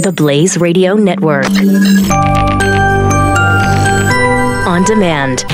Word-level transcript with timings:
The 0.00 0.12
Blaze 0.12 0.56
Radio 0.56 0.94
Network. 0.94 1.44
On 4.66 4.82
demand. 4.84 5.44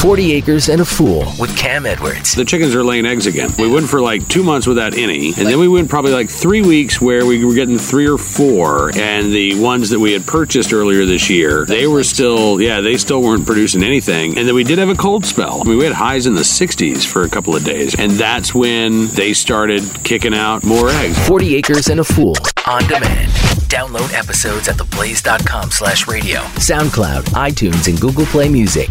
40 0.00 0.32
Acres 0.32 0.68
and 0.68 0.80
a 0.80 0.84
Fool 0.84 1.24
with 1.38 1.54
Cam 1.56 1.84
Edwards. 1.84 2.34
The 2.34 2.44
chickens 2.44 2.74
are 2.74 2.82
laying 2.82 3.04
eggs 3.04 3.26
again. 3.26 3.50
We 3.58 3.68
went 3.70 3.88
for 3.88 4.00
like 4.00 4.26
two 4.28 4.42
months 4.42 4.66
without 4.66 4.94
any, 4.94 5.28
and 5.28 5.46
then 5.46 5.58
we 5.58 5.68
went 5.68 5.90
probably 5.90 6.12
like 6.12 6.28
three 6.30 6.62
weeks 6.62 7.00
where 7.00 7.26
we 7.26 7.44
were 7.44 7.54
getting 7.54 7.78
three 7.78 8.08
or 8.08 8.16
four. 8.16 8.90
And 8.96 9.32
the 9.32 9.60
ones 9.60 9.90
that 9.90 9.98
we 9.98 10.12
had 10.12 10.26
purchased 10.26 10.72
earlier 10.72 11.04
this 11.04 11.28
year, 11.28 11.66
they 11.66 11.86
were 11.86 12.04
still, 12.04 12.60
yeah, 12.60 12.80
they 12.80 12.96
still 12.96 13.22
weren't 13.22 13.46
producing 13.46 13.82
anything. 13.82 14.38
And 14.38 14.48
then 14.48 14.54
we 14.54 14.64
did 14.64 14.78
have 14.78 14.88
a 14.88 14.94
cold 14.94 15.26
spell. 15.26 15.60
I 15.60 15.64
mean, 15.68 15.78
we 15.78 15.84
had 15.84 15.94
highs 15.94 16.26
in 16.26 16.34
the 16.34 16.42
60s 16.42 17.06
for 17.06 17.24
a 17.24 17.28
couple 17.28 17.54
of 17.54 17.64
days, 17.64 17.98
and 17.98 18.12
that's 18.12 18.54
when 18.54 19.08
they 19.08 19.34
started 19.34 19.82
kicking 20.02 20.34
out 20.34 20.64
more 20.64 20.88
eggs. 20.88 21.26
40 21.26 21.56
Acres 21.56 21.88
and 21.88 22.00
a 22.00 22.04
Fool 22.04 22.34
on 22.66 22.82
demand. 22.86 23.30
Download 23.68 24.12
episodes 24.14 24.68
at 24.68 24.76
theblaze.com 24.76 25.70
slash 25.70 26.06
radio. 26.06 26.40
SoundCloud, 26.56 27.22
iTunes, 27.34 27.88
and 27.88 28.00
Google 28.00 28.24
Play 28.26 28.48
Music. 28.48 28.88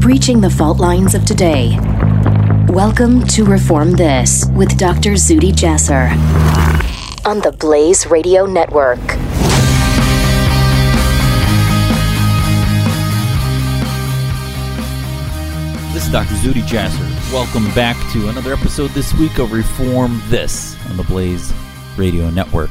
Breaching 0.00 0.40
the 0.40 0.50
fault 0.50 0.78
lines 0.78 1.14
of 1.14 1.24
today. 1.24 1.78
Welcome 2.68 3.26
to 3.28 3.44
Reform 3.44 3.92
This 3.92 4.44
with 4.54 4.76
Dr. 4.76 5.12
Zuhdi 5.12 5.52
Jasser 5.52 6.10
on 7.26 7.40
the 7.40 7.52
Blaze 7.52 8.06
Radio 8.06 8.44
Network. 8.44 9.00
This 15.92 16.04
is 16.06 16.12
Dr. 16.12 16.34
Zuhdi 16.34 16.62
Jasser. 16.62 17.13
Welcome 17.34 17.64
back 17.74 17.96
to 18.12 18.28
another 18.28 18.52
episode 18.52 18.92
this 18.92 19.12
week 19.14 19.38
of 19.38 19.50
Reform 19.50 20.22
This 20.26 20.76
on 20.88 20.96
the 20.96 21.02
Blaze 21.02 21.52
Radio 21.96 22.30
Network. 22.30 22.70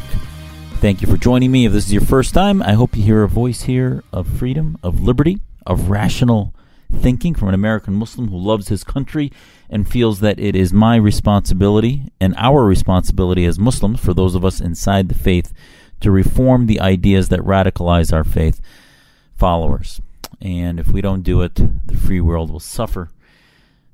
Thank 0.76 1.02
you 1.02 1.08
for 1.10 1.18
joining 1.18 1.52
me. 1.52 1.66
If 1.66 1.74
this 1.74 1.88
is 1.88 1.92
your 1.92 2.02
first 2.02 2.34
time, 2.34 2.62
I 2.62 2.72
hope 2.72 2.96
you 2.96 3.04
hear 3.04 3.24
a 3.24 3.28
voice 3.28 3.64
here 3.64 4.06
of 4.14 4.26
freedom, 4.26 4.78
of 4.82 5.02
liberty, 5.02 5.42
of 5.66 5.90
rational 5.90 6.56
thinking 6.90 7.36
from 7.36 7.50
an 7.50 7.54
American 7.54 7.94
Muslim 7.96 8.30
who 8.30 8.38
loves 8.38 8.70
his 8.70 8.86
country 8.86 9.34
and 9.70 9.86
feels 9.86 10.22
that 10.22 10.40
it 10.40 10.56
is 10.56 10.72
my 10.72 10.96
responsibility 10.96 12.04
and 12.22 12.34
our 12.38 12.64
responsibility 12.64 13.44
as 13.44 13.60
Muslims, 13.60 14.00
for 14.00 14.14
those 14.14 14.34
of 14.34 14.46
us 14.46 14.62
inside 14.62 15.10
the 15.10 15.14
faith, 15.14 15.52
to 16.00 16.10
reform 16.10 16.68
the 16.68 16.80
ideas 16.80 17.28
that 17.28 17.42
radicalize 17.42 18.14
our 18.14 18.24
faith 18.24 18.62
followers. 19.36 20.00
And 20.40 20.80
if 20.80 20.88
we 20.88 21.02
don't 21.02 21.24
do 21.24 21.42
it, 21.42 21.56
the 21.86 21.98
free 21.98 22.22
world 22.22 22.50
will 22.50 22.62
suffer. 22.62 23.10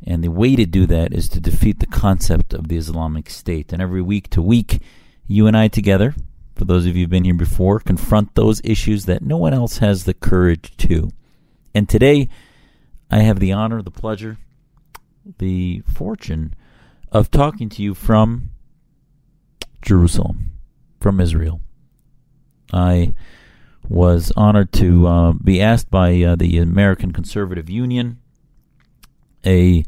And 0.05 0.23
the 0.23 0.31
way 0.31 0.55
to 0.55 0.65
do 0.65 0.85
that 0.85 1.13
is 1.13 1.27
to 1.29 1.39
defeat 1.39 1.79
the 1.79 1.85
concept 1.85 2.53
of 2.53 2.67
the 2.67 2.77
Islamic 2.77 3.29
State. 3.29 3.73
And 3.73 3.81
every 3.81 4.01
week 4.01 4.29
to 4.31 4.41
week, 4.41 4.81
you 5.27 5.45
and 5.45 5.57
I 5.57 5.67
together, 5.67 6.15
for 6.55 6.65
those 6.65 6.85
of 6.85 6.95
you 6.95 7.03
who've 7.03 7.09
been 7.09 7.25
here 7.25 7.33
before, 7.33 7.79
confront 7.79 8.35
those 8.35 8.61
issues 8.63 9.05
that 9.05 9.21
no 9.21 9.37
one 9.37 9.53
else 9.53 9.77
has 9.79 10.05
the 10.05 10.13
courage 10.13 10.75
to. 10.77 11.11
And 11.75 11.87
today, 11.87 12.29
I 13.11 13.19
have 13.19 13.39
the 13.39 13.51
honor, 13.51 13.81
the 13.81 13.91
pleasure, 13.91 14.37
the 15.37 15.81
fortune 15.81 16.55
of 17.11 17.31
talking 17.31 17.69
to 17.69 17.81
you 17.81 17.93
from 17.93 18.51
Jerusalem, 19.81 20.51
from 20.99 21.19
Israel. 21.19 21.61
I 22.71 23.13
was 23.87 24.31
honored 24.35 24.71
to 24.73 25.07
uh, 25.07 25.33
be 25.33 25.61
asked 25.61 25.89
by 25.89 26.21
uh, 26.21 26.35
the 26.35 26.59
American 26.59 27.11
Conservative 27.11 27.69
Union, 27.69 28.19
a 29.45 29.83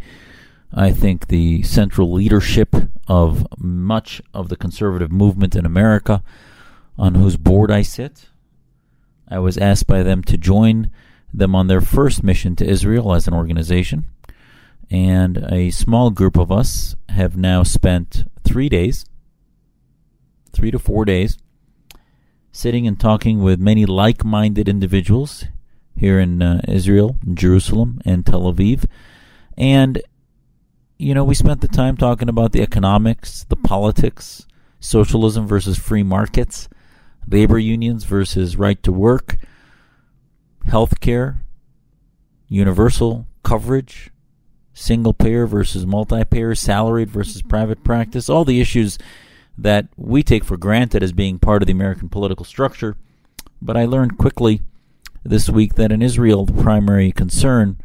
I 0.73 0.91
think 0.91 1.27
the 1.27 1.63
central 1.63 2.11
leadership 2.11 2.75
of 3.07 3.45
much 3.57 4.21
of 4.33 4.47
the 4.47 4.55
conservative 4.55 5.11
movement 5.11 5.55
in 5.55 5.65
America, 5.65 6.23
on 6.97 7.15
whose 7.15 7.35
board 7.35 7.69
I 7.71 7.81
sit. 7.81 8.29
I 9.27 9.39
was 9.39 9.57
asked 9.57 9.87
by 9.87 10.03
them 10.03 10.23
to 10.23 10.37
join 10.37 10.89
them 11.33 11.55
on 11.55 11.67
their 11.67 11.81
first 11.81 12.23
mission 12.23 12.55
to 12.57 12.69
Israel 12.69 13.13
as 13.13 13.27
an 13.27 13.33
organization. 13.33 14.05
And 14.89 15.45
a 15.49 15.71
small 15.71 16.09
group 16.09 16.37
of 16.37 16.51
us 16.51 16.95
have 17.09 17.37
now 17.37 17.63
spent 17.63 18.25
three 18.43 18.69
days, 18.69 19.05
three 20.51 20.71
to 20.71 20.79
four 20.79 21.05
days, 21.05 21.37
sitting 22.51 22.85
and 22.85 22.99
talking 22.99 23.41
with 23.41 23.59
many 23.59 23.85
like 23.85 24.25
minded 24.25 24.67
individuals 24.67 25.45
here 25.95 26.19
in 26.19 26.41
uh, 26.41 26.61
Israel, 26.67 27.15
Jerusalem, 27.33 28.01
and 28.05 28.25
Tel 28.25 28.51
Aviv. 28.53 28.85
And, 29.57 30.01
you 30.97 31.13
know, 31.13 31.23
we 31.23 31.35
spent 31.35 31.61
the 31.61 31.67
time 31.67 31.97
talking 31.97 32.29
about 32.29 32.51
the 32.51 32.61
economics, 32.61 33.43
the 33.45 33.55
hmm. 33.55 33.63
politics, 33.63 34.45
socialism 34.79 35.47
versus 35.47 35.77
free 35.77 36.03
markets, 36.03 36.69
labor 37.27 37.59
unions 37.59 38.03
versus 38.03 38.57
right 38.57 38.81
to 38.83 38.91
work 38.91 39.37
health 40.67 40.99
care, 40.99 41.41
universal 42.47 43.27
coverage, 43.43 44.11
single 44.73 45.13
payer 45.13 45.45
versus 45.45 45.85
multi 45.85 46.23
payer, 46.23 46.55
salaried 46.55 47.09
versus 47.09 47.41
hmm. 47.41 47.49
private 47.49 47.83
practice, 47.83 48.29
all 48.29 48.45
the 48.45 48.61
issues 48.61 48.97
that 49.57 49.87
we 49.97 50.23
take 50.23 50.43
for 50.43 50.57
granted 50.57 51.03
as 51.03 51.11
being 51.11 51.37
part 51.37 51.61
of 51.61 51.67
the 51.67 51.73
American 51.73 52.09
political 52.09 52.45
structure. 52.45 52.95
But 53.61 53.77
I 53.77 53.85
learned 53.85 54.17
quickly 54.17 54.61
this 55.23 55.49
week 55.49 55.75
that 55.75 55.91
in 55.91 56.01
Israel, 56.01 56.45
the 56.45 56.63
primary 56.63 57.11
concern, 57.11 57.79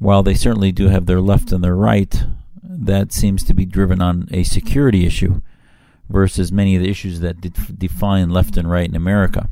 while 0.00 0.22
they 0.22 0.34
certainly 0.34 0.72
do 0.72 0.88
have 0.88 1.06
their 1.06 1.20
left 1.20 1.52
and 1.52 1.62
their 1.62 1.76
right, 1.76 2.24
that 2.62 3.12
seems 3.12 3.44
to 3.44 3.54
be 3.54 3.66
driven 3.66 4.00
on 4.00 4.26
a 4.32 4.42
security 4.42 5.06
issue 5.06 5.42
versus 6.08 6.50
many 6.50 6.74
of 6.74 6.82
the 6.82 6.88
issues 6.90 7.20
that 7.20 7.40
de- 7.40 7.50
define 7.50 8.30
left 8.30 8.56
and 8.56 8.68
right 8.68 8.88
in 8.88 8.96
America. 8.96 9.48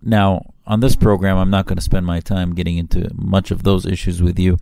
Now, 0.00 0.54
on 0.64 0.78
this 0.78 0.94
program, 0.94 1.36
I'm 1.36 1.50
not 1.50 1.66
going 1.66 1.76
to 1.76 1.82
spend 1.82 2.06
my 2.06 2.20
time 2.20 2.54
getting 2.54 2.78
into 2.78 3.10
much 3.14 3.50
of 3.50 3.64
those 3.64 3.84
issues 3.84 4.22
with 4.22 4.38
you. 4.38 4.58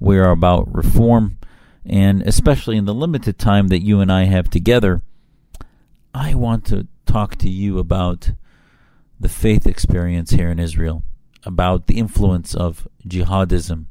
We 0.00 0.18
are 0.18 0.32
about 0.32 0.74
reform, 0.74 1.38
and 1.84 2.20
especially 2.22 2.76
in 2.76 2.84
the 2.84 2.94
limited 2.94 3.38
time 3.38 3.68
that 3.68 3.82
you 3.82 4.00
and 4.00 4.10
I 4.10 4.24
have 4.24 4.50
together, 4.50 5.02
I 6.12 6.34
want 6.34 6.64
to 6.66 6.88
talk 7.06 7.36
to 7.36 7.48
you 7.48 7.78
about 7.78 8.32
the 9.20 9.28
faith 9.28 9.68
experience 9.68 10.30
here 10.32 10.50
in 10.50 10.58
Israel, 10.58 11.04
about 11.44 11.86
the 11.86 11.98
influence 11.98 12.56
of 12.56 12.88
jihadism 13.06 13.86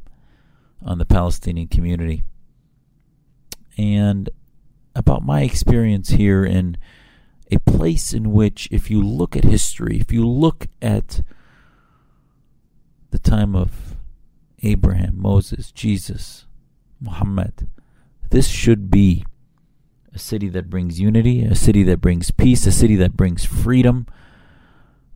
on 0.83 0.97
the 0.97 1.05
Palestinian 1.05 1.67
community, 1.67 2.23
and 3.77 4.29
about 4.95 5.23
my 5.23 5.41
experience 5.41 6.09
here 6.11 6.45
in 6.45 6.77
a 7.51 7.59
place 7.59 8.13
in 8.13 8.31
which, 8.31 8.67
if 8.71 8.89
you 8.89 9.01
look 9.01 9.35
at 9.35 9.43
history, 9.43 9.99
if 9.99 10.11
you 10.11 10.27
look 10.27 10.67
at 10.81 11.21
the 13.11 13.19
time 13.19 13.55
of 13.55 13.95
Abraham, 14.63 15.21
Moses, 15.21 15.71
Jesus, 15.71 16.45
Muhammad, 16.99 17.67
this 18.29 18.47
should 18.47 18.89
be 18.89 19.25
a 20.13 20.19
city 20.19 20.49
that 20.49 20.69
brings 20.69 20.99
unity, 20.99 21.43
a 21.43 21.55
city 21.55 21.83
that 21.83 22.01
brings 22.01 22.31
peace, 22.31 22.65
a 22.65 22.71
city 22.71 22.95
that 22.95 23.15
brings 23.15 23.45
freedom, 23.45 24.07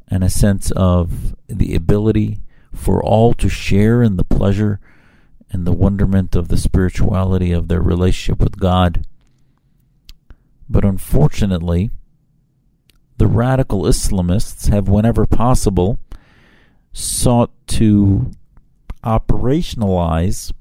and 0.07 0.23
a 0.23 0.29
sense 0.29 0.71
of 0.71 1.35
the 1.47 1.73
ability 1.73 2.41
for 2.73 3.03
all 3.03 3.33
to 3.33 3.49
share 3.49 4.03
in 4.03 4.17
the 4.17 4.23
pleasure 4.23 4.79
and 5.51 5.65
the 5.65 5.73
wonderment 5.73 6.35
of 6.35 6.47
the 6.47 6.57
spirituality 6.57 7.51
of 7.51 7.67
their 7.67 7.81
relationship 7.81 8.39
with 8.39 8.59
God. 8.59 9.05
But 10.69 10.85
unfortunately, 10.85 11.89
the 13.17 13.27
radical 13.27 13.83
Islamists 13.83 14.69
have, 14.69 14.87
whenever 14.87 15.25
possible, 15.25 15.97
sought 16.93 17.51
to 17.67 18.31
operationalize 19.03 20.51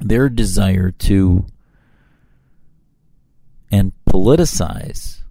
their 0.00 0.28
desire 0.28 0.90
to 0.90 1.46
and 3.70 3.92
politicize 4.08 5.22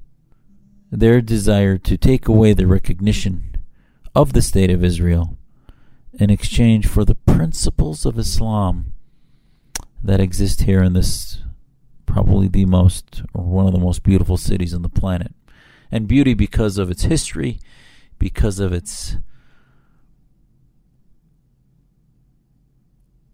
their 0.92 1.22
desire 1.22 1.78
to 1.78 1.98
take 1.98 2.28
away 2.28 2.54
the 2.54 2.68
recognition 2.68 3.56
of 4.16 4.34
the 4.34 4.42
State 4.42 4.70
of 4.70 4.84
Israel 4.84 5.37
in 6.18 6.30
exchange 6.30 6.88
for 6.88 7.06
the 7.06 7.16
principles 7.16 8.06
of 8.06 8.18
Islam 8.18 8.94
that 10.04 10.20
exist 10.20 10.64
here 10.64 10.82
in 10.82 10.94
this 10.94 11.40
probably 12.06 12.48
the 12.48 12.66
most 12.66 13.22
or 13.34 13.44
one 13.44 13.68
of 13.68 13.74
the 13.74 13.80
most 13.80 14.02
beautiful 14.02 14.38
cities 14.38 14.74
on 14.74 14.82
the 14.82 14.90
planet. 14.90 15.34
And 15.92 16.08
beauty 16.08 16.34
because 16.34 16.78
of 16.78 16.90
its 16.90 17.04
history, 17.04 17.60
because 18.18 18.60
of 18.60 18.74
its 18.74 19.18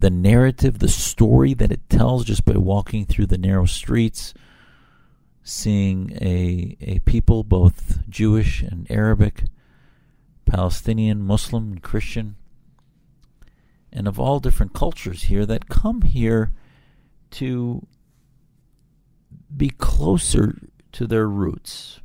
the 0.00 0.10
narrative, 0.10 0.80
the 0.80 0.88
story 0.88 1.54
that 1.54 1.72
it 1.72 1.88
tells 1.88 2.26
just 2.26 2.44
by 2.44 2.58
walking 2.58 3.06
through 3.06 3.26
the 3.26 3.38
narrow 3.38 3.64
streets, 3.64 4.34
seeing 5.42 6.18
a 6.20 6.76
a 6.82 6.98
people 7.00 7.42
both 7.42 8.06
Jewish 8.08 8.60
and 8.60 8.86
Arabic, 8.90 9.44
Palestinian, 10.44 11.22
Muslim, 11.22 11.72
and 11.72 11.82
Christian, 11.82 12.36
and 13.94 14.08
of 14.08 14.18
all 14.18 14.40
different 14.40 14.74
cultures 14.74 15.24
here 15.24 15.46
that 15.46 15.68
come 15.68 16.02
here 16.02 16.52
to 17.30 17.86
be 19.56 19.70
closer 19.70 20.58
to 20.92 21.06
their 21.06 21.28
roots, 21.28 22.00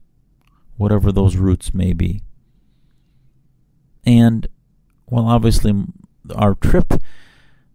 whatever 0.78 1.12
those 1.12 1.36
roots 1.36 1.74
may 1.74 1.94
be. 1.94 2.22
And 4.06 4.48
well, 5.08 5.28
obviously 5.28 5.74
our 6.36 6.54
trip 6.56 6.94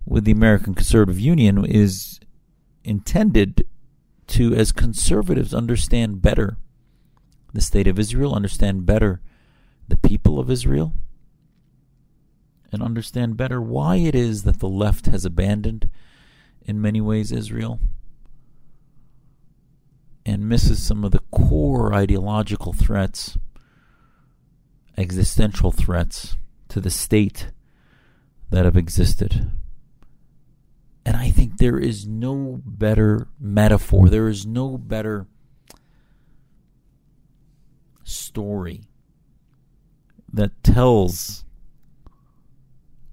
with 0.07 0.25
the 0.25 0.33
American 0.33 0.75
Conservative 0.75 1.19
Union 1.19 1.65
is 1.65 2.21
intended 2.85 3.67
to, 4.29 4.55
as 4.55 4.73
conservatives, 4.73 5.53
understand 5.53 6.23
better 6.23 6.57
the 7.53 7.61
state 7.61 7.87
of 7.87 7.99
Israel, 7.99 8.35
understand 8.35 8.87
better 8.87 9.21
the 9.89 9.97
people 9.97 10.39
of 10.39 10.51
Israel, 10.51 10.93
and 12.75 12.83
understand 12.83 13.37
better 13.37 13.61
why 13.61 13.97
it 13.97 14.15
is 14.15 14.43
that 14.43 14.59
the 14.59 14.69
left 14.69 15.07
has 15.07 15.25
abandoned, 15.25 15.89
in 16.63 16.81
many 16.81 17.01
ways, 17.01 17.33
Israel 17.33 17.81
and 20.27 20.49
misses 20.49 20.83
some 20.83 21.05
of 21.05 21.11
the 21.13 21.23
core 21.31 21.93
ideological 21.93 22.73
threats, 22.73 23.37
existential 24.97 25.71
threats 25.71 26.37
to 26.69 26.81
the 26.81 26.91
state 26.91 27.51
that 28.51 28.65
have 28.65 28.77
existed. 28.77 29.51
And 31.05 31.17
I 31.17 31.31
think 31.31 31.59
there 31.59 31.79
is 31.79 32.07
no 32.07 32.63
better 32.65 33.29
metaphor, 33.39 34.09
there 34.09 34.29
is 34.29 34.47
no 34.47 34.79
better 34.79 35.27
story 38.03 38.83
that 40.33 40.63
tells 40.63 41.44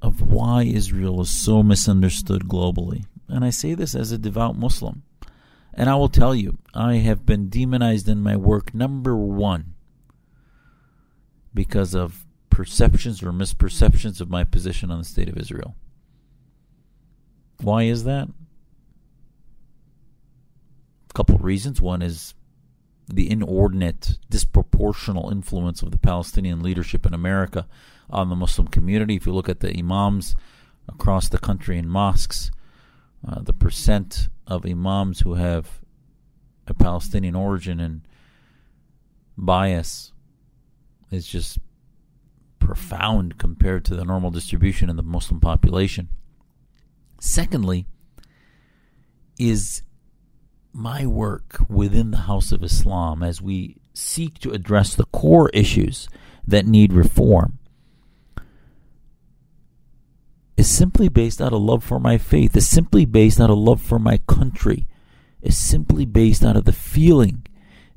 of 0.02 0.22
why 0.22 0.64
Israel 0.64 1.22
is 1.22 1.30
so 1.30 1.62
misunderstood 1.62 2.44
globally. 2.48 3.06
And 3.28 3.46
I 3.46 3.50
say 3.50 3.74
this 3.74 3.96
as 3.96 4.12
a 4.12 4.18
devout 4.18 4.58
Muslim. 4.58 5.04
And 5.74 5.90
I 5.90 5.96
will 5.96 6.10
tell 6.10 6.36
you, 6.36 6.58
I 6.74 6.96
have 6.96 7.26
been 7.26 7.50
demonized 7.50 8.10
in 8.10 8.22
my 8.22 8.36
work, 8.36 8.74
number 8.74 9.16
one, 9.16 9.74
because 11.54 11.96
of 11.96 12.26
perceptions 12.50 13.24
or 13.24 13.32
misperceptions 13.32 14.20
of 14.20 14.30
my 14.30 14.44
position 14.44 14.92
on 14.92 15.00
the 15.00 15.06
state 15.06 15.30
of 15.30 15.38
Israel. 15.38 15.76
Why 17.62 17.84
is 17.84 18.04
that? 18.04 18.28
A 21.10 21.14
couple 21.14 21.36
of 21.36 21.44
reasons. 21.44 21.80
One 21.80 22.02
is 22.02 22.34
the 23.08 23.30
inordinate, 23.30 24.18
disproportional 24.30 25.32
influence 25.32 25.82
of 25.82 25.92
the 25.92 25.98
Palestinian 25.98 26.62
leadership 26.62 27.06
in 27.06 27.14
America 27.14 27.68
on 28.12 28.30
the 28.30 28.36
Muslim 28.36 28.68
community. 28.68 29.16
If 29.16 29.26
you 29.26 29.34
look 29.34 29.50
at 29.50 29.60
the 29.60 29.78
imams 29.78 30.36
across 30.88 31.30
the 31.30 31.38
country 31.38 31.78
in 31.78 31.88
mosques, 31.88 32.52
uh, 33.28 33.42
the 33.42 33.54
percent 33.54 34.30
of 34.48 34.66
imams 34.66 35.22
who 35.22 35.36
have 35.36 35.82
a 36.68 36.74
Palestinian 36.74 37.36
origin 37.36 37.80
and 37.80 38.02
bias 39.38 40.12
is 41.12 41.28
just 41.28 41.60
profound 42.60 43.38
compared 43.38 43.84
to 43.86 43.96
the 43.96 44.06
normal 44.06 44.32
distribution 44.32 44.90
in 44.90 44.96
the 44.96 45.04
Muslim 45.04 45.40
population. 45.40 46.10
Secondly, 47.20 47.86
is 49.38 49.84
my 50.74 51.06
work 51.06 51.58
within 51.68 52.12
the 52.12 52.18
House 52.18 52.52
of 52.52 52.64
Islam 52.64 53.24
as 53.24 53.42
we 53.42 53.78
seek 53.94 54.40
to 54.40 54.52
address 54.52 54.96
the 54.96 55.06
core 55.06 55.50
issues 55.50 56.08
that 56.48 56.66
need 56.66 56.94
reform 56.94 57.58
is 60.62 60.70
simply 60.70 61.10
based 61.10 61.42
out 61.42 61.54
of 61.54 61.60
love 61.60 61.84
for 61.84 62.00
my 62.00 62.20
faith, 62.20 62.56
is 62.56 62.70
simply 62.70 63.04
based 63.04 63.42
out 63.42 63.50
of 63.50 63.58
love 63.58 63.82
for 63.82 63.98
my 63.98 64.20
country, 64.28 64.88
is 65.42 65.58
simply 65.58 66.06
based 66.06 66.44
out 66.44 66.56
of 66.56 66.66
the 66.66 66.72
feeling 66.72 67.44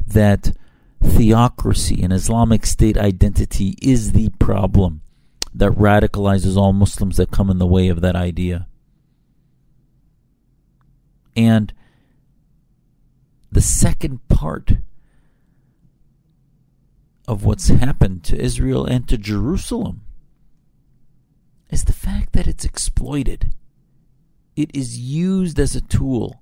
that 0.06 0.56
theocracy 1.02 2.02
and 2.02 2.10
Islamic 2.10 2.64
State 2.64 2.96
identity 2.96 3.76
is 3.82 4.12
the 4.12 4.30
problem 4.38 5.02
that 5.54 5.72
radicalizes 5.72 6.56
all 6.56 6.72
Muslims 6.72 7.18
that 7.18 7.30
come 7.30 7.50
in 7.50 7.58
the 7.58 7.66
way 7.66 7.88
of 7.88 8.00
that 8.00 8.16
idea. 8.16 8.66
And 11.36 11.70
the 13.52 13.60
second 13.60 14.26
part 14.28 14.78
of 17.28 17.44
what's 17.44 17.68
happened 17.68 18.24
to 18.24 18.40
Israel 18.40 18.86
and 18.86 19.06
to 19.10 19.18
Jerusalem 19.18 20.03
is 21.70 21.84
the 21.84 21.92
fact 21.92 22.32
that 22.32 22.46
it's 22.46 22.64
exploited. 22.64 23.52
It 24.56 24.70
is 24.74 24.98
used 24.98 25.58
as 25.58 25.74
a 25.74 25.80
tool, 25.80 26.40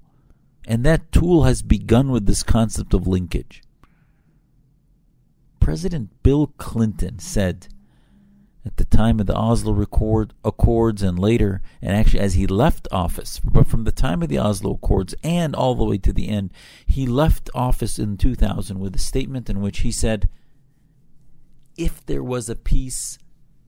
and 0.67 0.85
that 0.85 1.13
tool 1.13 1.45
has 1.45 1.63
begun 1.63 2.11
with 2.11 2.27
this 2.27 2.43
concept 2.43 2.93
of 2.95 3.07
linkage. 3.07 3.63
President 5.61 6.11
Bill 6.23 6.49
Clinton 6.59 7.19
said 7.19 7.69
at 8.65 8.77
the 8.77 8.85
time 8.85 9.19
of 9.19 9.27
the 9.27 9.35
Oslo 9.35 9.81
Accord, 9.81 10.35
Accords 10.45 11.03
and 11.03 11.19
later, 11.19 11.61
and 11.81 11.97
actually 11.97 12.21
as 12.21 12.35
he 12.35 12.47
left 12.47 12.87
office, 12.93 13.41
but 13.41 13.67
from 13.67 13.85
the 13.85 13.93
time 13.93 14.23
of 14.23 14.29
the 14.29 14.39
Oslo 14.39 14.75
Accords 14.75 15.15
and 15.25 15.55
all 15.55 15.75
the 15.75 15.85
way 15.85 15.99
to 15.99 16.13
the 16.13 16.29
end, 16.29 16.53
he 16.87 17.07
left 17.07 17.51
office 17.55 17.99
in 17.99 18.17
2000 18.17 18.79
with 18.79 18.95
a 18.95 19.01
statement 19.01 19.51
in 19.51 19.61
which 19.61 19.81
he 19.81 19.91
said, 19.91 20.29
if 21.77 22.05
there 22.07 22.23
was 22.23 22.49
a 22.49 22.55
peace 22.57 23.19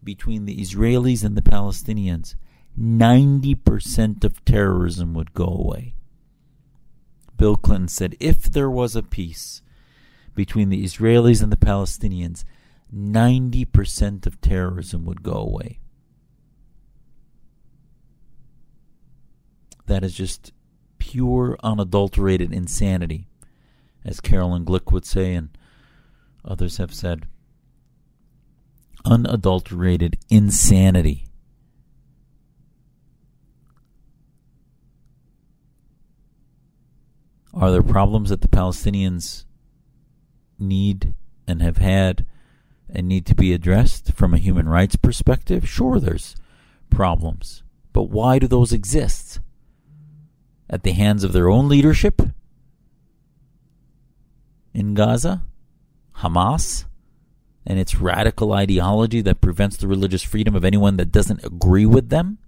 between 0.05 0.45
the 0.45 0.59
Israelis 0.59 1.25
and 1.25 1.37
the 1.37 1.43
Palestinians, 1.43 2.35
90% 2.79 4.25
of 4.25 4.45
terrorism 4.45 5.15
would 5.15 5.33
go 5.35 5.47
away. 5.47 5.95
Bill 7.37 7.57
Clinton 7.57 7.89
said, 7.89 8.17
if 8.21 8.43
there 8.43 8.71
was 8.71 8.95
a 8.95 9.03
peace 9.03 9.63
between 10.35 10.69
the 10.69 10.85
Israelis 10.85 11.43
and 11.43 11.51
the 11.51 11.57
Palestinians, 11.57 12.45
90% 12.95 14.27
of 14.27 14.41
terrorism 14.41 15.05
would 15.05 15.23
go 15.23 15.33
away. 15.33 15.81
That 19.87 20.05
is 20.05 20.15
just 20.15 20.53
pure, 20.99 21.59
unadulterated 21.63 22.53
insanity, 22.53 23.29
as 24.05 24.21
Caroline 24.21 24.65
Glick 24.65 24.93
would 24.93 25.05
say, 25.05 25.35
and 25.35 25.51
others 26.45 26.79
have 26.79 26.95
said. 26.95 27.27
Unadulterated 29.05 30.17
insanity. 30.31 31.27
Are 37.53 37.71
there 37.71 37.83
problems 37.83 38.31
that 38.31 38.41
the 38.41 38.49
Palestinians 38.49 39.45
need 40.59 41.15
and 41.47 41.63
have 41.63 41.77
had 41.77 42.27
and 42.89 43.09
need 43.09 43.27
to 43.27 43.35
be 43.35 43.53
addressed 43.53 44.13
from 44.13 44.35
a 44.35 44.39
human 44.39 44.69
rights 44.69 44.97
perspective? 44.97 45.69
Sure, 45.69 46.01
there's 46.01 46.35
problems. 46.91 47.63
But 47.93 48.05
why 48.05 48.39
do 48.39 48.47
those 48.47 48.73
exist? 48.73 49.41
At 50.69 50.83
the 50.83 50.93
hands 50.93 51.23
of 51.23 51.33
their 51.33 51.49
own 51.49 51.69
leadership? 51.69 52.23
In 54.73 54.95
Gaza? 54.95 55.43
Hamas? 56.17 56.87
And 57.67 57.79
its 57.79 57.95
radical 57.95 58.53
ideology 58.53 59.23
that 59.23 59.41
prevents 59.41 59.77
the 59.77 59.89
religious 59.89 60.23
freedom 60.23 60.55
of 60.55 60.65
anyone 60.65 60.97
that 60.97 61.13
doesn't 61.13 61.45
agree 61.45 61.87
with 61.87 62.11
them? 62.11 62.39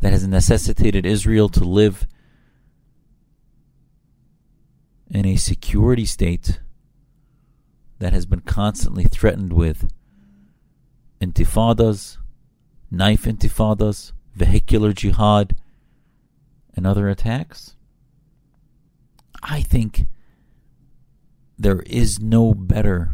That 0.00 0.12
has 0.12 0.26
necessitated 0.26 1.04
Israel 1.04 1.48
to 1.48 1.64
live 1.64 2.06
in 5.10 5.26
a 5.26 5.36
security 5.36 6.04
state 6.04 6.60
that 7.98 8.12
has 8.12 8.26
been 8.26 8.40
constantly 8.40 9.04
threatened 9.04 9.52
with 9.52 9.90
intifadas, 11.20 12.18
knife 12.90 13.24
intifadas, 13.24 14.12
vehicular 14.34 14.92
jihad, 14.92 15.56
and 16.74 16.86
other 16.86 17.08
attacks? 17.08 17.74
I 19.42 19.62
think 19.62 20.06
there 21.58 21.80
is 21.86 22.20
no 22.20 22.54
better 22.54 23.12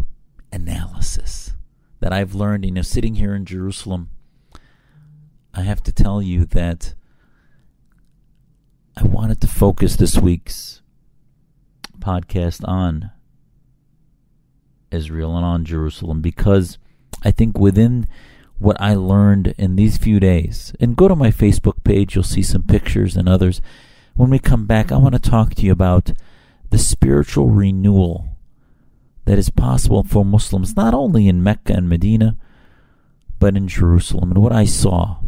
analysis 0.53 1.55
that 2.01 2.13
I've 2.13 2.35
learned. 2.35 2.65
You 2.65 2.73
know, 2.73 2.83
sitting 2.83 3.15
here 3.15 3.35
in 3.35 3.45
Jerusalem, 3.45 4.11
I 5.55 5.63
have 5.63 5.83
to 5.85 5.93
tell 5.93 6.21
you 6.21 6.45
that 6.47 6.95
I 8.97 9.05
wanted 9.05 9.41
to 9.41 9.47
focus 9.47 9.97
this 9.97 10.19
week's 10.19 10.83
podcast 11.99 12.67
on 12.67 13.11
Israel 14.91 15.37
and 15.37 15.47
on 15.47 15.65
Jerusalem 15.65 16.21
because 16.21 16.79
I 17.23 17.31
think 17.31 17.59
within 17.59 18.07
what 18.59 18.81
I 18.81 18.95
learned 18.95 19.55
in 19.59 19.77
these 19.77 19.97
few 19.97 20.21
days, 20.21 20.73
and 20.79 20.97
go 20.97 21.09
to 21.09 21.17
my 21.17 21.31
Facebook 21.31 21.83
page, 21.83 22.15
you'll 22.15 22.23
see 22.23 22.43
some 22.43 22.63
pictures 22.63 23.17
and 23.17 23.29
others. 23.29 23.61
When 24.15 24.31
we 24.31 24.39
come 24.39 24.67
back, 24.67 24.93
I 24.93 24.99
want 24.99 25.15
to 25.15 25.31
talk 25.31 25.55
to 25.57 25.63
you 25.63 25.73
about 25.73 26.13
the 26.71 26.79
spiritual 26.79 27.51
renewal 27.51 28.32
that 29.25 29.39
is 29.39 29.51
possible 29.51 30.03
for 30.03 30.25
Muslims, 30.25 30.77
not 30.77 30.95
only 30.95 31.29
in 31.29 31.43
Mecca 31.43 31.75
and 31.75 31.89
Medina, 31.89 32.37
but 33.39 33.57
in 33.57 33.69
Jerusalem. 33.69 34.33
And 34.33 34.43
what 34.43 34.53
I 34.53 34.65
saw, 34.65 35.19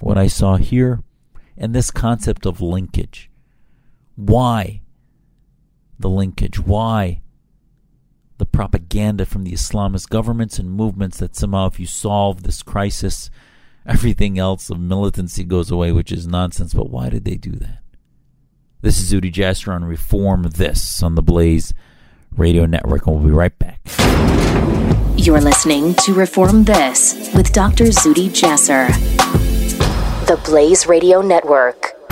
what 0.00 0.18
I 0.18 0.26
saw 0.26 0.56
here, 0.56 1.02
and 1.56 1.74
this 1.74 1.90
concept 1.90 2.46
of 2.46 2.60
linkage. 2.60 3.30
Why 4.16 4.82
the 5.98 6.10
linkage? 6.10 6.58
Why 6.58 7.22
the 8.38 8.46
propaganda 8.46 9.24
from 9.24 9.44
the 9.44 9.52
Islamist 9.52 10.08
governments 10.08 10.58
and 10.58 10.70
movements 10.70 11.18
that 11.18 11.36
somehow, 11.36 11.66
if 11.66 11.78
you 11.78 11.86
solve 11.86 12.42
this 12.42 12.62
crisis, 12.62 13.30
everything 13.86 14.38
else 14.38 14.70
of 14.70 14.80
militancy 14.80 15.44
goes 15.44 15.70
away, 15.70 15.92
which 15.92 16.12
is 16.12 16.26
nonsense. 16.26 16.74
But 16.74 16.90
why 16.90 17.08
did 17.08 17.24
they 17.24 17.36
do 17.36 17.52
that? 17.52 17.80
This 18.80 19.00
is 19.00 19.12
Zuhdi 19.12 19.32
Jasser 19.32 19.72
on 19.72 19.84
Reform 19.84 20.42
This 20.42 21.02
on 21.02 21.14
the 21.14 21.22
Blaze 21.22 21.72
Radio 22.36 22.66
Network, 22.66 23.06
and 23.06 23.16
we'll 23.16 23.24
be 23.24 23.30
right 23.30 23.56
back. 23.58 23.80
You're 25.16 25.40
listening 25.40 25.94
to 26.04 26.12
Reform 26.12 26.64
This 26.64 27.14
with 27.34 27.52
Dr. 27.52 27.84
Zuhdi 27.84 28.28
Jasser, 28.28 28.88
the 30.26 30.36
Blaze 30.44 30.86
Radio 30.86 31.22
Network. 31.22 32.03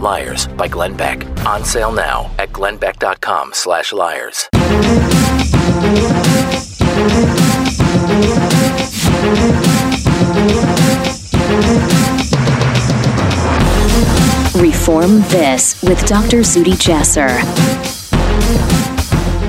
Liars 0.00 0.46
by 0.46 0.66
Glenn 0.66 0.96
Beck. 0.96 1.26
On 1.46 1.62
sale 1.62 1.92
now 1.92 2.30
at 2.38 2.48
glennbeck.com 2.50 3.52
slash 3.52 3.92
liars. 3.92 4.48
Reform 14.56 15.20
This 15.28 15.82
with 15.82 16.04
Dr. 16.06 16.38
Zuhdi 16.40 16.72
Jasser. 16.72 17.40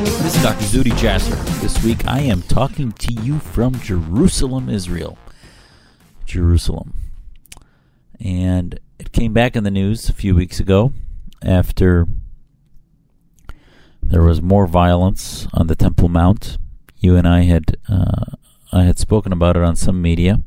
This 0.04 0.36
is 0.36 0.44
Dr. 0.44 0.66
Zuhdi 0.66 0.92
Jasser. 0.92 1.62
This 1.62 1.82
week 1.84 2.06
I 2.08 2.20
am 2.20 2.42
talking 2.42 2.92
to 2.94 3.14
you 3.14 3.40
from 3.40 3.80
Jerusalem, 3.80 4.68
Israel. 4.68 5.18
Jerusalem. 6.26 6.94
And 8.20 8.80
it 9.02 9.12
came 9.12 9.34
back 9.34 9.56
in 9.56 9.64
the 9.64 9.72
news 9.72 10.10
a 10.10 10.14
few 10.14 10.36
weeks 10.36 10.60
ago 10.60 10.94
after 11.42 12.06
there 14.04 14.22
was 14.22 14.44
more 14.44 14.68
violence 14.68 15.48
on 15.56 15.66
the 15.66 15.76
Temple 15.76 16.08
Mount. 16.08 16.60
You 17.00 17.16
and 17.16 17.28
I 17.28 17.42
had 17.42 17.78
uh, 17.90 18.26
I 18.72 18.84
had 18.84 19.00
spoken 19.00 19.34
about 19.34 19.58
it 19.58 19.64
on 19.64 19.76
some 19.76 20.04
media. 20.04 20.44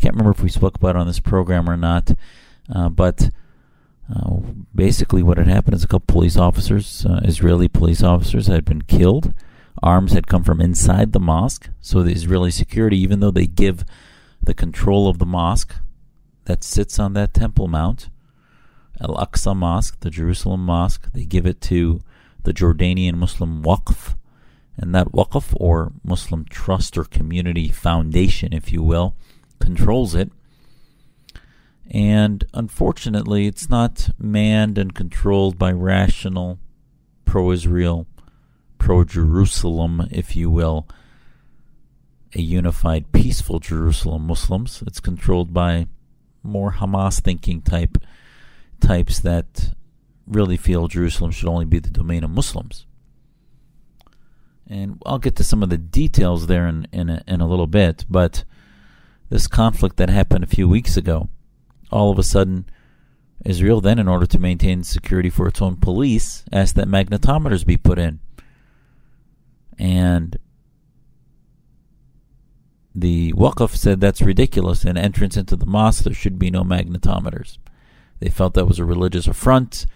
Can't 0.00 0.14
remember 0.14 0.32
if 0.32 0.42
we 0.42 0.48
spoke 0.48 0.74
about 0.74 0.96
it 0.96 0.98
on 0.98 1.06
this 1.06 1.20
program 1.20 1.70
or 1.70 1.76
not, 1.76 2.10
uh, 2.74 2.88
but 2.88 3.30
uh, 4.12 4.40
basically 4.74 5.22
what 5.22 5.38
had 5.38 5.46
happened 5.46 5.76
is 5.76 5.84
a 5.84 5.88
couple 5.88 6.12
police 6.12 6.36
officers, 6.36 7.06
uh, 7.06 7.20
Israeli 7.22 7.68
police 7.68 8.02
officers, 8.02 8.48
had 8.48 8.64
been 8.64 8.82
killed. 8.82 9.32
Arms 9.80 10.12
had 10.12 10.26
come 10.26 10.42
from 10.42 10.60
inside 10.60 11.12
the 11.12 11.20
mosque, 11.20 11.70
so 11.80 12.02
the 12.02 12.12
Israeli 12.12 12.50
security, 12.50 12.98
even 12.98 13.20
though 13.20 13.30
they 13.30 13.46
give 13.46 13.84
the 14.42 14.54
control 14.54 15.08
of 15.08 15.18
the 15.18 15.26
mosque 15.26 15.76
that 16.46 16.64
sits 16.64 16.98
on 16.98 17.12
that 17.12 17.34
Temple 17.34 17.68
Mount, 17.68 18.08
Al 19.00 19.16
Aqsa 19.16 19.54
Mosque, 19.54 20.00
the 20.00 20.10
Jerusalem 20.10 20.64
Mosque, 20.64 21.12
they 21.12 21.24
give 21.24 21.46
it 21.46 21.60
to 21.62 22.00
the 22.44 22.54
Jordanian 22.54 23.16
Muslim 23.16 23.62
Waqf, 23.62 24.16
and 24.76 24.94
that 24.94 25.12
Waqf, 25.12 25.54
or 25.58 25.92
Muslim 26.04 26.44
Trust 26.48 26.96
or 26.96 27.04
Community 27.04 27.68
Foundation, 27.68 28.52
if 28.52 28.72
you 28.72 28.82
will, 28.82 29.14
controls 29.58 30.14
it. 30.14 30.30
And 31.90 32.44
unfortunately, 32.54 33.46
it's 33.46 33.68
not 33.68 34.10
manned 34.18 34.78
and 34.78 34.94
controlled 34.94 35.58
by 35.58 35.72
rational, 35.72 36.58
pro 37.24 37.50
Israel, 37.50 38.06
pro 38.78 39.04
Jerusalem, 39.04 40.08
if 40.10 40.36
you 40.36 40.50
will, 40.50 40.86
a 42.34 42.40
unified, 42.40 43.12
peaceful 43.12 43.58
Jerusalem 43.58 44.26
Muslims. 44.26 44.82
It's 44.86 45.00
controlled 45.00 45.52
by 45.52 45.86
more 46.46 46.72
Hamas 46.72 47.20
thinking 47.20 47.62
type 47.62 47.98
types 48.80 49.20
that 49.20 49.74
really 50.26 50.56
feel 50.56 50.88
Jerusalem 50.88 51.30
should 51.30 51.48
only 51.48 51.64
be 51.64 51.78
the 51.78 51.90
domain 51.90 52.24
of 52.24 52.30
Muslims. 52.30 52.86
And 54.68 55.00
I'll 55.06 55.18
get 55.18 55.36
to 55.36 55.44
some 55.44 55.62
of 55.62 55.70
the 55.70 55.78
details 55.78 56.46
there 56.46 56.66
in 56.66 56.88
in 56.92 57.08
a, 57.08 57.22
in 57.26 57.40
a 57.40 57.48
little 57.48 57.66
bit, 57.66 58.04
but 58.08 58.44
this 59.28 59.46
conflict 59.46 59.96
that 59.96 60.08
happened 60.08 60.44
a 60.44 60.48
few 60.48 60.68
weeks 60.68 60.96
ago, 60.96 61.28
all 61.90 62.10
of 62.10 62.18
a 62.18 62.22
sudden, 62.22 62.66
Israel 63.44 63.80
then, 63.80 63.98
in 63.98 64.08
order 64.08 64.26
to 64.26 64.38
maintain 64.38 64.82
security 64.82 65.30
for 65.30 65.46
its 65.48 65.60
own 65.60 65.76
police, 65.76 66.44
asked 66.52 66.74
that 66.76 66.88
magnetometers 66.88 67.66
be 67.66 67.76
put 67.76 67.98
in. 67.98 68.20
And 69.78 70.36
the 72.96 73.32
Waqf 73.34 73.76
said 73.76 74.00
that's 74.00 74.22
ridiculous. 74.22 74.84
An 74.84 74.96
entrance 74.96 75.36
into 75.36 75.54
the 75.54 75.66
mosque, 75.66 76.04
there 76.04 76.14
should 76.14 76.38
be 76.38 76.50
no 76.50 76.64
magnetometers. 76.64 77.58
They 78.20 78.30
felt 78.30 78.54
that 78.54 78.64
was 78.64 78.78
a 78.78 78.84
religious 78.84 79.26
affront 79.26 79.86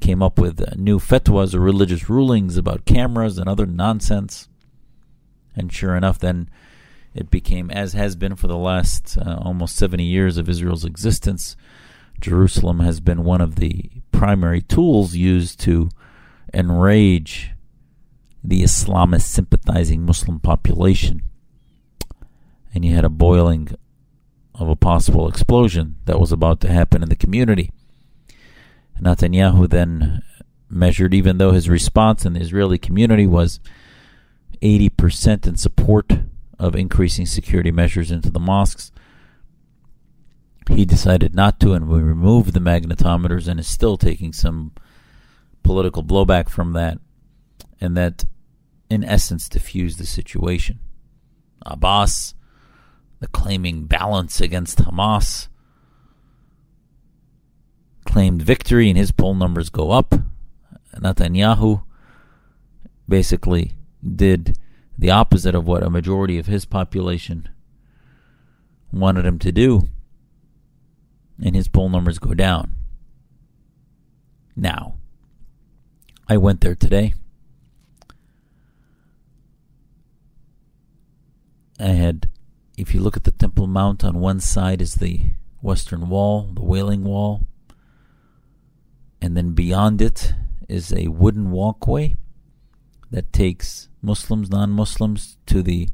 came 0.00 0.22
up 0.22 0.38
with 0.38 0.76
new 0.76 0.98
fatwas 0.98 1.54
or 1.54 1.60
religious 1.60 2.08
rulings 2.08 2.56
about 2.56 2.84
cameras 2.84 3.38
and 3.38 3.48
other 3.48 3.66
nonsense. 3.66 4.48
And 5.54 5.72
sure 5.72 5.96
enough, 5.96 6.18
then 6.18 6.50
it 7.14 7.30
became, 7.30 7.70
as 7.70 7.94
has 7.94 8.14
been 8.14 8.36
for 8.36 8.46
the 8.46 8.58
last 8.58 9.16
uh, 9.18 9.38
almost 9.40 9.76
70 9.76 10.04
years 10.04 10.36
of 10.36 10.48
Israel's 10.48 10.84
existence, 10.84 11.56
Jerusalem 12.20 12.80
has 12.80 13.00
been 13.00 13.24
one 13.24 13.40
of 13.40 13.56
the 13.56 13.90
primary 14.12 14.60
tools 14.60 15.14
used 15.14 15.58
to 15.60 15.88
enrage 16.52 17.52
the 18.44 18.62
Islamist 18.62 19.22
sympathizing 19.22 20.02
Muslim 20.04 20.38
population. 20.38 21.22
And 22.76 22.84
you 22.84 22.94
had 22.94 23.06
a 23.06 23.08
boiling 23.08 23.70
of 24.54 24.68
a 24.68 24.76
possible 24.76 25.28
explosion 25.28 25.96
that 26.04 26.20
was 26.20 26.30
about 26.30 26.60
to 26.60 26.68
happen 26.68 27.02
in 27.02 27.08
the 27.08 27.16
community. 27.16 27.72
Netanyahu 29.00 29.66
then 29.66 30.22
measured, 30.68 31.14
even 31.14 31.38
though 31.38 31.52
his 31.52 31.70
response 31.70 32.26
in 32.26 32.34
the 32.34 32.40
Israeli 32.40 32.76
community 32.76 33.26
was 33.26 33.60
80% 34.60 35.46
in 35.46 35.56
support 35.56 36.12
of 36.58 36.76
increasing 36.76 37.24
security 37.24 37.70
measures 37.70 38.10
into 38.10 38.30
the 38.30 38.38
mosques, 38.38 38.92
he 40.68 40.84
decided 40.84 41.34
not 41.34 41.58
to, 41.60 41.72
and 41.72 41.88
we 41.88 42.02
removed 42.02 42.52
the 42.52 42.60
magnetometers 42.60 43.48
and 43.48 43.58
is 43.58 43.66
still 43.66 43.96
taking 43.96 44.34
some 44.34 44.72
political 45.62 46.04
blowback 46.04 46.50
from 46.50 46.74
that, 46.74 46.98
and 47.80 47.96
that, 47.96 48.26
in 48.90 49.02
essence, 49.02 49.48
diffused 49.48 49.98
the 49.98 50.04
situation. 50.04 50.78
Abbas, 51.64 52.34
the 53.20 53.26
claiming 53.28 53.84
balance 53.84 54.40
against 54.40 54.78
Hamas, 54.78 55.48
claimed 58.04 58.42
victory 58.42 58.88
and 58.88 58.98
his 58.98 59.10
poll 59.10 59.34
numbers 59.34 59.68
go 59.68 59.90
up. 59.90 60.14
Netanyahu 60.94 61.82
basically 63.08 63.72
did 64.02 64.56
the 64.98 65.10
opposite 65.10 65.54
of 65.54 65.66
what 65.66 65.82
a 65.82 65.90
majority 65.90 66.38
of 66.38 66.46
his 66.46 66.64
population 66.64 67.48
wanted 68.92 69.26
him 69.26 69.38
to 69.40 69.52
do, 69.52 69.88
and 71.42 71.54
his 71.54 71.68
poll 71.68 71.88
numbers 71.88 72.18
go 72.18 72.32
down. 72.32 72.72
Now, 74.56 74.94
I 76.28 76.38
went 76.38 76.62
there 76.62 76.74
today. 76.74 77.14
I 81.78 81.88
had, 81.88 82.30
if 82.76 82.94
you 82.94 83.00
look 83.00 83.16
at 83.16 83.24
the 83.24 83.30
Temple 83.30 83.66
Mount, 83.66 84.04
on 84.04 84.20
one 84.20 84.40
side 84.40 84.82
is 84.82 84.94
the 84.94 85.30
Western 85.62 86.08
Wall, 86.08 86.50
the 86.54 86.62
Wailing 86.62 87.04
Wall. 87.04 87.46
And 89.20 89.36
then 89.36 89.52
beyond 89.52 90.02
it 90.02 90.34
is 90.68 90.92
a 90.92 91.08
wooden 91.08 91.50
walkway 91.50 92.16
that 93.10 93.32
takes 93.32 93.88
Muslims, 94.02 94.50
non 94.50 94.70
Muslims 94.70 95.38
to 95.46 95.62
the 95.62 95.88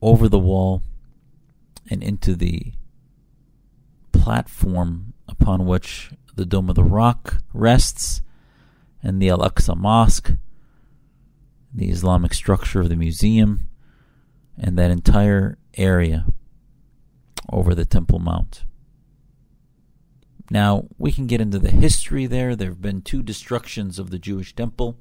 over 0.00 0.28
the 0.28 0.38
wall 0.38 0.82
and 1.90 2.02
into 2.02 2.34
the 2.34 2.72
platform 4.12 5.12
upon 5.28 5.66
which 5.66 6.10
the 6.34 6.44
Dome 6.44 6.68
of 6.68 6.74
the 6.74 6.84
Rock 6.84 7.42
rests 7.52 8.22
and 9.02 9.20
the 9.20 9.28
Al 9.28 9.38
Aqsa 9.38 9.76
Mosque, 9.76 10.32
the 11.72 11.90
Islamic 11.90 12.34
structure 12.34 12.80
of 12.80 12.88
the 12.88 12.96
museum, 12.96 13.68
and 14.58 14.78
that 14.78 14.90
entire 14.90 15.58
area 15.74 16.26
over 17.50 17.74
the 17.74 17.84
Temple 17.84 18.18
Mount. 18.18 18.64
Now, 20.50 20.86
we 20.96 21.10
can 21.12 21.26
get 21.26 21.40
into 21.40 21.58
the 21.58 21.70
history 21.70 22.26
there. 22.26 22.54
There 22.54 22.68
have 22.68 22.80
been 22.80 23.02
two 23.02 23.22
destructions 23.22 23.98
of 23.98 24.10
the 24.10 24.18
Jewish 24.18 24.54
temple. 24.54 24.96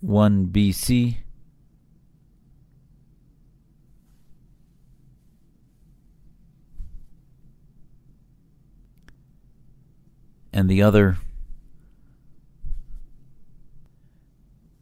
1 0.00 0.46
BC. 0.48 1.18
And 10.52 10.68
the 10.68 10.82
other 10.82 11.18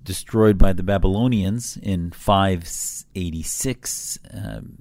destroyed 0.07 0.57
by 0.57 0.73
the 0.73 0.83
Babylonians 0.83 1.77
in 1.77 2.13
586 2.13 4.19
um, 4.33 4.79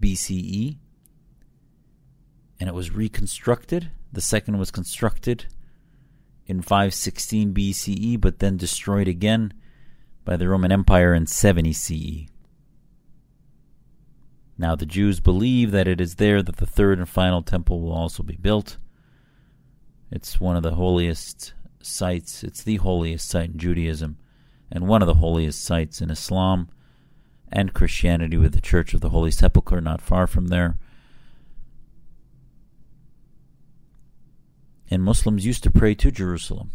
BCE. 0.00 0.78
And 2.58 2.68
it 2.68 2.74
was 2.74 2.90
reconstructed. 2.90 3.92
The 4.12 4.20
second 4.20 4.58
was 4.58 4.72
constructed 4.72 5.46
in 6.46 6.62
516 6.62 7.54
BCE, 7.54 8.20
but 8.20 8.40
then 8.40 8.56
destroyed 8.56 9.08
again 9.08 9.52
by 10.24 10.36
the 10.36 10.48
Roman 10.48 10.72
Empire 10.72 11.14
in 11.14 11.26
70 11.26 11.72
CE. 11.72 12.26
Now, 14.58 14.76
the 14.76 14.86
Jews 14.86 15.20
believe 15.20 15.70
that 15.72 15.88
it 15.88 16.00
is 16.00 16.16
there 16.16 16.42
that 16.42 16.56
the 16.56 16.66
third 16.66 16.98
and 16.98 17.08
final 17.08 17.42
temple 17.42 17.80
will 17.80 17.92
also 17.92 18.22
be 18.22 18.36
built. 18.36 18.76
It's 20.10 20.40
one 20.40 20.56
of 20.56 20.62
the 20.62 20.74
holiest 20.74 21.54
sites, 21.82 22.44
it's 22.44 22.62
the 22.62 22.76
holiest 22.76 23.28
site 23.28 23.50
in 23.50 23.58
Judaism, 23.58 24.18
and 24.72 24.88
one 24.88 25.02
of 25.02 25.06
the 25.06 25.16
holiest 25.16 25.62
sites 25.62 26.00
in 26.00 26.10
Islam 26.10 26.68
and 27.52 27.74
Christianity, 27.74 28.38
with 28.38 28.54
the 28.54 28.60
Church 28.60 28.94
of 28.94 29.02
the 29.02 29.10
Holy 29.10 29.30
Sepulchre 29.30 29.82
not 29.82 30.00
far 30.00 30.26
from 30.26 30.46
there. 30.46 30.78
And 34.90 35.02
Muslims 35.02 35.44
used 35.44 35.62
to 35.64 35.70
pray 35.70 35.94
to 35.96 36.10
Jerusalem. 36.10 36.70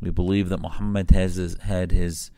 We 0.00 0.10
believe 0.10 0.48
that 0.48 0.60
Muhammad 0.60 1.12
has 1.12 1.36
his, 1.36 1.56
had 1.60 1.92
his 1.92 2.32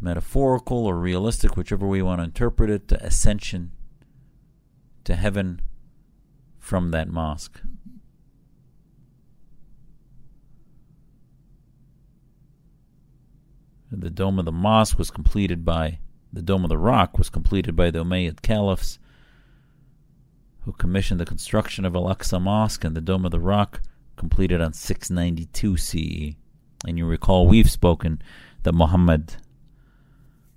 metaphorical 0.00 0.86
or 0.86 0.98
realistic, 0.98 1.56
whichever 1.56 1.94
you 1.94 2.06
want 2.06 2.20
to 2.20 2.24
interpret 2.24 2.70
it, 2.70 2.90
ascension 2.92 3.72
to 5.04 5.14
heaven 5.14 5.60
from 6.58 6.90
that 6.92 7.08
mosque. 7.08 7.60
The 13.92 14.10
dome 14.10 14.38
of 14.38 14.44
the 14.44 14.52
mosque 14.52 14.98
was 14.98 15.10
completed 15.10 15.64
by 15.64 15.98
the 16.32 16.42
dome 16.42 16.64
of 16.64 16.68
the 16.68 16.78
rock 16.78 17.18
was 17.18 17.28
completed 17.28 17.74
by 17.74 17.90
the 17.90 18.04
Umayyad 18.04 18.40
caliphs 18.40 19.00
who 20.64 20.72
commissioned 20.72 21.18
the 21.18 21.26
construction 21.26 21.84
of 21.84 21.96
Al-Aqsa 21.96 22.40
Mosque 22.40 22.84
and 22.84 22.94
the 22.94 23.00
Dome 23.00 23.24
of 23.24 23.30
the 23.30 23.40
Rock, 23.40 23.80
completed 24.16 24.60
on 24.60 24.72
692 24.72 25.76
CE. 25.76 26.36
And 26.86 26.98
you 26.98 27.06
recall 27.06 27.46
we've 27.46 27.70
spoken 27.70 28.20
that 28.62 28.74
Muhammad, 28.74 29.36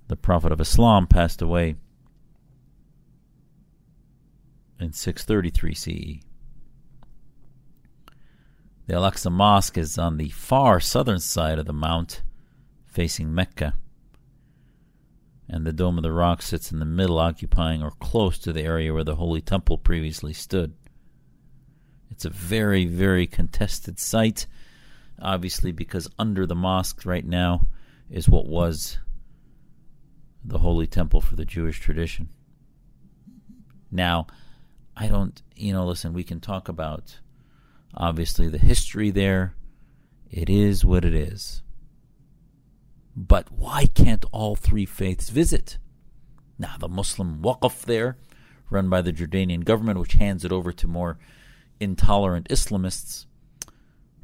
the 0.08 0.16
Prophet 0.16 0.52
of 0.52 0.60
Islam, 0.60 1.06
passed 1.06 1.40
away 1.40 1.76
in 4.78 4.92
633 4.92 5.74
CE. 5.74 6.24
The 8.86 8.94
Al 8.94 9.10
Aqsa 9.10 9.32
Mosque 9.32 9.78
is 9.78 9.96
on 9.96 10.18
the 10.18 10.28
far 10.28 10.80
southern 10.80 11.20
side 11.20 11.58
of 11.58 11.64
the 11.64 11.72
mount, 11.72 12.22
facing 12.94 13.34
Mecca 13.34 13.74
and 15.48 15.66
the 15.66 15.72
Dome 15.72 15.98
of 15.98 16.02
the 16.02 16.12
Rock 16.12 16.40
sits 16.40 16.72
in 16.72 16.78
the 16.78 16.86
middle, 16.86 17.18
occupying 17.18 17.82
or 17.82 17.90
close 17.90 18.38
to 18.38 18.52
the 18.52 18.62
area 18.62 18.94
where 18.94 19.04
the 19.04 19.16
Holy 19.16 19.40
Temple 19.40 19.76
previously 19.76 20.32
stood. 20.32 20.72
It's 22.10 22.24
a 22.24 22.30
very, 22.30 22.86
very 22.86 23.26
contested 23.26 23.98
site, 23.98 24.46
obviously, 25.20 25.72
because 25.72 26.08
under 26.18 26.46
the 26.46 26.54
mosque 26.54 27.04
right 27.04 27.26
now 27.26 27.66
is 28.08 28.28
what 28.28 28.46
was 28.46 28.98
the 30.44 30.58
Holy 30.58 30.86
Temple 30.86 31.20
for 31.20 31.34
the 31.36 31.44
Jewish 31.44 31.80
tradition. 31.80 32.28
Now, 33.90 34.28
I 34.96 35.08
don't, 35.08 35.42
you 35.56 35.72
know, 35.72 35.84
listen, 35.84 36.12
we 36.12 36.24
can 36.24 36.40
talk 36.40 36.68
about 36.68 37.18
obviously 37.94 38.48
the 38.48 38.58
history 38.58 39.10
there. 39.10 39.54
It 40.30 40.48
is 40.48 40.84
what 40.84 41.04
it 41.04 41.14
is. 41.14 41.62
But 43.16 43.52
why 43.52 43.86
can't 43.86 44.24
all 44.32 44.56
three 44.56 44.86
faiths 44.86 45.30
visit? 45.30 45.78
Now, 46.58 46.76
the 46.78 46.88
Muslim 46.88 47.40
Waqf 47.40 47.82
there, 47.82 48.16
run 48.70 48.88
by 48.88 49.02
the 49.02 49.12
Jordanian 49.12 49.64
government, 49.64 49.98
which 49.98 50.14
hands 50.14 50.44
it 50.44 50.52
over 50.52 50.72
to 50.72 50.86
more 50.86 51.18
intolerant 51.80 52.48
Islamists, 52.48 53.26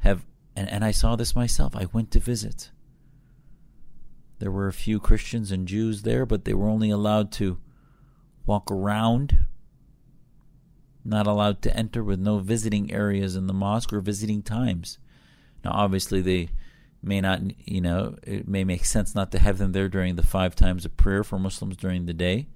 have, 0.01 0.25
and, 0.57 0.69
and 0.69 0.85
I 0.85 0.91
saw 0.91 1.17
this 1.17 1.35
myself. 1.35 1.77
I 1.77 1.87
went 1.93 2.11
to 2.13 2.21
visit. 2.21 2.71
There 4.39 4.51
were 4.51 4.69
a 4.69 4.73
few 4.73 4.99
Christians 4.99 5.53
and 5.53 5.69
Jews 5.69 6.03
there, 6.03 6.25
but 6.25 6.45
they 6.45 6.55
were 6.55 6.69
only 6.69 6.91
allowed 6.91 7.31
to 7.33 7.59
walk 8.47 8.71
around, 8.71 9.47
not 11.05 11.27
allowed 11.27 11.63
to 11.63 11.77
enter 11.77 12.03
with 12.03 12.19
no 12.19 12.39
visiting 12.39 12.93
areas 12.93 13.37
in 13.37 13.47
the 13.47 13.53
mosque 13.53 13.93
or 13.93 14.01
visiting 14.01 14.43
times. 14.43 14.99
Now, 15.65 15.73
obviously, 15.73 16.23
they 16.23 16.49
may 17.03 17.21
not, 17.21 17.41
you 17.67 17.81
know, 17.81 18.17
it 18.23 18.47
may 18.47 18.65
make 18.65 18.85
sense 18.85 19.15
not 19.15 19.33
to 19.33 19.39
have 19.39 19.59
them 19.59 19.73
there 19.73 19.89
during 19.89 20.17
the 20.17 20.23
five 20.23 20.55
times 20.55 20.85
of 20.85 20.97
prayer 20.97 21.25
for 21.25 21.39
Muslims 21.39 21.77
during 21.77 22.07
the 22.07 22.13
day, 22.13 22.49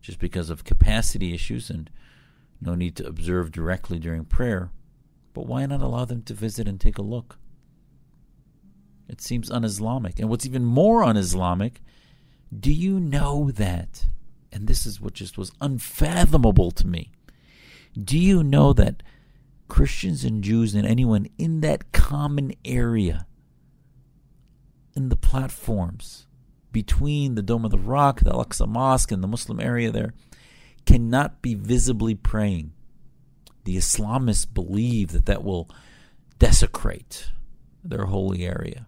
just 0.00 0.18
because 0.18 0.50
of 0.50 0.64
capacity 0.64 1.34
issues 1.34 1.70
and 1.70 1.90
no 2.60 2.74
need 2.74 2.94
to 2.96 3.06
observe 3.06 3.50
directly 3.50 3.98
during 3.98 4.24
prayer. 4.24 4.70
But 5.34 5.46
why 5.46 5.66
not 5.66 5.82
allow 5.82 6.04
them 6.04 6.22
to 6.22 6.34
visit 6.34 6.68
and 6.68 6.80
take 6.80 6.98
a 6.98 7.02
look? 7.02 7.38
It 9.08 9.20
seems 9.20 9.50
un 9.50 9.64
Islamic. 9.64 10.18
And 10.18 10.28
what's 10.28 10.46
even 10.46 10.64
more 10.64 11.02
un 11.02 11.16
Islamic, 11.16 11.82
do 12.56 12.72
you 12.72 13.00
know 13.00 13.50
that? 13.50 14.06
And 14.52 14.66
this 14.66 14.86
is 14.86 15.00
what 15.00 15.14
just 15.14 15.36
was 15.36 15.52
unfathomable 15.60 16.70
to 16.72 16.86
me. 16.86 17.10
Do 18.00 18.18
you 18.18 18.42
know 18.44 18.72
that 18.74 19.02
Christians 19.68 20.24
and 20.24 20.44
Jews 20.44 20.74
and 20.74 20.86
anyone 20.86 21.26
in 21.38 21.60
that 21.62 21.92
common 21.92 22.52
area 22.64 23.26
in 24.94 25.08
the 25.08 25.16
platforms 25.16 26.26
between 26.72 27.34
the 27.34 27.42
Dome 27.42 27.64
of 27.64 27.70
the 27.70 27.78
Rock, 27.78 28.20
the 28.20 28.32
Al 28.32 28.44
Aqsa 28.44 28.66
Mosque, 28.66 29.12
and 29.12 29.22
the 29.22 29.28
Muslim 29.28 29.60
area 29.60 29.90
there 29.90 30.14
cannot 30.86 31.42
be 31.42 31.54
visibly 31.54 32.14
praying. 32.14 32.72
The 33.64 33.76
Islamists 33.76 34.52
believe 34.52 35.12
that 35.12 35.26
that 35.26 35.44
will 35.44 35.70
desecrate 36.38 37.30
their 37.84 38.06
holy 38.06 38.44
area. 38.44 38.86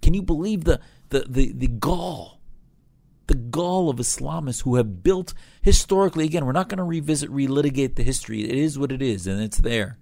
Can 0.00 0.14
you 0.14 0.22
believe 0.22 0.64
the, 0.64 0.80
the, 1.10 1.26
the, 1.28 1.52
the 1.52 1.66
gall? 1.66 2.40
The 3.26 3.34
gall 3.34 3.90
of 3.90 3.98
Islamists 3.98 4.62
who 4.62 4.76
have 4.76 5.02
built 5.02 5.34
historically, 5.60 6.24
again, 6.24 6.46
we're 6.46 6.52
not 6.52 6.70
going 6.70 6.78
to 6.78 6.84
revisit, 6.84 7.30
relitigate 7.30 7.96
the 7.96 8.02
history. 8.02 8.42
It 8.42 8.56
is 8.56 8.78
what 8.78 8.90
it 8.90 9.02
is, 9.02 9.26
and 9.26 9.42
it's 9.42 9.58
there. 9.58 9.98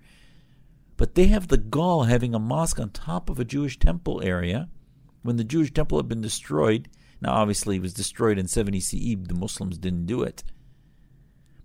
But 0.96 1.16
they 1.16 1.26
have 1.26 1.48
the 1.48 1.56
gall 1.58 2.04
having 2.04 2.34
a 2.34 2.38
mosque 2.38 2.78
on 2.78 2.90
top 2.90 3.28
of 3.28 3.40
a 3.40 3.44
Jewish 3.44 3.78
temple 3.78 4.22
area 4.22 4.68
when 5.26 5.36
the 5.36 5.44
Jewish 5.44 5.72
temple 5.72 5.98
had 5.98 6.08
been 6.08 6.20
destroyed, 6.20 6.88
now 7.20 7.32
obviously 7.32 7.76
it 7.76 7.82
was 7.82 7.94
destroyed 7.94 8.38
in 8.38 8.46
70 8.46 8.80
CE, 8.80 9.16
the 9.22 9.34
Muslims 9.34 9.78
didn't 9.78 10.06
do 10.06 10.22
it. 10.22 10.44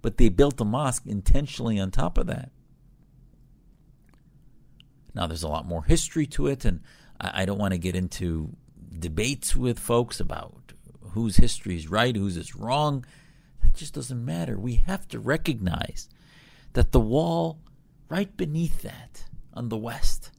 But 0.01 0.17
they 0.17 0.29
built 0.29 0.59
a 0.59 0.65
mosque 0.65 1.05
intentionally 1.05 1.79
on 1.79 1.91
top 1.91 2.17
of 2.17 2.27
that. 2.27 2.51
Now 5.13 5.27
there's 5.27 5.43
a 5.43 5.47
lot 5.47 5.67
more 5.67 5.83
history 5.83 6.25
to 6.27 6.47
it, 6.47 6.65
and 6.65 6.81
I, 7.19 7.41
I 7.41 7.45
don't 7.45 7.59
want 7.59 7.73
to 7.73 7.77
get 7.77 7.95
into 7.95 8.55
debates 8.97 9.55
with 9.55 9.77
folks 9.77 10.19
about 10.19 10.73
whose 11.11 11.37
history 11.37 11.75
is 11.75 11.89
right, 11.89 12.15
whose 12.15 12.37
is 12.37 12.55
wrong. 12.55 13.05
That 13.61 13.75
just 13.75 13.93
doesn't 13.93 14.25
matter. 14.25 14.57
We 14.57 14.75
have 14.75 15.07
to 15.09 15.19
recognize 15.19 16.09
that 16.73 16.91
the 16.91 16.99
wall 16.99 17.59
right 18.09 18.35
beneath 18.35 18.81
that 18.81 19.25
on 19.53 19.69
the 19.69 19.77
west 19.77 20.31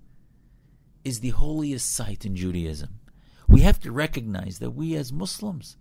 is 1.05 1.21
the 1.21 1.31
holiest 1.31 1.93
site 1.93 2.25
in 2.25 2.35
Judaism. 2.35 3.01
We 3.53 3.61
have 3.61 3.79
to 3.81 3.93
recognize 3.93 4.61
that 4.61 4.71
we 4.71 4.97
as 4.97 5.13
Muslims, 5.13 5.77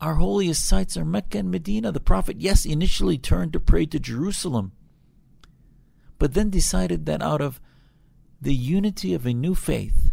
our 0.00 0.14
holiest 0.14 0.64
sites 0.64 0.96
are 0.96 1.04
Mecca 1.04 1.38
and 1.38 1.50
Medina. 1.50 1.90
The 1.90 1.98
Prophet, 1.98 2.40
yes, 2.40 2.64
initially 2.64 3.18
turned 3.18 3.52
to 3.54 3.60
pray 3.60 3.86
to 3.86 3.98
Jerusalem, 3.98 4.70
but 6.20 6.34
then 6.34 6.48
decided 6.48 7.06
that 7.06 7.22
out 7.22 7.40
of 7.40 7.60
the 8.40 8.54
unity 8.54 9.14
of 9.14 9.26
a 9.26 9.34
new 9.34 9.56
faith, 9.56 10.12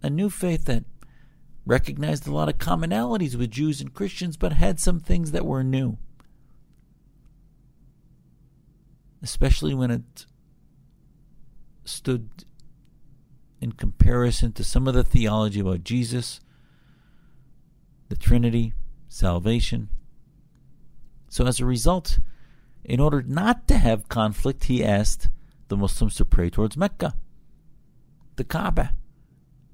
a 0.00 0.08
new 0.08 0.30
faith 0.30 0.64
that 0.66 0.84
recognized 1.64 2.28
a 2.28 2.32
lot 2.32 2.48
of 2.48 2.58
commonalities 2.58 3.34
with 3.34 3.50
Jews 3.50 3.80
and 3.80 3.92
Christians, 3.92 4.36
but 4.36 4.52
had 4.52 4.78
some 4.78 5.00
things 5.00 5.32
that 5.32 5.44
were 5.44 5.64
new. 5.64 5.98
Especially 9.20 9.74
when 9.74 9.90
it 9.90 10.26
stood 11.84 12.45
in 13.60 13.72
comparison 13.72 14.52
to 14.52 14.64
some 14.64 14.86
of 14.86 14.94
the 14.94 15.04
theology 15.04 15.60
about 15.60 15.84
Jesus, 15.84 16.40
the 18.08 18.16
Trinity, 18.16 18.74
salvation. 19.08 19.88
So, 21.28 21.46
as 21.46 21.60
a 21.60 21.66
result, 21.66 22.18
in 22.84 23.00
order 23.00 23.22
not 23.22 23.66
to 23.68 23.78
have 23.78 24.08
conflict, 24.08 24.64
he 24.64 24.84
asked 24.84 25.28
the 25.68 25.76
Muslims 25.76 26.14
to 26.16 26.24
pray 26.24 26.50
towards 26.50 26.76
Mecca. 26.76 27.14
the 28.36 28.44
Kaaba. 28.44 28.92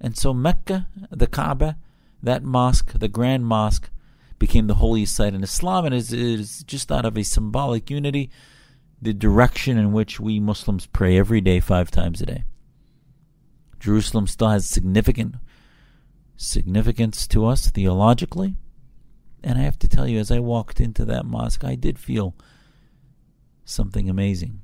And 0.00 0.16
so 0.16 0.32
Mecca, 0.32 0.88
the 1.10 1.26
Kaaba, 1.26 1.76
that 2.22 2.42
mosque, 2.42 2.92
the 2.94 3.08
Grand 3.08 3.44
Mosque, 3.44 3.90
became 4.38 4.66
the 4.66 4.74
holiest 4.74 5.14
site 5.14 5.34
in 5.34 5.42
Islam, 5.42 5.84
and 5.84 5.94
it 5.94 6.12
is 6.12 6.64
just 6.64 6.90
out 6.90 7.04
of 7.04 7.16
a 7.16 7.22
symbolic 7.22 7.90
unity, 7.90 8.30
the 9.00 9.12
direction 9.12 9.78
in 9.78 9.92
which 9.92 10.18
we 10.18 10.40
Muslims 10.40 10.86
pray 10.86 11.18
every 11.18 11.40
day, 11.40 11.60
five 11.60 11.90
times 11.90 12.20
a 12.20 12.26
day. 12.26 12.44
Jerusalem 13.82 14.28
still 14.28 14.48
has 14.48 14.64
significant 14.64 15.34
significance 16.36 17.26
to 17.26 17.46
us 17.46 17.68
theologically. 17.68 18.54
And 19.42 19.58
I 19.58 19.62
have 19.62 19.78
to 19.80 19.88
tell 19.88 20.06
you, 20.06 20.20
as 20.20 20.30
I 20.30 20.38
walked 20.38 20.80
into 20.80 21.04
that 21.04 21.26
mosque, 21.26 21.64
I 21.64 21.74
did 21.74 21.98
feel 21.98 22.36
something 23.64 24.08
amazing. 24.08 24.60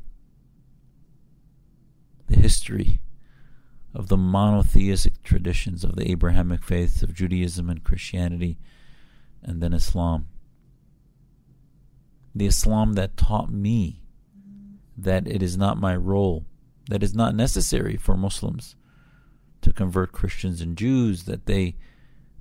The 2.28 2.36
history 2.36 3.00
of 3.92 4.06
the 4.06 4.16
monotheistic 4.16 5.20
traditions 5.24 5.82
of 5.82 5.96
the 5.96 6.08
Abrahamic 6.08 6.62
faiths 6.62 7.02
of 7.02 7.12
Judaism 7.12 7.68
and 7.68 7.82
Christianity 7.82 8.56
and 9.42 9.60
then 9.60 9.72
Islam. 9.72 10.28
The 12.36 12.46
Islam 12.46 12.92
that 12.92 13.16
taught 13.16 13.50
me 13.50 14.00
that 14.96 15.26
it 15.26 15.42
is 15.42 15.56
not 15.56 15.76
my 15.76 15.96
role, 15.96 16.44
that 16.88 17.02
is 17.02 17.16
not 17.16 17.34
necessary 17.34 17.96
for 17.96 18.16
Muslims 18.16 18.76
to 19.62 19.72
convert 19.72 20.12
Christians 20.12 20.60
and 20.60 20.76
Jews, 20.76 21.24
that 21.24 21.46
they 21.46 21.76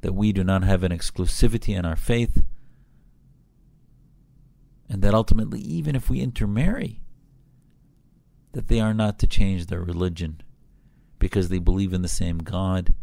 that 0.01 0.13
we 0.13 0.31
do 0.31 0.43
not 0.43 0.63
have 0.63 0.83
an 0.83 0.91
exclusivity 0.91 1.75
in 1.75 1.85
our 1.85 1.95
faith, 1.95 2.43
and 4.87 5.01
that 5.01 5.13
ultimately, 5.13 5.59
even 5.59 5.95
if 5.95 6.09
we 6.09 6.21
intermarry, 6.21 7.01
that 8.51 8.67
they 8.67 8.79
are 8.79 8.93
not 8.93 9.19
to 9.19 9.27
change 9.27 9.65
their 9.65 9.81
religion 9.81 10.41
because 11.19 11.49
they 11.49 11.59
believe 11.59 11.93
in 11.93 12.03
the 12.03 12.07
same 12.07 12.37
God. 12.37 12.93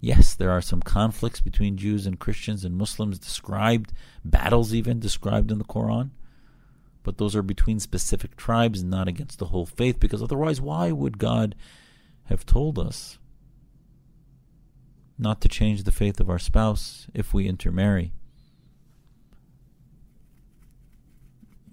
Yes, 0.00 0.34
there 0.34 0.50
are 0.50 0.60
some 0.60 0.80
conflicts 0.80 1.40
between 1.40 1.76
Jews 1.76 2.06
and 2.06 2.20
Christians 2.20 2.64
and 2.64 2.76
Muslims 2.76 3.18
described, 3.18 3.92
battles 4.24 4.72
even 4.72 5.00
described 5.00 5.50
in 5.50 5.58
the 5.58 5.64
Quran, 5.64 6.10
but 7.02 7.18
those 7.18 7.34
are 7.34 7.42
between 7.42 7.80
specific 7.80 8.36
tribes, 8.36 8.84
not 8.84 9.08
against 9.08 9.38
the 9.38 9.46
whole 9.46 9.66
faith, 9.66 9.98
because 9.98 10.22
otherwise, 10.22 10.60
why 10.60 10.92
would 10.92 11.18
God 11.18 11.54
have 12.28 12.46
told 12.46 12.78
us 12.78 13.18
not 15.18 15.40
to 15.40 15.48
change 15.48 15.82
the 15.82 15.92
faith 15.92 16.20
of 16.20 16.30
our 16.30 16.38
spouse 16.38 17.06
if 17.14 17.34
we 17.34 17.48
intermarry? 17.48 18.12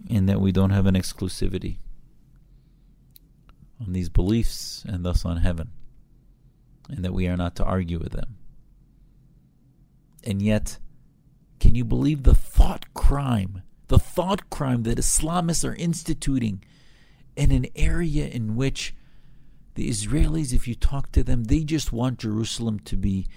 And 0.09 0.29
that 0.29 0.39
we 0.39 0.51
don't 0.51 0.69
have 0.69 0.85
an 0.85 0.95
exclusivity 0.95 1.77
on 3.81 3.93
these 3.93 4.09
beliefs 4.09 4.85
and 4.87 5.03
thus 5.03 5.25
on 5.25 5.37
heaven, 5.37 5.71
and 6.89 7.03
that 7.03 7.13
we 7.13 7.27
are 7.27 7.37
not 7.37 7.55
to 7.55 7.63
argue 7.63 7.99
with 7.99 8.11
them. 8.11 8.37
And 10.23 10.41
yet, 10.41 10.77
can 11.59 11.75
you 11.75 11.83
believe 11.83 12.23
the 12.23 12.35
thought 12.35 12.93
crime, 12.93 13.63
the 13.87 13.99
thought 13.99 14.49
crime 14.49 14.83
that 14.83 14.97
Islamists 14.97 15.67
are 15.67 15.75
instituting 15.75 16.63
in 17.35 17.51
an 17.51 17.65
area 17.75 18.27
in 18.27 18.55
which 18.55 18.95
the 19.75 19.89
Israelis, 19.89 20.53
if 20.53 20.67
you 20.67 20.75
talk 20.75 21.11
to 21.11 21.23
them, 21.23 21.45
they 21.45 21.63
just 21.63 21.91
want 21.91 22.19
Jerusalem 22.19 22.79
to 22.79 22.95
be 22.95 23.27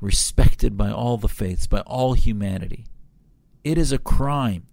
respected 0.00 0.76
by 0.76 0.90
all 0.90 1.16
the 1.16 1.28
faiths, 1.28 1.66
by 1.66 1.80
all 1.80 2.12
humanity. 2.12 2.86
It 3.64 3.78
is 3.78 3.92
a 3.92 3.98
crime 3.98 4.66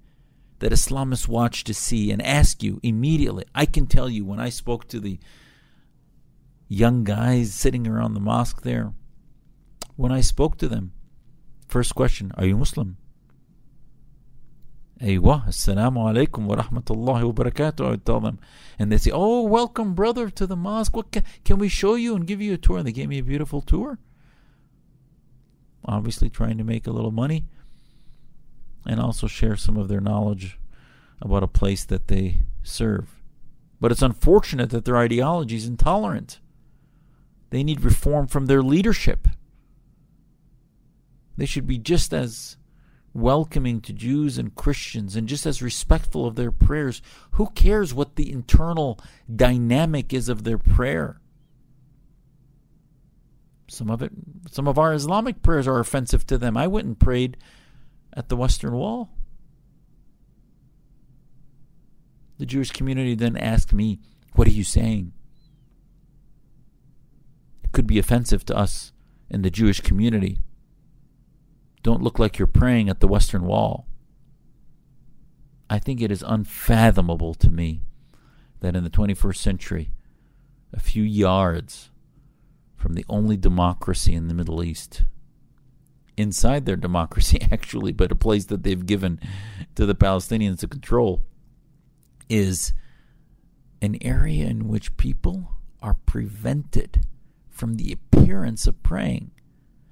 that 0.60 0.74
Islamists 0.74 1.28
watch 1.28 1.64
to 1.64 1.74
see 1.74 2.12
and 2.12 2.22
ask 2.22 2.62
you 2.62 2.80
immediately. 2.84 3.46
I 3.56 3.66
can 3.66 3.88
tell 3.88 4.10
you 4.10 4.26
when 4.26 4.40
I 4.40 4.50
spoke 4.50 4.88
to 4.90 5.00
the 5.00 5.20
young 6.68 7.04
guys 7.04 7.54
sitting 7.54 7.88
around 7.88 8.14
the 8.14 8.20
mosque 8.20 8.62
there, 8.64 8.94
when 9.96 10.12
I 10.12 10.22
spoke 10.22 10.58
to 10.58 10.68
them, 10.68 10.92
first 11.68 11.96
question, 11.96 12.32
Are 12.36 12.46
you 12.46 12.58
Muslim? 12.58 12.98
Aywa, 15.02 15.48
assalamu 15.48 15.98
alaikum 16.04 16.46
wa 16.46 16.58
rahmatullahi 16.58 17.24
wa 17.24 17.32
barakatuh. 17.32 17.94
I 17.94 17.96
tell 17.98 18.20
them. 18.20 18.38
And 18.78 18.92
they 18.92 18.98
say, 18.98 19.12
Oh, 19.14 19.44
welcome, 19.44 19.94
brother, 19.94 20.30
to 20.30 20.46
the 20.46 20.58
mosque. 20.58 20.96
What 20.96 21.12
can, 21.12 21.24
can 21.46 21.58
we 21.58 21.70
show 21.70 21.96
you 21.96 22.16
and 22.16 22.28
give 22.28 22.42
you 22.42 22.54
a 22.54 22.58
tour? 22.58 22.80
And 22.80 22.88
they 22.88 22.92
gave 22.92 23.08
me 23.08 23.20
a 23.20 23.24
beautiful 23.24 23.62
tour. 23.62 23.98
Obviously, 25.86 26.30
trying 26.30 26.58
to 26.58 26.66
make 26.66 26.86
a 26.86 26.92
little 26.92 27.12
money 27.12 27.46
and 28.86 29.00
also 29.00 29.28
share 29.28 29.56
some 29.56 29.78
of 29.78 29.88
their 29.88 30.02
knowledge 30.02 30.60
about 31.22 31.44
a 31.44 31.48
place 31.48 31.86
that 31.86 32.10
they 32.10 32.42
serve. 32.64 33.22
But 33.80 33.92
it's 33.94 34.02
unfortunate 34.02 34.70
that 34.72 34.84
their 34.84 34.98
ideology 34.98 35.56
is 35.56 35.66
intolerant. 35.66 36.40
They 37.52 37.64
need 37.64 37.86
reform 37.86 38.28
from 38.28 38.48
their 38.48 38.62
leadership. 38.62 39.28
They 41.38 41.46
should 41.46 41.66
be 41.66 41.78
just 41.78 42.14
as 42.14 42.58
welcoming 43.14 43.82
to 43.82 43.94
Jews 43.94 44.38
and 44.38 44.56
Christians 44.56 45.16
and 45.16 45.28
just 45.28 45.46
as 45.46 45.62
respectful 45.62 46.26
of 46.26 46.36
their 46.36 46.52
prayers. 46.52 47.02
Who 47.32 47.48
cares 47.48 47.94
what 47.94 48.16
the 48.16 48.32
internal 48.32 49.00
dynamic 49.34 50.14
is 50.14 50.30
of 50.30 50.44
their 50.44 50.58
prayer? 50.58 51.20
Some 53.68 53.90
of 53.90 54.02
it 54.02 54.12
some 54.50 54.68
of 54.68 54.80
our 54.80 54.94
Islamic 54.94 55.42
prayers 55.42 55.68
are 55.68 55.80
offensive 55.80 56.26
to 56.28 56.38
them. 56.38 56.58
I 56.58 56.68
went 56.68 56.88
and 56.88 57.00
prayed 57.00 57.38
at 58.14 58.30
the 58.30 58.36
Western 58.36 58.74
Wall. 58.74 59.10
The 62.40 62.46
Jewish 62.46 62.72
community 62.72 63.16
then 63.16 63.38
asked 63.38 63.74
me, 63.74 64.00
What 64.34 64.48
are 64.48 64.52
you 64.52 64.64
saying? 64.64 65.12
It 67.64 67.72
could 67.74 67.86
be 67.86 68.00
offensive 68.00 68.46
to 68.46 68.58
us 68.58 68.94
in 69.30 69.42
the 69.42 69.52
Jewish 69.52 69.82
community. 69.82 70.40
Don't 71.82 72.04
look 72.04 72.20
like 72.20 72.38
you're 72.38 72.48
praying 72.48 72.90
at 72.90 73.00
the 73.00 73.08
Western 73.08 73.46
Wall. 73.46 73.88
I 75.70 75.80
think 75.80 76.02
it 76.02 76.12
is 76.12 76.24
unfathomable 76.26 77.36
to 77.36 77.52
me 77.52 77.82
that 78.60 78.76
in 78.76 78.84
the 78.84 78.90
21st 78.90 79.38
century, 79.38 79.92
a 80.74 80.80
few 80.80 81.04
yards 81.04 81.92
from 82.76 82.94
the 82.94 83.06
only 83.08 83.38
democracy 83.38 84.14
in 84.14 84.28
the 84.28 84.34
Middle 84.34 84.64
East, 84.64 85.04
inside 86.18 86.66
their 86.66 86.76
democracy, 86.76 87.40
actually, 87.52 87.92
but 87.92 88.12
a 88.12 88.16
place 88.16 88.46
that 88.46 88.64
they've 88.64 88.86
given 88.86 89.20
to 89.76 89.86
the 89.86 89.96
Palestinians 89.96 90.60
to 90.60 90.68
control, 90.68 91.22
is 92.30 92.74
an 93.82 93.98
area 94.02 94.46
in 94.46 94.68
which 94.68 94.98
people 94.98 95.52
are 95.82 95.98
prevented 96.06 97.06
from 97.50 97.76
the 97.76 97.92
appearance 97.92 98.68
of 98.68 98.82
praying. 98.84 99.32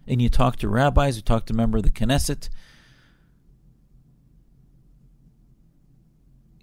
And 0.07 0.21
you 0.21 0.29
talk 0.29 0.55
to 0.57 0.69
rabbis, 0.69 1.17
you 1.17 1.21
talk 1.21 1.45
to 1.47 1.53
member 1.53 1.77
of 1.77 1.83
the 1.83 1.89
Knesset. 1.89 2.49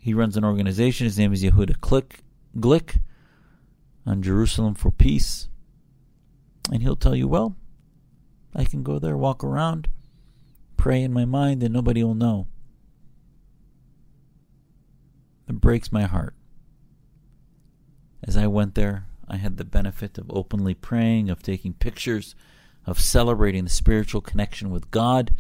He 0.01 0.15
runs 0.15 0.37
an 0.37 0.45
organization. 0.45 1.05
His 1.05 1.19
name 1.19 1.33
is 1.33 1.43
Yehuda 1.43 1.79
Glick, 1.79 2.21
Glick 2.59 3.01
on 4.07 4.23
Jerusalem 4.23 4.75
for 4.75 4.91
Peace. 4.91 5.49
And 6.73 6.83
he'll 6.83 6.97
tell 6.97 7.15
you, 7.15 7.29
well, 7.29 7.57
I 8.55 8.65
can 8.65 8.83
go 8.83 8.99
there, 8.99 9.17
walk 9.17 9.45
around, 9.45 9.89
pray 10.77 11.03
in 11.03 11.13
my 11.13 11.25
mind, 11.25 11.63
and 11.63 11.73
nobody 11.73 12.03
will 12.03 12.15
know. 12.15 12.47
It 15.49 15.61
breaks 15.61 15.93
my 15.93 16.05
heart. 16.05 16.35
As 18.23 18.37
I 18.37 18.47
went 18.47 18.75
there, 18.75 19.07
I 19.29 19.37
had 19.37 19.59
the 19.59 19.65
benefit 19.65 20.17
of 20.17 20.31
openly 20.31 20.73
praying, 20.73 21.29
of 21.29 21.43
taking 21.43 21.75
pictures, 21.75 22.35
of 22.87 23.01
celebrating 23.01 23.65
the 23.65 23.71
spiritual 23.71 24.21
connection 24.21 24.71
with 24.71 24.91
God. 24.91 25.35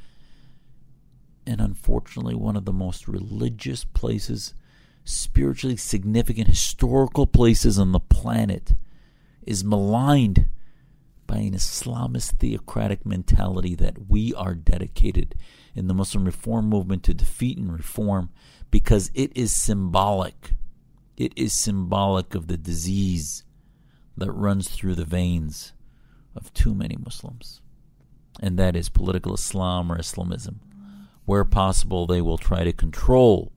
And 1.46 1.60
unfortunately, 1.60 2.34
one 2.34 2.56
of 2.56 2.64
the 2.64 2.72
most 2.72 3.06
religious 3.06 3.84
places, 3.84 4.54
spiritually 5.04 5.76
significant, 5.76 6.48
historical 6.48 7.26
places 7.26 7.78
on 7.78 7.92
the 7.92 8.00
planet 8.00 8.72
is 9.42 9.62
maligned 9.62 10.46
by 11.26 11.36
an 11.36 11.52
Islamist 11.52 12.38
theocratic 12.38 13.04
mentality 13.04 13.74
that 13.74 14.08
we 14.08 14.34
are 14.34 14.54
dedicated 14.54 15.34
in 15.74 15.86
the 15.86 15.94
Muslim 15.94 16.24
reform 16.24 16.68
movement 16.68 17.02
to 17.02 17.14
defeat 17.14 17.58
and 17.58 17.72
reform 17.72 18.30
because 18.70 19.10
it 19.14 19.36
is 19.36 19.52
symbolic. 19.52 20.54
It 21.16 21.32
is 21.36 21.52
symbolic 21.52 22.34
of 22.34 22.46
the 22.46 22.56
disease 22.56 23.44
that 24.16 24.32
runs 24.32 24.68
through 24.68 24.94
the 24.94 25.04
veins 25.04 25.73
of 26.36 26.52
too 26.52 26.74
many 26.74 26.96
Muslims. 26.96 27.60
And 28.40 28.58
that 28.58 28.74
is 28.76 28.88
political 28.88 29.34
Islam 29.34 29.90
or 29.90 29.98
Islamism. 29.98 30.60
Where 31.24 31.44
possible, 31.44 32.06
they 32.06 32.20
will 32.20 32.38
try 32.38 32.64
to 32.64 32.72
control. 32.72 33.52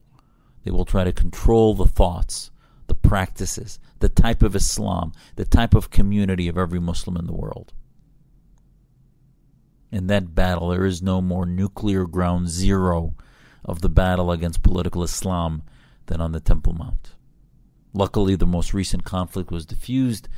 They 0.64 0.70
will 0.70 0.84
try 0.84 1.04
to 1.04 1.12
control 1.12 1.74
the 1.74 1.86
thoughts, 1.86 2.50
the 2.86 2.94
practices, 2.94 3.78
the 3.98 4.08
type 4.08 4.42
of 4.42 4.56
Islam, 4.56 5.12
the 5.36 5.44
type 5.44 5.74
of 5.74 5.90
community 5.90 6.48
of 6.48 6.56
every 6.56 6.78
Muslim 6.78 7.16
in 7.16 7.26
the 7.26 7.34
world. 7.34 7.72
In 9.90 10.06
that 10.08 10.34
battle, 10.34 10.68
there 10.68 10.84
is 10.84 11.02
no 11.02 11.20
more 11.20 11.46
nuclear 11.46 12.06
ground 12.06 12.48
zero 12.48 13.14
of 13.64 13.80
the 13.80 13.88
battle 13.88 14.30
against 14.30 14.62
political 14.62 15.02
Islam 15.02 15.62
than 16.06 16.20
on 16.20 16.32
the 16.32 16.40
Temple 16.40 16.74
Mount. 16.74 17.14
Luckily, 17.94 18.36
the 18.36 18.46
most 18.46 18.74
recent 18.74 19.04
conflict 19.04 19.50
was 19.50 19.66
diffused 19.66 20.28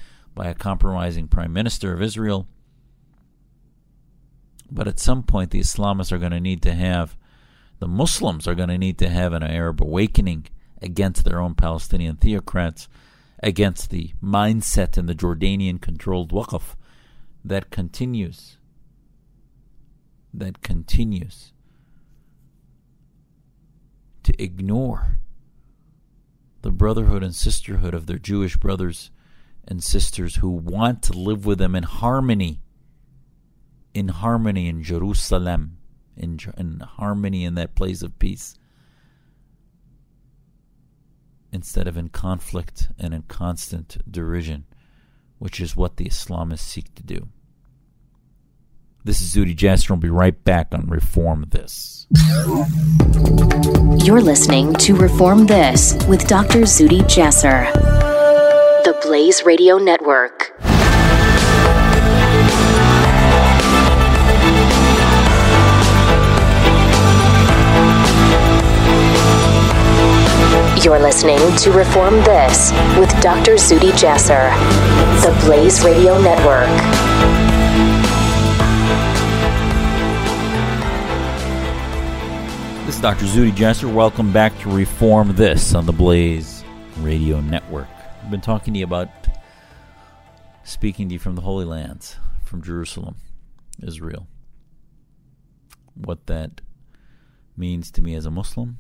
by 0.40 0.48
a 0.48 0.54
compromising 0.54 1.28
prime 1.28 1.52
minister 1.52 1.92
of 1.92 2.00
Israel. 2.00 2.48
But 4.70 4.88
at 4.88 4.98
some 4.98 5.22
point, 5.22 5.50
the 5.50 5.60
Islamists 5.60 6.12
are 6.12 6.18
going 6.18 6.32
to 6.32 6.40
need 6.40 6.62
to 6.62 6.72
have, 6.72 7.14
the 7.78 7.86
Muslims 7.86 8.48
are 8.48 8.54
going 8.54 8.70
to 8.70 8.78
need 8.78 8.96
to 9.00 9.10
have 9.10 9.34
an 9.34 9.42
Arab 9.42 9.82
awakening 9.82 10.46
against 10.80 11.26
their 11.26 11.42
own 11.42 11.54
Palestinian 11.54 12.16
theocrats, 12.16 12.88
against 13.42 13.90
the 13.90 14.14
mindset 14.24 14.96
in 14.96 15.04
the 15.04 15.14
Jordanian 15.14 15.78
controlled 15.78 16.32
Waqf 16.32 16.74
that 17.44 17.68
continues. 17.68 18.56
That 20.32 20.62
continues 20.62 21.52
to 24.22 24.42
ignore 24.42 25.18
the 26.62 26.70
brotherhood 26.70 27.22
and 27.22 27.34
sisterhood 27.34 27.92
of 27.92 28.06
their 28.06 28.18
Jewish 28.18 28.56
brothers 28.56 29.10
and 29.70 29.82
sisters 29.82 30.36
who 30.36 30.50
want 30.50 31.02
to 31.04 31.12
live 31.12 31.46
with 31.46 31.58
them 31.58 31.76
in 31.76 31.84
harmony, 31.84 32.60
in 33.94 34.08
harmony 34.08 34.68
in 34.68 34.82
Jerusalem, 34.82 35.78
in, 36.16 36.38
in 36.58 36.80
harmony 36.80 37.44
in 37.44 37.54
that 37.54 37.76
place 37.76 38.02
of 38.02 38.18
peace, 38.18 38.58
instead 41.52 41.86
of 41.86 41.96
in 41.96 42.08
conflict 42.08 42.88
and 42.98 43.14
in 43.14 43.22
constant 43.22 43.98
derision, 44.10 44.66
which 45.38 45.60
is 45.60 45.76
what 45.76 45.96
the 45.96 46.06
Islamists 46.06 46.60
seek 46.60 46.94
to 46.96 47.02
do. 47.02 47.28
This 49.02 49.22
is 49.22 49.34
Zuhdi 49.34 49.56
Jasser. 49.56 49.92
I'll 49.92 49.96
be 49.96 50.10
right 50.10 50.44
back 50.44 50.74
on 50.74 50.86
Reform 50.86 51.46
This. 51.48 52.06
You're 54.04 54.20
listening 54.20 54.74
to 54.74 54.94
Reform 54.94 55.46
This 55.46 55.94
with 56.06 56.26
Dr. 56.28 56.60
Zuhdi 56.62 57.00
Jasser, 57.02 57.64
Blaze 59.02 59.44
Radio 59.44 59.78
Network. 59.78 60.52
You're 70.84 70.98
listening 70.98 71.38
to 71.56 71.72
Reform 71.72 72.16
This 72.24 72.72
with 72.98 73.10
Dr. 73.22 73.54
Zuhdi 73.54 73.90
Jasser, 73.92 74.50
the 75.22 75.46
Blaze 75.46 75.82
Radio 75.82 76.20
Network. 76.20 76.68
This 82.84 82.96
is 82.96 83.00
Dr. 83.00 83.24
Zuhdi 83.24 83.52
Jasser. 83.52 83.90
Welcome 83.92 84.30
back 84.30 84.58
to 84.58 84.70
Reform 84.70 85.34
This 85.36 85.74
on 85.74 85.86
the 85.86 85.92
Blaze 85.92 86.64
Radio 86.98 87.40
Network. 87.40 87.88
I've 88.22 88.30
been 88.30 88.40
talking 88.40 88.74
to 88.74 88.80
you 88.80 88.84
about 88.84 89.08
speaking 90.62 91.08
to 91.08 91.14
you 91.14 91.18
from 91.18 91.36
the 91.36 91.40
Holy 91.40 91.64
Lands, 91.64 92.16
from 92.44 92.62
Jerusalem, 92.62 93.16
Israel. 93.82 94.28
What 95.94 96.26
that 96.26 96.60
means 97.56 97.90
to 97.92 98.02
me 98.02 98.14
as 98.14 98.26
a 98.26 98.30
Muslim, 98.30 98.78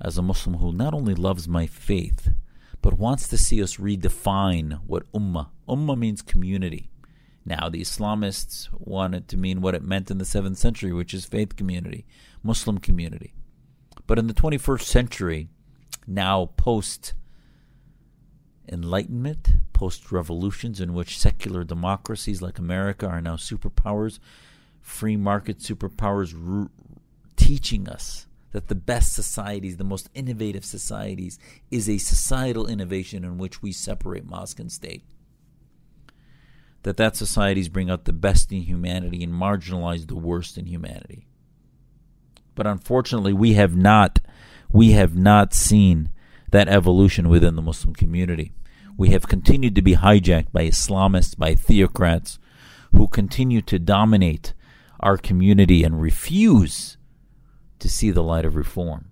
as 0.00 0.18
a 0.18 0.22
Muslim 0.22 0.56
who 0.56 0.72
not 0.72 0.94
only 0.94 1.14
loves 1.14 1.48
my 1.48 1.66
faith, 1.66 2.28
but 2.82 2.98
wants 2.98 3.28
to 3.28 3.38
see 3.38 3.62
us 3.62 3.76
redefine 3.76 4.80
what 4.86 5.10
ummah. 5.12 5.48
Ummah 5.68 5.96
means 5.96 6.20
community. 6.20 6.90
Now, 7.44 7.68
the 7.68 7.80
Islamists 7.80 8.68
wanted 8.72 9.28
to 9.28 9.36
mean 9.36 9.60
what 9.60 9.76
it 9.76 9.82
meant 9.82 10.10
in 10.10 10.18
the 10.18 10.24
7th 10.24 10.56
century, 10.56 10.92
which 10.92 11.14
is 11.14 11.24
faith 11.24 11.54
community. 11.56 12.04
Muslim 12.42 12.78
community. 12.78 13.32
But 14.08 14.18
in 14.18 14.26
the 14.26 14.34
21st 14.34 14.82
century, 14.82 15.48
now 16.06 16.46
post 16.56 17.14
enlightenment, 18.68 19.50
post 19.72 20.10
revolutions, 20.12 20.80
in 20.80 20.94
which 20.94 21.18
secular 21.18 21.64
democracies 21.64 22.42
like 22.42 22.58
America 22.58 23.06
are 23.06 23.20
now 23.20 23.36
superpowers, 23.36 24.18
free 24.80 25.16
market 25.16 25.58
superpowers, 25.58 26.34
r- 26.34 26.70
teaching 27.36 27.88
us 27.88 28.26
that 28.52 28.68
the 28.68 28.74
best 28.74 29.12
societies, 29.12 29.76
the 29.76 29.84
most 29.84 30.08
innovative 30.14 30.64
societies, 30.64 31.38
is 31.70 31.88
a 31.88 31.98
societal 31.98 32.66
innovation 32.66 33.24
in 33.24 33.38
which 33.38 33.62
we 33.62 33.72
separate 33.72 34.28
mosque 34.28 34.58
and 34.58 34.72
state. 34.72 35.04
That 36.82 36.96
that 36.96 37.16
societies 37.16 37.68
bring 37.68 37.90
out 37.90 38.04
the 38.04 38.12
best 38.12 38.52
in 38.52 38.62
humanity 38.62 39.22
and 39.22 39.32
marginalize 39.32 40.06
the 40.06 40.14
worst 40.14 40.56
in 40.56 40.66
humanity 40.66 41.26
but 42.56 42.66
unfortunately 42.66 43.32
we 43.32 43.52
have 43.52 43.76
not 43.76 44.18
we 44.72 44.90
have 44.90 45.14
not 45.16 45.54
seen 45.54 46.10
that 46.50 46.68
evolution 46.68 47.28
within 47.28 47.56
the 47.56 47.62
Muslim 47.62 47.94
community. 47.94 48.52
We 48.96 49.10
have 49.10 49.28
continued 49.28 49.74
to 49.74 49.82
be 49.82 49.96
hijacked 49.96 50.52
by 50.52 50.66
Islamists, 50.66 51.36
by 51.36 51.54
theocrats 51.54 52.38
who 52.92 53.08
continue 53.08 53.60
to 53.62 53.78
dominate 53.78 54.54
our 55.00 55.18
community 55.18 55.84
and 55.84 56.00
refuse 56.00 56.96
to 57.78 57.88
see 57.88 58.10
the 58.10 58.22
light 58.22 58.44
of 58.44 58.56
reform. 58.56 59.10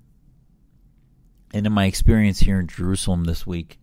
And 1.52 1.66
in 1.66 1.72
my 1.72 1.84
experience 1.84 2.40
here 2.40 2.58
in 2.58 2.66
Jerusalem 2.66 3.24
this 3.24 3.46
week, 3.46 3.78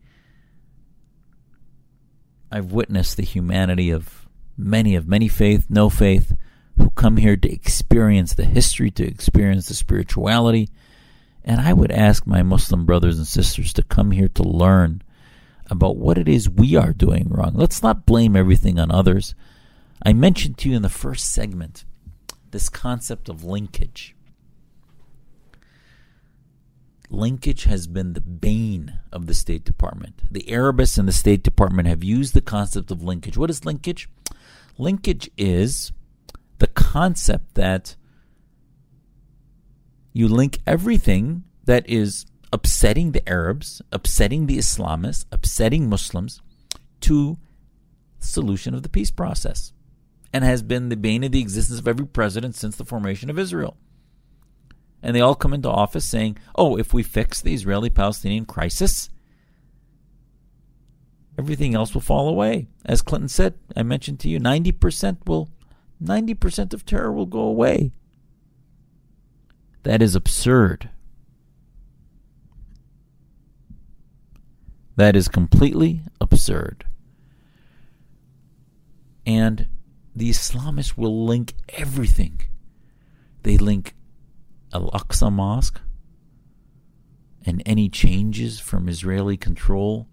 I've 2.51 2.73
witnessed 2.73 3.15
the 3.15 3.23
humanity 3.23 3.91
of 3.91 4.27
many 4.57 4.95
of 4.95 5.07
many 5.07 5.27
faith, 5.27 5.67
no 5.69 5.89
faith, 5.89 6.33
who 6.77 6.89
come 6.91 7.17
here 7.17 7.37
to 7.37 7.51
experience 7.51 8.33
the 8.33 8.43
history, 8.43 8.91
to 8.91 9.05
experience 9.05 9.67
the 9.67 9.73
spirituality. 9.73 10.69
And 11.43 11.59
I 11.59 11.73
would 11.73 11.91
ask 11.91 12.27
my 12.27 12.43
Muslim 12.43 12.85
brothers 12.85 13.17
and 13.17 13.27
sisters 13.27 13.73
to 13.73 13.83
come 13.83 14.11
here 14.11 14.29
to 14.29 14.43
learn 14.43 15.01
about 15.69 15.97
what 15.97 16.17
it 16.17 16.27
is 16.27 16.49
we 16.49 16.75
are 16.75 16.93
doing 16.93 17.29
wrong. 17.29 17.53
Let's 17.55 17.81
not 17.81 18.05
blame 18.05 18.35
everything 18.35 18.79
on 18.79 18.91
others. 18.91 19.33
I 20.05 20.13
mentioned 20.13 20.57
to 20.59 20.69
you 20.69 20.75
in 20.75 20.81
the 20.81 20.89
first 20.89 21.31
segment 21.31 21.85
this 22.51 22.69
concept 22.69 23.29
of 23.29 23.43
linkage. 23.43 24.15
Linkage 27.09 27.63
has 27.65 27.87
been 27.87 28.13
the 28.13 28.21
bane 28.21 28.99
of 29.11 29.25
the 29.25 29.33
State 29.33 29.65
Department. 29.65 30.21
The 30.31 30.49
Arabists 30.49 30.97
and 30.97 31.07
the 31.07 31.13
State 31.13 31.43
Department 31.43 31.87
have 31.87 32.03
used 32.03 32.33
the 32.33 32.41
concept 32.41 32.91
of 32.91 33.03
linkage. 33.03 33.37
What 33.37 33.49
is 33.49 33.65
linkage? 33.65 34.09
Linkage 34.77 35.29
is 35.37 35.91
the 36.59 36.67
concept 36.67 37.55
that 37.55 37.95
you 40.13 40.27
link 40.27 40.59
everything 40.67 41.43
that 41.65 41.87
is 41.89 42.25
upsetting 42.51 43.11
the 43.11 43.27
Arabs, 43.27 43.81
upsetting 43.91 44.47
the 44.47 44.57
Islamists, 44.57 45.25
upsetting 45.31 45.89
Muslims 45.89 46.41
to 47.01 47.37
the 48.19 48.25
solution 48.25 48.73
of 48.73 48.83
the 48.83 48.89
peace 48.89 49.11
process 49.11 49.73
and 50.33 50.43
has 50.43 50.61
been 50.63 50.89
the 50.89 50.97
bane 50.97 51.23
of 51.23 51.31
the 51.31 51.41
existence 51.41 51.79
of 51.79 51.87
every 51.87 52.05
president 52.05 52.55
since 52.55 52.75
the 52.75 52.85
formation 52.85 53.29
of 53.29 53.39
Israel. 53.39 53.77
And 55.03 55.15
they 55.15 55.21
all 55.21 55.35
come 55.35 55.53
into 55.53 55.69
office 55.69 56.07
saying, 56.07 56.37
oh, 56.55 56.77
if 56.77 56.93
we 56.93 57.03
fix 57.03 57.41
the 57.41 57.53
Israeli 57.53 57.89
Palestinian 57.89 58.45
crisis, 58.45 59.09
everything 61.37 61.73
else 61.73 61.93
will 61.93 62.01
fall 62.01 62.29
away. 62.29 62.67
As 62.85 63.01
Clinton 63.01 63.29
said, 63.29 63.55
I 63.75 63.83
mentioned 63.83 64.19
to 64.21 64.29
you, 64.29 64.39
90% 64.39 65.27
will 65.27 65.49
90% 66.01 66.73
of 66.73 66.85
terror 66.85 67.11
will 67.11 67.27
go 67.27 67.41
away. 67.41 67.91
That 69.83 70.01
is 70.01 70.15
absurd. 70.15 70.89
That 74.95 75.15
is 75.15 75.27
completely 75.27 76.01
absurd. 76.19 76.85
And 79.25 79.67
the 80.15 80.29
Islamists 80.29 80.97
will 80.97 81.25
link 81.25 81.53
everything. 81.69 82.41
They 83.43 83.57
link 83.57 83.95
Al 84.73 84.91
Aqsa 84.91 85.31
Mosque 85.31 85.81
and 87.45 87.63
any 87.65 87.89
changes 87.89 88.59
from 88.59 88.87
Israeli 88.87 89.37
control 89.37 90.07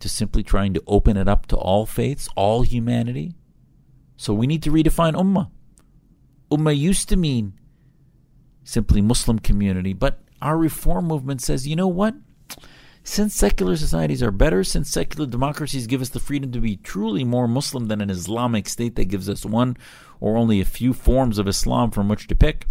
to 0.00 0.08
simply 0.08 0.42
trying 0.42 0.74
to 0.74 0.82
open 0.86 1.16
it 1.16 1.28
up 1.28 1.46
to 1.46 1.56
all 1.56 1.84
faiths, 1.84 2.28
all 2.36 2.62
humanity. 2.62 3.34
So 4.16 4.32
we 4.32 4.46
need 4.46 4.62
to 4.62 4.70
redefine 4.70 5.14
ummah. 5.14 5.50
Ummah 6.50 6.76
used 6.76 7.08
to 7.10 7.16
mean 7.16 7.58
simply 8.64 9.00
Muslim 9.00 9.38
community, 9.38 9.92
but 9.92 10.20
our 10.40 10.56
reform 10.56 11.06
movement 11.06 11.40
says, 11.40 11.66
you 11.66 11.76
know 11.76 11.88
what? 11.88 12.14
Since 13.04 13.34
secular 13.34 13.76
societies 13.76 14.22
are 14.22 14.30
better, 14.30 14.62
since 14.62 14.90
secular 14.90 15.26
democracies 15.26 15.88
give 15.88 16.00
us 16.00 16.10
the 16.10 16.20
freedom 16.20 16.52
to 16.52 16.60
be 16.60 16.76
truly 16.76 17.24
more 17.24 17.48
Muslim 17.48 17.86
than 17.86 18.00
an 18.00 18.10
Islamic 18.10 18.68
state 18.68 18.94
that 18.96 19.06
gives 19.06 19.28
us 19.28 19.44
one 19.44 19.76
or 20.20 20.36
only 20.36 20.60
a 20.60 20.64
few 20.64 20.92
forms 20.92 21.38
of 21.38 21.48
Islam 21.48 21.90
from 21.90 22.08
which 22.08 22.28
to 22.28 22.36
pick, 22.36 22.66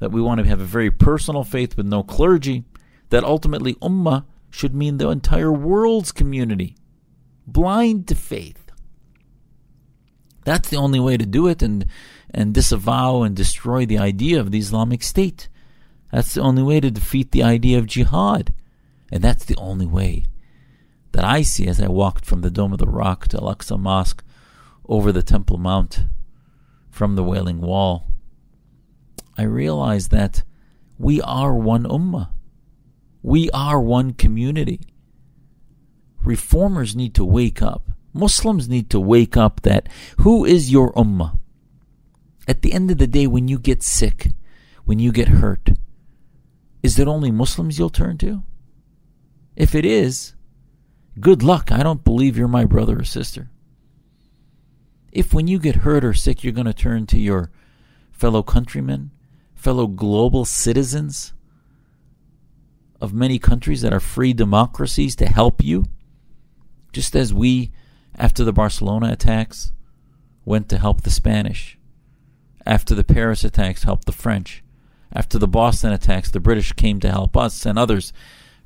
that 0.00 0.12
we 0.12 0.20
want 0.20 0.40
to 0.40 0.46
have 0.46 0.60
a 0.60 0.64
very 0.64 0.90
personal 0.90 1.44
faith 1.44 1.76
with 1.76 1.86
no 1.86 2.02
clergy, 2.02 2.64
that 3.08 3.24
ultimately 3.24 3.74
ummah 3.76 4.24
should 4.50 4.74
mean 4.74 4.98
the 4.98 5.08
entire 5.08 5.52
world's 5.52 6.12
community, 6.12 6.76
blind 7.46 8.06
to 8.08 8.14
faith 8.14 8.65
that's 10.46 10.68
the 10.68 10.76
only 10.76 11.00
way 11.00 11.16
to 11.16 11.26
do 11.26 11.48
it 11.48 11.60
and, 11.60 11.86
and 12.32 12.54
disavow 12.54 13.22
and 13.22 13.34
destroy 13.34 13.84
the 13.84 13.98
idea 13.98 14.38
of 14.38 14.52
the 14.52 14.60
Islamic 14.60 15.02
State. 15.02 15.48
That's 16.12 16.34
the 16.34 16.40
only 16.40 16.62
way 16.62 16.78
to 16.78 16.88
defeat 16.88 17.32
the 17.32 17.42
idea 17.42 17.78
of 17.80 17.88
jihad. 17.88 18.54
And 19.10 19.24
that's 19.24 19.44
the 19.44 19.56
only 19.56 19.86
way 19.86 20.24
that 21.10 21.24
I 21.24 21.42
see 21.42 21.66
as 21.66 21.80
I 21.80 21.88
walked 21.88 22.24
from 22.24 22.42
the 22.42 22.50
Dome 22.50 22.72
of 22.72 22.78
the 22.78 22.86
Rock 22.86 23.26
to 23.28 23.38
Al 23.38 23.52
Aqsa 23.52 23.76
Mosque 23.76 24.22
over 24.88 25.10
the 25.10 25.24
Temple 25.24 25.58
Mount 25.58 26.04
from 26.90 27.16
the 27.16 27.24
Wailing 27.24 27.60
Wall, 27.60 28.06
I 29.36 29.42
realized 29.42 30.12
that 30.12 30.44
we 30.96 31.20
are 31.22 31.54
one 31.54 31.84
ummah. 31.84 32.28
We 33.20 33.50
are 33.50 33.80
one 33.80 34.12
community. 34.12 34.80
Reformers 36.22 36.94
need 36.94 37.16
to 37.16 37.24
wake 37.24 37.60
up. 37.60 37.88
Muslims 38.16 38.68
need 38.68 38.90
to 38.90 39.00
wake 39.00 39.36
up 39.36 39.62
that 39.62 39.88
who 40.18 40.44
is 40.44 40.70
your 40.70 40.92
ummah? 40.94 41.38
At 42.48 42.62
the 42.62 42.72
end 42.72 42.90
of 42.90 42.98
the 42.98 43.06
day, 43.06 43.26
when 43.26 43.48
you 43.48 43.58
get 43.58 43.82
sick, 43.82 44.32
when 44.84 44.98
you 44.98 45.12
get 45.12 45.28
hurt, 45.28 45.70
is 46.82 46.98
it 46.98 47.08
only 47.08 47.30
Muslims 47.30 47.78
you'll 47.78 47.90
turn 47.90 48.18
to? 48.18 48.42
If 49.56 49.74
it 49.74 49.84
is, 49.84 50.34
good 51.18 51.42
luck. 51.42 51.72
I 51.72 51.82
don't 51.82 52.04
believe 52.04 52.36
you're 52.36 52.46
my 52.46 52.64
brother 52.64 53.00
or 53.00 53.04
sister. 53.04 53.50
If 55.10 55.32
when 55.32 55.48
you 55.48 55.58
get 55.58 55.76
hurt 55.76 56.04
or 56.04 56.14
sick, 56.14 56.44
you're 56.44 56.52
going 56.52 56.66
to 56.66 56.74
turn 56.74 57.06
to 57.06 57.18
your 57.18 57.50
fellow 58.12 58.42
countrymen, 58.42 59.10
fellow 59.54 59.86
global 59.86 60.44
citizens 60.44 61.32
of 63.00 63.12
many 63.12 63.38
countries 63.38 63.82
that 63.82 63.92
are 63.92 64.00
free 64.00 64.32
democracies 64.32 65.16
to 65.16 65.26
help 65.26 65.62
you, 65.62 65.86
just 66.92 67.16
as 67.16 67.32
we, 67.32 67.72
after 68.16 68.42
the 68.44 68.52
Barcelona 68.52 69.12
attacks, 69.12 69.72
went 70.44 70.68
to 70.70 70.78
help 70.78 71.02
the 71.02 71.10
Spanish, 71.10 71.78
after 72.64 72.94
the 72.94 73.04
Paris 73.04 73.44
attacks, 73.44 73.84
helped 73.84 74.06
the 74.06 74.12
French, 74.12 74.64
after 75.12 75.38
the 75.38 75.48
Boston 75.48 75.92
attacks, 75.92 76.30
the 76.30 76.40
British 76.40 76.72
came 76.72 77.00
to 77.00 77.10
help 77.10 77.36
us, 77.36 77.64
and 77.64 77.78
others 77.78 78.12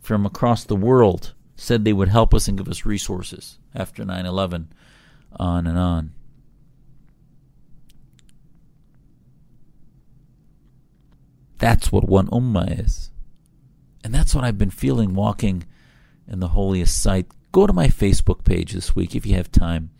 from 0.00 0.24
across 0.24 0.64
the 0.64 0.76
world 0.76 1.34
said 1.54 1.84
they 1.84 1.92
would 1.92 2.08
help 2.08 2.32
us 2.32 2.48
and 2.48 2.56
give 2.56 2.68
us 2.68 2.86
resources 2.86 3.58
after 3.74 4.04
9 4.04 4.24
11, 4.24 4.72
on 5.36 5.66
and 5.66 5.78
on. 5.78 6.12
That's 11.58 11.92
what 11.92 12.08
one 12.08 12.28
ummah 12.28 12.80
is. 12.84 13.10
And 14.02 14.14
that's 14.14 14.34
what 14.34 14.44
I've 14.44 14.56
been 14.56 14.70
feeling 14.70 15.14
walking 15.14 15.64
in 16.26 16.40
the 16.40 16.48
holiest 16.48 17.00
site. 17.00 17.26
Go 17.52 17.66
to 17.66 17.72
my 17.72 17.88
Facebook 17.88 18.44
page 18.44 18.72
this 18.72 18.94
week 18.94 19.14
if 19.14 19.26
you 19.26 19.34
have 19.34 19.50
time. 19.50 19.90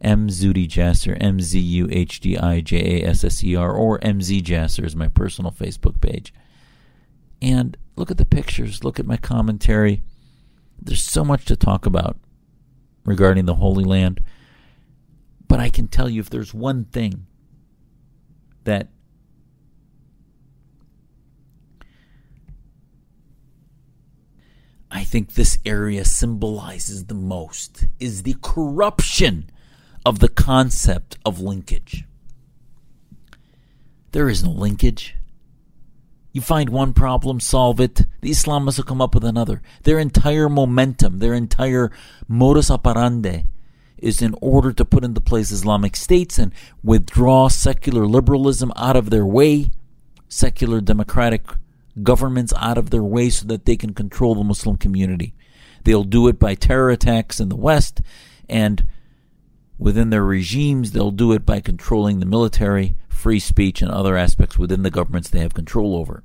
M. 0.00 0.28
Zuhdi 0.28 0.68
Jasser, 0.68 1.16
M 1.18 1.40
Z 1.40 1.58
U 1.58 1.88
H 1.90 2.20
D 2.20 2.36
I 2.36 2.60
J 2.60 3.02
A 3.02 3.08
S 3.08 3.24
S 3.24 3.42
E 3.42 3.56
R, 3.56 3.72
or 3.72 3.98
M 4.02 4.20
Z 4.20 4.42
Jasser 4.42 4.84
is 4.84 4.94
my 4.94 5.08
personal 5.08 5.50
Facebook 5.50 6.00
page. 6.00 6.34
And 7.40 7.76
look 7.96 8.10
at 8.10 8.18
the 8.18 8.26
pictures, 8.26 8.84
look 8.84 9.00
at 9.00 9.06
my 9.06 9.16
commentary. 9.16 10.02
There's 10.80 11.02
so 11.02 11.24
much 11.24 11.46
to 11.46 11.56
talk 11.56 11.86
about 11.86 12.18
regarding 13.04 13.46
the 13.46 13.54
Holy 13.54 13.84
Land. 13.84 14.20
But 15.48 15.60
I 15.60 15.70
can 15.70 15.88
tell 15.88 16.10
you 16.10 16.20
if 16.20 16.28
there's 16.28 16.52
one 16.52 16.84
thing 16.84 17.26
that 18.64 18.88
I 24.94 25.02
think 25.02 25.34
this 25.34 25.58
area 25.66 26.04
symbolizes 26.04 27.06
the 27.06 27.14
most 27.14 27.86
is 27.98 28.22
the 28.22 28.36
corruption 28.40 29.50
of 30.06 30.20
the 30.20 30.28
concept 30.28 31.18
of 31.26 31.40
linkage. 31.40 32.04
There 34.12 34.28
is 34.28 34.44
no 34.44 34.52
linkage. 34.52 35.16
You 36.30 36.40
find 36.40 36.68
one 36.70 36.92
problem, 36.92 37.40
solve 37.40 37.80
it. 37.80 38.02
The 38.20 38.30
Islamists 38.30 38.76
will 38.76 38.84
come 38.84 39.02
up 39.02 39.14
with 39.14 39.24
another. 39.24 39.62
Their 39.82 39.98
entire 39.98 40.48
momentum, 40.48 41.18
their 41.18 41.34
entire 41.34 41.90
modus 42.28 42.70
operandi 42.70 43.46
is 43.98 44.22
in 44.22 44.36
order 44.40 44.72
to 44.72 44.84
put 44.84 45.02
into 45.02 45.20
place 45.20 45.50
Islamic 45.50 45.96
states 45.96 46.38
and 46.38 46.52
withdraw 46.84 47.48
secular 47.48 48.06
liberalism 48.06 48.72
out 48.76 48.94
of 48.94 49.10
their 49.10 49.26
way, 49.26 49.72
secular 50.28 50.80
democratic 50.80 51.42
governments 52.02 52.52
out 52.58 52.78
of 52.78 52.90
their 52.90 53.02
way 53.02 53.30
so 53.30 53.46
that 53.46 53.64
they 53.64 53.76
can 53.76 53.94
control 53.94 54.34
the 54.34 54.44
Muslim 54.44 54.76
community. 54.76 55.34
They'll 55.84 56.04
do 56.04 56.28
it 56.28 56.38
by 56.38 56.54
terror 56.54 56.90
attacks 56.90 57.40
in 57.40 57.48
the 57.48 57.56
West, 57.56 58.00
and 58.48 58.86
within 59.78 60.10
their 60.10 60.24
regimes, 60.24 60.92
they'll 60.92 61.10
do 61.10 61.32
it 61.32 61.44
by 61.44 61.60
controlling 61.60 62.20
the 62.20 62.26
military, 62.26 62.96
free 63.08 63.38
speech, 63.38 63.82
and 63.82 63.90
other 63.90 64.16
aspects 64.16 64.58
within 64.58 64.82
the 64.82 64.90
governments 64.90 65.28
they 65.28 65.40
have 65.40 65.54
control 65.54 65.96
over. 65.96 66.24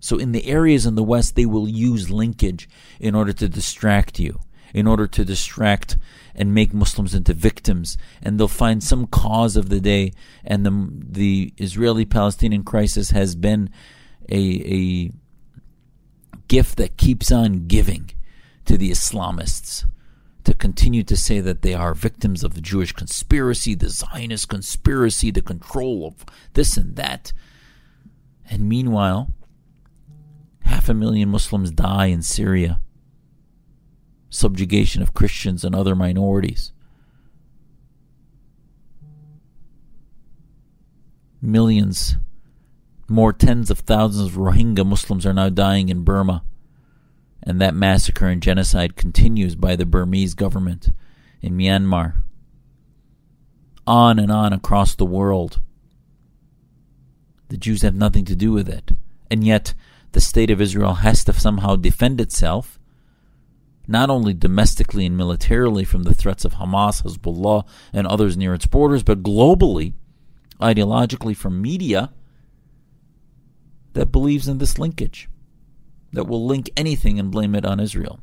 So, 0.00 0.18
in 0.18 0.32
the 0.32 0.46
areas 0.46 0.84
in 0.84 0.96
the 0.96 1.02
West, 1.02 1.34
they 1.34 1.46
will 1.46 1.66
use 1.66 2.10
linkage 2.10 2.68
in 3.00 3.14
order 3.14 3.32
to 3.32 3.48
distract 3.48 4.20
you, 4.20 4.40
in 4.74 4.86
order 4.86 5.06
to 5.06 5.24
distract 5.24 5.96
and 6.34 6.52
make 6.52 6.74
Muslims 6.74 7.14
into 7.14 7.32
victims. 7.32 7.96
And 8.20 8.38
they'll 8.38 8.48
find 8.48 8.82
some 8.82 9.06
cause 9.06 9.56
of 9.56 9.70
the 9.70 9.80
day. 9.80 10.12
And 10.44 10.66
the, 10.66 10.90
the 10.92 11.54
Israeli 11.56 12.04
Palestinian 12.04 12.64
crisis 12.64 13.12
has 13.12 13.34
been 13.34 13.70
a, 14.28 14.36
a 14.36 15.10
gift 16.48 16.76
that 16.76 16.96
keeps 16.96 17.32
on 17.32 17.66
giving 17.66 18.10
to 18.64 18.76
the 18.76 18.90
Islamists 18.90 19.84
to 20.44 20.54
continue 20.54 21.02
to 21.02 21.16
say 21.16 21.40
that 21.40 21.62
they 21.62 21.74
are 21.74 21.94
victims 21.94 22.44
of 22.44 22.54
the 22.54 22.60
Jewish 22.60 22.92
conspiracy, 22.92 23.74
the 23.74 23.88
Zionist 23.88 24.48
conspiracy, 24.48 25.30
the 25.30 25.42
control 25.42 26.06
of 26.06 26.24
this 26.52 26.76
and 26.76 26.96
that. 26.96 27.32
And 28.50 28.68
meanwhile, 28.68 29.32
half 30.62 30.88
a 30.88 30.94
million 30.94 31.30
Muslims 31.30 31.70
die 31.70 32.06
in 32.06 32.22
Syria, 32.22 32.80
subjugation 34.28 35.00
of 35.00 35.14
Christians 35.14 35.64
and 35.64 35.74
other 35.74 35.94
minorities. 35.94 36.72
Millions, 41.40 42.16
more 43.14 43.32
tens 43.32 43.70
of 43.70 43.78
thousands 43.80 44.28
of 44.28 44.36
Rohingya 44.36 44.84
Muslims 44.84 45.24
are 45.24 45.32
now 45.32 45.48
dying 45.48 45.88
in 45.88 46.02
Burma 46.02 46.42
and 47.44 47.60
that 47.60 47.74
massacre 47.74 48.26
and 48.26 48.42
genocide 48.42 48.96
continues 48.96 49.54
by 49.54 49.76
the 49.76 49.86
Burmese 49.86 50.34
government 50.34 50.90
in 51.42 51.56
Myanmar. 51.56 52.14
On 53.86 54.18
and 54.18 54.32
on 54.32 54.54
across 54.54 54.94
the 54.94 55.04
world. 55.04 55.60
The 57.48 57.58
Jews 57.58 57.82
have 57.82 57.94
nothing 57.94 58.24
to 58.24 58.34
do 58.34 58.50
with 58.50 58.68
it. 58.68 58.92
And 59.30 59.44
yet, 59.44 59.74
the 60.12 60.22
state 60.22 60.50
of 60.50 60.60
Israel 60.60 60.94
has 60.94 61.22
to 61.24 61.34
somehow 61.34 61.76
defend 61.76 62.18
itself, 62.18 62.78
not 63.86 64.08
only 64.08 64.32
domestically 64.32 65.04
and 65.04 65.16
militarily 65.16 65.84
from 65.84 66.04
the 66.04 66.14
threats 66.14 66.46
of 66.46 66.54
Hamas, 66.54 67.02
Hezbollah, 67.02 67.66
and 67.92 68.06
others 68.06 68.38
near 68.38 68.54
its 68.54 68.66
borders, 68.66 69.02
but 69.02 69.22
globally, 69.22 69.92
ideologically 70.62 71.36
from 71.36 71.60
media 71.60 72.10
that 73.94 74.12
believes 74.12 74.46
in 74.46 74.58
this 74.58 74.78
linkage 74.78 75.28
that 76.12 76.26
will 76.26 76.46
link 76.46 76.70
anything 76.76 77.18
and 77.18 77.30
blame 77.30 77.54
it 77.54 77.64
on 77.64 77.80
Israel. 77.80 78.20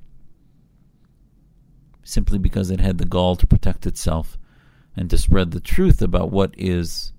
Simply 2.03 2.38
because 2.38 2.71
it 2.71 2.79
had 2.79 2.97
the 2.97 3.05
gall 3.05 3.36
to 3.36 3.47
protect 3.47 3.86
itself 3.86 4.38
and 4.95 5.10
to 5.10 5.17
spread 5.17 5.51
the 5.51 5.60
truth 5.60 6.01
about 6.01 6.31
what 6.31 6.53
is 6.57 7.13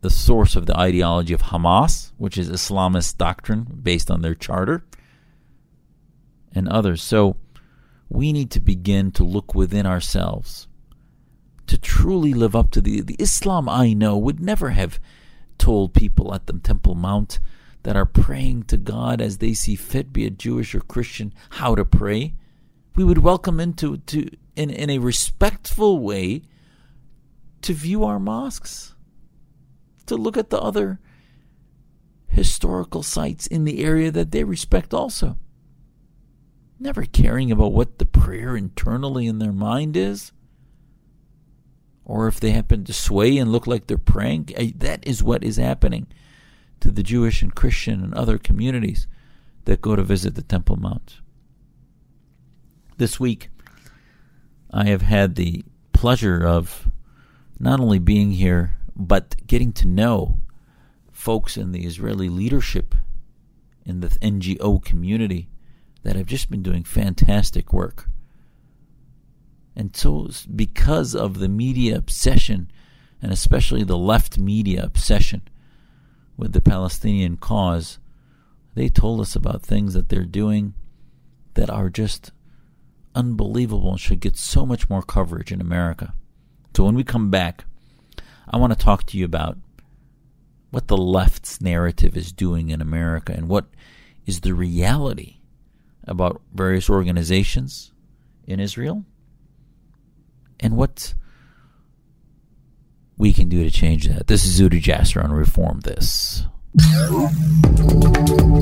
the 0.00 0.10
source 0.10 0.54
of 0.54 0.66
the 0.66 0.76
ideology 0.76 1.34
of 1.34 1.42
Hamas, 1.42 2.12
which 2.18 2.38
is 2.38 2.48
Islamist 2.48 3.18
doctrine 3.18 3.66
based 3.82 4.10
on 4.10 4.22
their 4.22 4.34
charter, 4.34 4.84
and 6.54 6.68
others. 6.68 7.02
So 7.02 7.36
we 8.08 8.32
need 8.32 8.50
to 8.52 8.60
begin 8.60 9.10
to 9.12 9.24
look 9.24 9.54
within 9.54 9.86
ourselves 9.86 10.68
to 11.66 11.76
truly 11.76 12.32
live 12.32 12.56
up 12.56 12.70
to 12.70 12.80
the, 12.80 13.02
the 13.02 13.16
Islam 13.18 13.68
I 13.68 13.92
know 13.92 14.16
would 14.16 14.40
never 14.40 14.70
have 14.70 14.98
told 15.58 15.94
people 15.94 16.34
at 16.34 16.46
the 16.46 16.54
Temple 16.54 16.94
Mount 16.94 17.40
that 17.82 17.96
are 17.96 18.06
praying 18.06 18.64
to 18.64 18.76
God 18.76 19.20
as 19.20 19.38
they 19.38 19.52
see 19.52 19.74
fit, 19.74 20.12
be 20.12 20.24
it 20.26 20.38
Jewish 20.38 20.74
or 20.74 20.80
Christian, 20.80 21.32
how 21.50 21.74
to 21.74 21.84
pray. 21.84 22.34
We 22.96 23.04
would 23.04 23.18
welcome 23.18 23.60
into 23.60 23.98
to 23.98 24.28
in, 24.56 24.70
in 24.70 24.90
a 24.90 24.98
respectful 24.98 26.00
way 26.00 26.42
to 27.62 27.72
view 27.72 28.04
our 28.04 28.18
mosques, 28.18 28.94
to 30.06 30.16
look 30.16 30.36
at 30.36 30.50
the 30.50 30.60
other 30.60 30.98
historical 32.28 33.02
sites 33.02 33.46
in 33.46 33.64
the 33.64 33.84
area 33.84 34.10
that 34.10 34.32
they 34.32 34.44
respect 34.44 34.92
also. 34.92 35.38
Never 36.80 37.04
caring 37.04 37.50
about 37.50 37.72
what 37.72 37.98
the 37.98 38.06
prayer 38.06 38.56
internally 38.56 39.26
in 39.26 39.38
their 39.38 39.52
mind 39.52 39.96
is, 39.96 40.32
or 42.08 42.26
if 42.26 42.40
they 42.40 42.50
happen 42.50 42.82
to 42.84 42.92
sway 42.92 43.36
and 43.36 43.52
look 43.52 43.66
like 43.66 43.86
they're 43.86 43.98
praying. 43.98 44.48
Eh, 44.56 44.72
that 44.74 45.06
is 45.06 45.22
what 45.22 45.44
is 45.44 45.58
happening 45.58 46.08
to 46.80 46.90
the 46.90 47.02
Jewish 47.02 47.42
and 47.42 47.54
Christian 47.54 48.02
and 48.02 48.14
other 48.14 48.38
communities 48.38 49.06
that 49.66 49.82
go 49.82 49.94
to 49.94 50.02
visit 50.02 50.34
the 50.34 50.42
Temple 50.42 50.76
Mount. 50.76 51.20
This 52.96 53.20
week, 53.20 53.50
I 54.72 54.86
have 54.86 55.02
had 55.02 55.34
the 55.34 55.64
pleasure 55.92 56.44
of 56.44 56.90
not 57.60 57.78
only 57.78 57.98
being 57.98 58.32
here, 58.32 58.78
but 58.96 59.36
getting 59.46 59.72
to 59.74 59.86
know 59.86 60.38
folks 61.12 61.56
in 61.56 61.72
the 61.72 61.84
Israeli 61.84 62.28
leadership 62.28 62.94
in 63.84 64.00
the 64.00 64.08
NGO 64.08 64.82
community 64.82 65.48
that 66.04 66.16
have 66.16 66.26
just 66.26 66.50
been 66.50 66.62
doing 66.62 66.84
fantastic 66.84 67.72
work. 67.72 68.08
And 69.78 69.94
so, 69.94 70.28
because 70.56 71.14
of 71.14 71.38
the 71.38 71.48
media 71.48 71.96
obsession, 71.96 72.68
and 73.22 73.30
especially 73.30 73.84
the 73.84 73.96
left 73.96 74.36
media 74.36 74.82
obsession 74.82 75.42
with 76.36 76.52
the 76.52 76.60
Palestinian 76.60 77.36
cause, 77.36 78.00
they 78.74 78.88
told 78.88 79.20
us 79.20 79.36
about 79.36 79.62
things 79.62 79.94
that 79.94 80.08
they're 80.08 80.24
doing 80.24 80.74
that 81.54 81.70
are 81.70 81.90
just 81.90 82.32
unbelievable 83.14 83.92
and 83.92 84.00
should 84.00 84.18
get 84.18 84.36
so 84.36 84.66
much 84.66 84.90
more 84.90 85.00
coverage 85.00 85.52
in 85.52 85.60
America. 85.60 86.12
So, 86.76 86.82
when 86.82 86.96
we 86.96 87.04
come 87.04 87.30
back, 87.30 87.64
I 88.50 88.56
want 88.56 88.72
to 88.72 88.84
talk 88.84 89.06
to 89.06 89.16
you 89.16 89.24
about 89.24 89.58
what 90.70 90.88
the 90.88 90.96
left's 90.96 91.60
narrative 91.60 92.16
is 92.16 92.32
doing 92.32 92.70
in 92.70 92.80
America 92.80 93.32
and 93.32 93.48
what 93.48 93.66
is 94.26 94.40
the 94.40 94.54
reality 94.54 95.36
about 96.02 96.42
various 96.52 96.90
organizations 96.90 97.92
in 98.44 98.58
Israel 98.58 99.04
and 100.60 100.76
what 100.76 101.14
we 103.16 103.32
can 103.32 103.48
do 103.48 103.64
to 103.64 103.70
change 103.70 104.08
that. 104.08 104.26
This 104.26 104.44
is 104.44 104.60
Zuhdi 104.60 104.80
Jasser 104.80 105.22
on 105.22 105.32
Reform 105.32 105.80
This. 105.80 106.44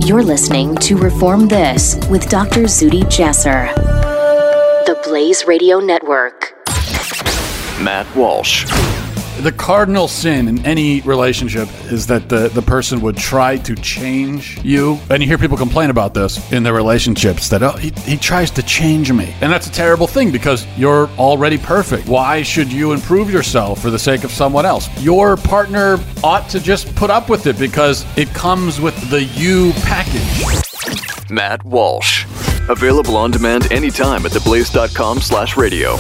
You're 0.07 0.23
listening 0.23 0.77
to 0.77 0.97
Reform 0.97 1.49
This 1.49 1.97
with 2.09 2.29
Dr. 2.29 2.63
Zuhdi 2.63 3.03
Jasser, 3.05 3.75
the 4.87 4.99
Blaze 5.05 5.47
Radio 5.47 5.81
Network. 5.81 6.55
Matt 7.81 8.07
Walsh 8.17 8.65
the 9.43 9.53
cardinal 9.53 10.09
sin 10.09 10.49
in 10.49 10.65
any 10.65 11.01
relationship 11.03 11.69
is 11.93 12.07
that 12.07 12.29
the, 12.29 12.49
the 12.49 12.63
person 12.63 13.01
would 13.01 13.17
try 13.17 13.57
to 13.59 13.75
change 13.77 14.59
you. 14.65 14.99
And 15.11 15.23
you 15.23 15.29
hear 15.29 15.39
people 15.39 15.57
complain 15.57 15.91
about 15.91 16.15
this 16.15 16.53
in 16.53 16.63
their 16.63 16.73
relationships 16.73 17.49
that, 17.51 17.63
oh, 17.63 17.73
he, 17.73 17.91
he 18.05 18.17
tries 18.17 18.51
to 18.53 18.63
change 18.63 19.13
me. 19.13 19.35
And 19.41 19.53
that's 19.53 19.67
a 19.67 19.73
terrible 19.73 20.07
thing 20.07 20.31
because 20.31 20.67
you're 20.77 21.09
already 21.19 21.59
perfect. 21.59 22.09
Why 22.09 22.43
should 22.43 22.73
you 22.73 22.93
improve 22.93 23.31
yourself 23.31 23.81
for 23.81 23.91
the 23.91 23.99
sake 23.99 24.25
of 24.25 24.31
someone 24.31 24.67
else? 24.67 24.89
Your 25.03 25.37
partner 25.37 25.99
ought 26.25 26.49
to 26.51 26.61
just 26.61 26.95
put 26.95 27.11
up 27.11 27.29
with 27.29 27.47
it 27.47 27.59
because 27.59 28.05
it 28.17 28.29
comes 28.29 28.81
with 28.81 29.11
the 29.11 29.25
you 29.25 29.73
package. 29.83 31.31
Matt 31.31 31.65
Walsh. 31.65 32.25
Available 32.69 33.17
on 33.17 33.31
demand 33.31 33.71
anytime 33.71 34.27
at 34.27 34.33
theblaze.com 34.33 35.21
slash 35.21 35.57
radio. 35.57 35.97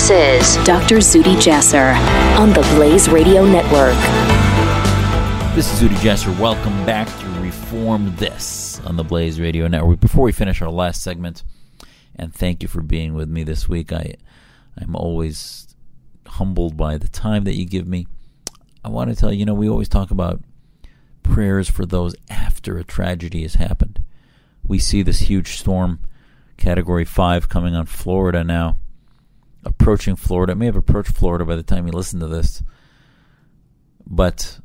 This 0.00 0.56
is 0.56 0.64
Dr. 0.64 0.96
Zuhdi 0.96 1.36
Jasser 1.36 1.94
on 2.38 2.54
the 2.54 2.62
Blaze 2.74 3.10
Radio 3.10 3.44
Network. 3.44 3.94
This 5.54 5.70
is 5.70 5.78
Zuhdi 5.78 5.94
Jasser. 5.96 6.36
Welcome 6.40 6.86
back 6.86 7.06
to 7.06 7.26
Reform 7.42 8.16
This 8.16 8.80
on 8.86 8.96
the 8.96 9.04
Blaze 9.04 9.38
Radio 9.38 9.68
Network. 9.68 10.00
Before 10.00 10.24
we 10.24 10.32
finish 10.32 10.62
our 10.62 10.70
last 10.70 11.02
segment, 11.02 11.44
and 12.16 12.34
thank 12.34 12.62
you 12.62 12.68
for 12.68 12.80
being 12.80 13.12
with 13.12 13.28
me 13.28 13.44
this 13.44 13.68
week. 13.68 13.92
I, 13.92 14.14
I'm 14.78 14.96
always 14.96 15.76
humbled 16.26 16.78
by 16.78 16.96
the 16.96 17.08
time 17.08 17.44
that 17.44 17.56
you 17.56 17.66
give 17.66 17.86
me. 17.86 18.06
I 18.82 18.88
want 18.88 19.10
to 19.10 19.16
tell 19.16 19.30
you, 19.30 19.40
you 19.40 19.44
know, 19.44 19.52
we 19.52 19.68
always 19.68 19.90
talk 19.90 20.10
about 20.10 20.40
prayers 21.22 21.68
for 21.68 21.84
those 21.84 22.16
after 22.30 22.78
a 22.78 22.84
tragedy 22.84 23.42
has 23.42 23.56
happened. 23.56 24.02
We 24.66 24.78
see 24.78 25.02
this 25.02 25.20
huge 25.20 25.58
storm, 25.58 26.00
Category 26.56 27.04
5, 27.04 27.50
coming 27.50 27.74
on 27.74 27.84
Florida 27.84 28.42
now 28.42 28.78
approaching 29.64 30.16
Florida. 30.16 30.52
It 30.52 30.56
may 30.56 30.66
have 30.66 30.76
approached 30.76 31.12
Florida 31.12 31.44
by 31.44 31.56
the 31.56 31.62
time 31.62 31.86
you 31.86 31.92
listen 31.92 32.20
to 32.20 32.26
this. 32.26 32.62
But 34.06 34.60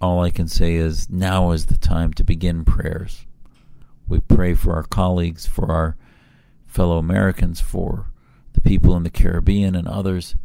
all 0.00 0.22
I 0.22 0.30
can 0.30 0.48
say 0.48 0.74
is 0.74 1.10
now 1.10 1.50
is 1.50 1.66
the 1.66 1.76
time 1.76 2.12
to 2.14 2.24
begin 2.24 2.64
prayers. 2.64 3.26
We 4.06 4.20
pray 4.20 4.54
for 4.54 4.74
our 4.74 4.84
colleagues, 4.84 5.46
for 5.46 5.70
our 5.70 5.96
fellow 6.66 6.98
Americans, 6.98 7.60
for 7.60 8.10
the 8.52 8.60
people 8.60 8.96
in 8.96 9.02
the 9.02 9.10
Caribbean 9.10 9.74
and 9.74 9.88
others, 9.88 10.36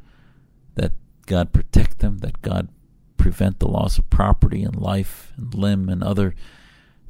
that 0.76 0.92
God 1.26 1.54
protect 1.54 2.00
them, 2.00 2.18
that 2.20 2.42
God 2.42 2.70
prevent 3.16 3.60
the 3.60 3.70
loss 3.70 3.98
of 3.98 4.10
property 4.10 4.64
and 4.64 4.76
life 4.76 5.32
and 5.38 5.54
limb 5.54 5.88
and 5.88 6.04
other, 6.04 6.36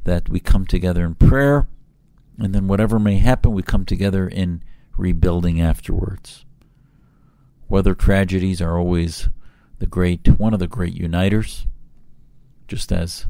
that 0.03 0.30
we 0.30 0.39
come 0.39 0.68
together 0.68 1.05
in 1.05 1.16
prayer, 1.16 1.68
and 2.38 2.53
then 2.53 2.68
whatever 2.68 2.99
may 2.99 3.18
happen, 3.18 3.53
we 3.53 3.64
come 3.64 3.86
together 3.86 4.28
in 4.28 4.61
rebuilding 4.97 5.59
afterwards. 5.61 6.45
Weather 7.69 7.95
tragedies 7.95 8.61
are 8.61 8.77
always 8.77 9.29
the 9.79 9.87
great 9.87 10.27
one 10.39 10.53
of 10.53 10.59
the 10.59 10.67
great 10.67 10.93
uniters, 10.93 11.65
just 12.67 12.91
as 12.91 13.25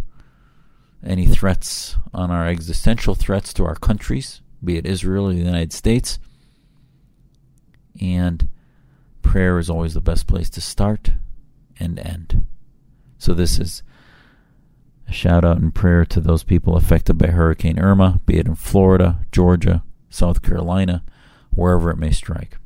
any 1.05 1.25
threats 1.25 1.97
on 2.13 2.31
our 2.31 2.47
existential 2.47 3.15
threats 3.15 3.53
to 3.53 3.65
our 3.65 3.75
countries, 3.75 4.41
be 4.63 4.77
it 4.77 4.85
Israel 4.85 5.27
or 5.27 5.33
the 5.33 5.39
United 5.39 5.73
States. 5.73 6.19
And 7.99 8.49
prayer 9.21 9.59
is 9.59 9.69
always 9.69 9.93
the 9.93 10.01
best 10.01 10.27
place 10.27 10.49
to 10.51 10.61
start 10.61 11.11
and 11.79 11.99
end. 11.99 12.45
So 13.17 13.33
this 13.33 13.59
is 13.59 13.83
a 15.07 15.11
shout 15.11 15.43
out 15.43 15.57
and 15.57 15.73
prayer 15.73 16.05
to 16.05 16.19
those 16.19 16.43
people 16.43 16.75
affected 16.75 17.17
by 17.17 17.27
Hurricane 17.27 17.79
Irma, 17.79 18.21
be 18.25 18.37
it 18.37 18.47
in 18.47 18.55
Florida, 18.55 19.25
Georgia, 19.31 19.83
South 20.09 20.41
Carolina, 20.41 21.03
wherever 21.55 21.89
it 21.91 21.97
may 21.97 22.11
strike. 22.11 22.57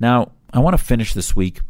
Now, 0.00 0.32
I 0.52 0.60
want 0.60 0.78
to 0.78 0.82
finish 0.82 1.14
this 1.14 1.34
week 1.34 1.60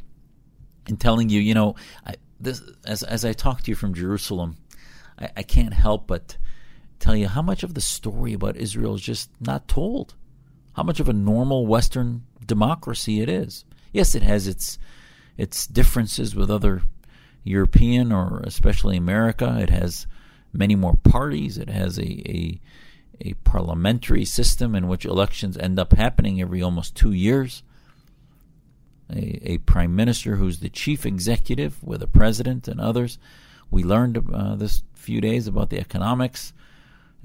in 0.88 0.96
telling 0.96 1.28
you, 1.28 1.40
you 1.40 1.54
know, 1.54 1.74
I, 2.06 2.14
this 2.40 2.62
as 2.84 3.02
as 3.02 3.24
I 3.24 3.32
talk 3.32 3.62
to 3.62 3.70
you 3.70 3.74
from 3.74 3.94
Jerusalem, 3.94 4.56
I, 5.18 5.30
I 5.38 5.42
can't 5.42 5.74
help 5.74 6.06
but 6.06 6.36
tell 6.98 7.16
you 7.16 7.28
how 7.28 7.42
much 7.42 7.62
of 7.62 7.74
the 7.74 7.80
story 7.80 8.32
about 8.32 8.56
Israel 8.56 8.94
is 8.94 9.02
just 9.02 9.30
not 9.40 9.68
told. 9.68 10.14
How 10.74 10.82
much 10.84 11.00
of 11.00 11.08
a 11.08 11.12
normal 11.12 11.66
Western 11.66 12.22
democracy 12.46 13.20
it 13.20 13.28
is. 13.28 13.64
Yes, 13.92 14.14
it 14.14 14.22
has 14.22 14.46
its 14.46 14.78
its 15.36 15.66
differences 15.66 16.34
with 16.34 16.50
other 16.50 16.82
European 17.44 18.12
or 18.12 18.40
especially 18.44 18.96
America. 18.96 19.58
It 19.60 19.70
has 19.70 20.06
many 20.52 20.74
more 20.74 20.94
parties. 20.94 21.58
It 21.58 21.68
has 21.68 21.98
a, 21.98 22.30
a 22.30 22.60
a 23.20 23.34
parliamentary 23.44 24.24
system 24.24 24.74
in 24.74 24.88
which 24.88 25.04
elections 25.04 25.56
end 25.56 25.78
up 25.78 25.92
happening 25.92 26.40
every 26.40 26.62
almost 26.62 26.94
two 26.94 27.12
years. 27.12 27.62
A, 29.10 29.52
a 29.52 29.58
prime 29.58 29.96
minister 29.96 30.36
who's 30.36 30.60
the 30.60 30.68
chief 30.68 31.06
executive 31.06 31.82
with 31.82 32.02
a 32.02 32.06
president 32.06 32.68
and 32.68 32.80
others. 32.80 33.18
We 33.70 33.82
learned 33.82 34.22
uh, 34.32 34.56
this 34.56 34.82
few 34.94 35.20
days 35.20 35.46
about 35.46 35.70
the 35.70 35.80
economics. 35.80 36.52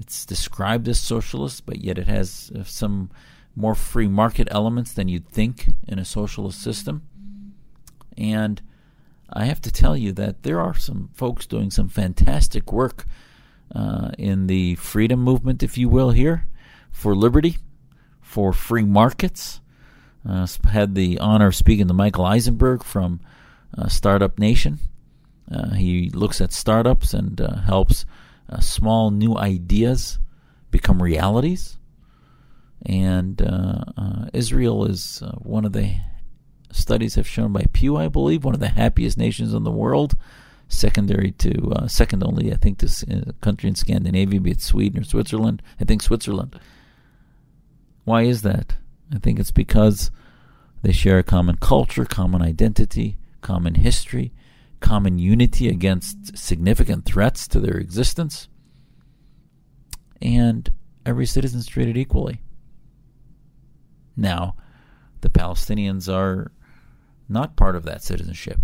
It's 0.00 0.24
described 0.24 0.88
as 0.88 0.98
socialist, 0.98 1.66
but 1.66 1.80
yet 1.80 1.98
it 1.98 2.08
has 2.08 2.50
uh, 2.58 2.64
some 2.64 3.10
more 3.54 3.74
free 3.74 4.08
market 4.08 4.48
elements 4.50 4.92
than 4.92 5.08
you'd 5.08 5.28
think 5.28 5.74
in 5.86 5.98
a 5.98 6.04
socialist 6.04 6.60
system. 6.60 7.02
And 8.16 8.60
I 9.30 9.44
have 9.44 9.60
to 9.62 9.72
tell 9.72 9.96
you 9.96 10.12
that 10.12 10.42
there 10.42 10.60
are 10.60 10.74
some 10.74 11.10
folks 11.14 11.46
doing 11.46 11.70
some 11.70 11.88
fantastic 11.88 12.72
work 12.72 13.06
uh, 13.74 14.10
in 14.18 14.46
the 14.46 14.74
freedom 14.76 15.20
movement, 15.20 15.62
if 15.62 15.78
you 15.78 15.88
will, 15.88 16.10
here 16.10 16.46
for 16.90 17.14
liberty, 17.14 17.58
for 18.20 18.52
free 18.52 18.84
markets. 18.84 19.60
Uh, 20.26 20.46
had 20.70 20.94
the 20.94 21.18
honor 21.18 21.48
of 21.48 21.54
speaking 21.54 21.86
to 21.86 21.92
Michael 21.92 22.24
Eisenberg 22.24 22.82
from 22.82 23.20
uh, 23.76 23.88
Startup 23.88 24.38
Nation. 24.38 24.78
Uh, 25.50 25.74
he 25.74 26.08
looks 26.10 26.40
at 26.40 26.52
startups 26.52 27.12
and 27.12 27.40
uh, 27.40 27.56
helps 27.56 28.06
uh, 28.48 28.58
small 28.60 29.10
new 29.10 29.36
ideas 29.36 30.18
become 30.70 31.02
realities. 31.02 31.76
And 32.86 33.40
Israel 34.32 34.84
is 34.84 35.22
one 35.38 35.64
of 35.64 35.72
the 35.72 35.96
studies 36.70 37.14
have 37.14 37.26
shown 37.26 37.52
by 37.52 37.64
Pew, 37.72 37.96
I 37.96 38.08
believe, 38.08 38.44
one 38.44 38.54
of 38.54 38.60
the 38.60 38.68
happiest 38.68 39.16
nations 39.16 39.54
in 39.54 39.62
the 39.62 39.70
world 39.70 40.16
secondary 40.74 41.32
to 41.32 41.72
uh, 41.72 41.88
second 41.88 42.22
only, 42.24 42.52
I 42.52 42.56
think, 42.56 42.78
to 42.78 43.06
a 43.08 43.28
uh, 43.28 43.32
country 43.40 43.68
in 43.68 43.74
Scandinavia, 43.74 44.40
be 44.40 44.50
it 44.50 44.60
Sweden 44.60 45.00
or 45.00 45.04
Switzerland. 45.04 45.62
I 45.80 45.84
think 45.84 46.02
Switzerland. 46.02 46.58
Why 48.04 48.22
is 48.22 48.42
that? 48.42 48.76
I 49.14 49.18
think 49.18 49.38
it's 49.38 49.50
because 49.50 50.10
they 50.82 50.92
share 50.92 51.18
a 51.18 51.22
common 51.22 51.56
culture, 51.56 52.04
common 52.04 52.42
identity, 52.42 53.16
common 53.40 53.76
history, 53.76 54.32
common 54.80 55.18
unity 55.18 55.68
against 55.68 56.36
significant 56.36 57.04
threats 57.04 57.48
to 57.48 57.60
their 57.60 57.76
existence, 57.76 58.48
and 60.20 60.70
every 61.06 61.26
citizen 61.26 61.60
is 61.60 61.66
treated 61.66 61.96
equally. 61.96 62.40
Now, 64.16 64.56
the 65.22 65.30
Palestinians 65.30 66.12
are 66.12 66.52
not 67.28 67.56
part 67.56 67.76
of 67.76 67.84
that 67.84 68.02
citizenship. 68.02 68.60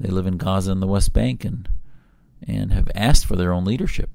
They 0.00 0.10
live 0.10 0.26
in 0.26 0.36
Gaza 0.36 0.72
and 0.72 0.82
the 0.82 0.86
West 0.86 1.12
Bank 1.12 1.44
and 1.44 1.68
and 2.46 2.72
have 2.72 2.88
asked 2.94 3.26
for 3.26 3.36
their 3.36 3.52
own 3.52 3.64
leadership. 3.64 4.10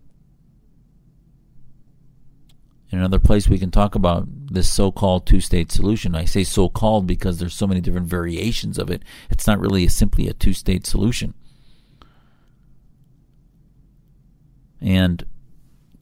in 2.94 3.00
another 3.00 3.18
place 3.18 3.50
we 3.50 3.58
can 3.58 3.72
talk 3.72 3.96
about 3.96 4.28
this 4.30 4.72
so-called 4.72 5.26
two-state 5.26 5.72
solution. 5.72 6.14
I 6.14 6.26
say 6.26 6.44
so-called 6.44 7.08
because 7.08 7.40
there's 7.40 7.56
so 7.56 7.66
many 7.66 7.82
different 7.82 8.06
variations 8.06 8.78
of 8.78 8.92
it. 8.92 9.02
It's 9.32 9.48
not 9.48 9.60
really 9.60 9.84
a, 9.84 9.90
simply 9.90 10.28
a 10.28 10.34
two-state 10.34 10.86
solution. 10.86 11.34
And 14.80 15.26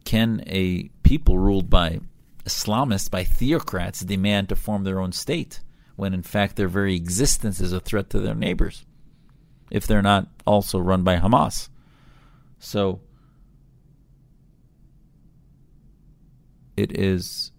can 0.03 0.43
a 0.45 0.89
people 1.03 1.39
ruled 1.39 1.69
by 1.69 2.01
Islamists, 2.43 3.09
by 3.09 3.23
theocrats, 3.23 4.05
demand 4.05 4.49
to 4.49 4.57
form 4.57 4.83
their 4.83 4.99
own 4.99 5.13
state 5.13 5.61
when 5.95 6.13
in 6.13 6.23
fact 6.23 6.57
their 6.57 6.67
very 6.67 6.95
existence 6.95 7.61
is 7.61 7.71
a 7.71 7.79
threat 7.79 8.09
to 8.09 8.19
their 8.19 8.35
neighbors 8.35 8.85
if 9.71 9.87
they're 9.87 10.01
not 10.01 10.27
also 10.45 10.79
run 10.79 11.03
by 11.03 11.17
Hamas? 11.17 11.69
So 12.59 12.99
it 16.77 16.97
is, 16.97 17.51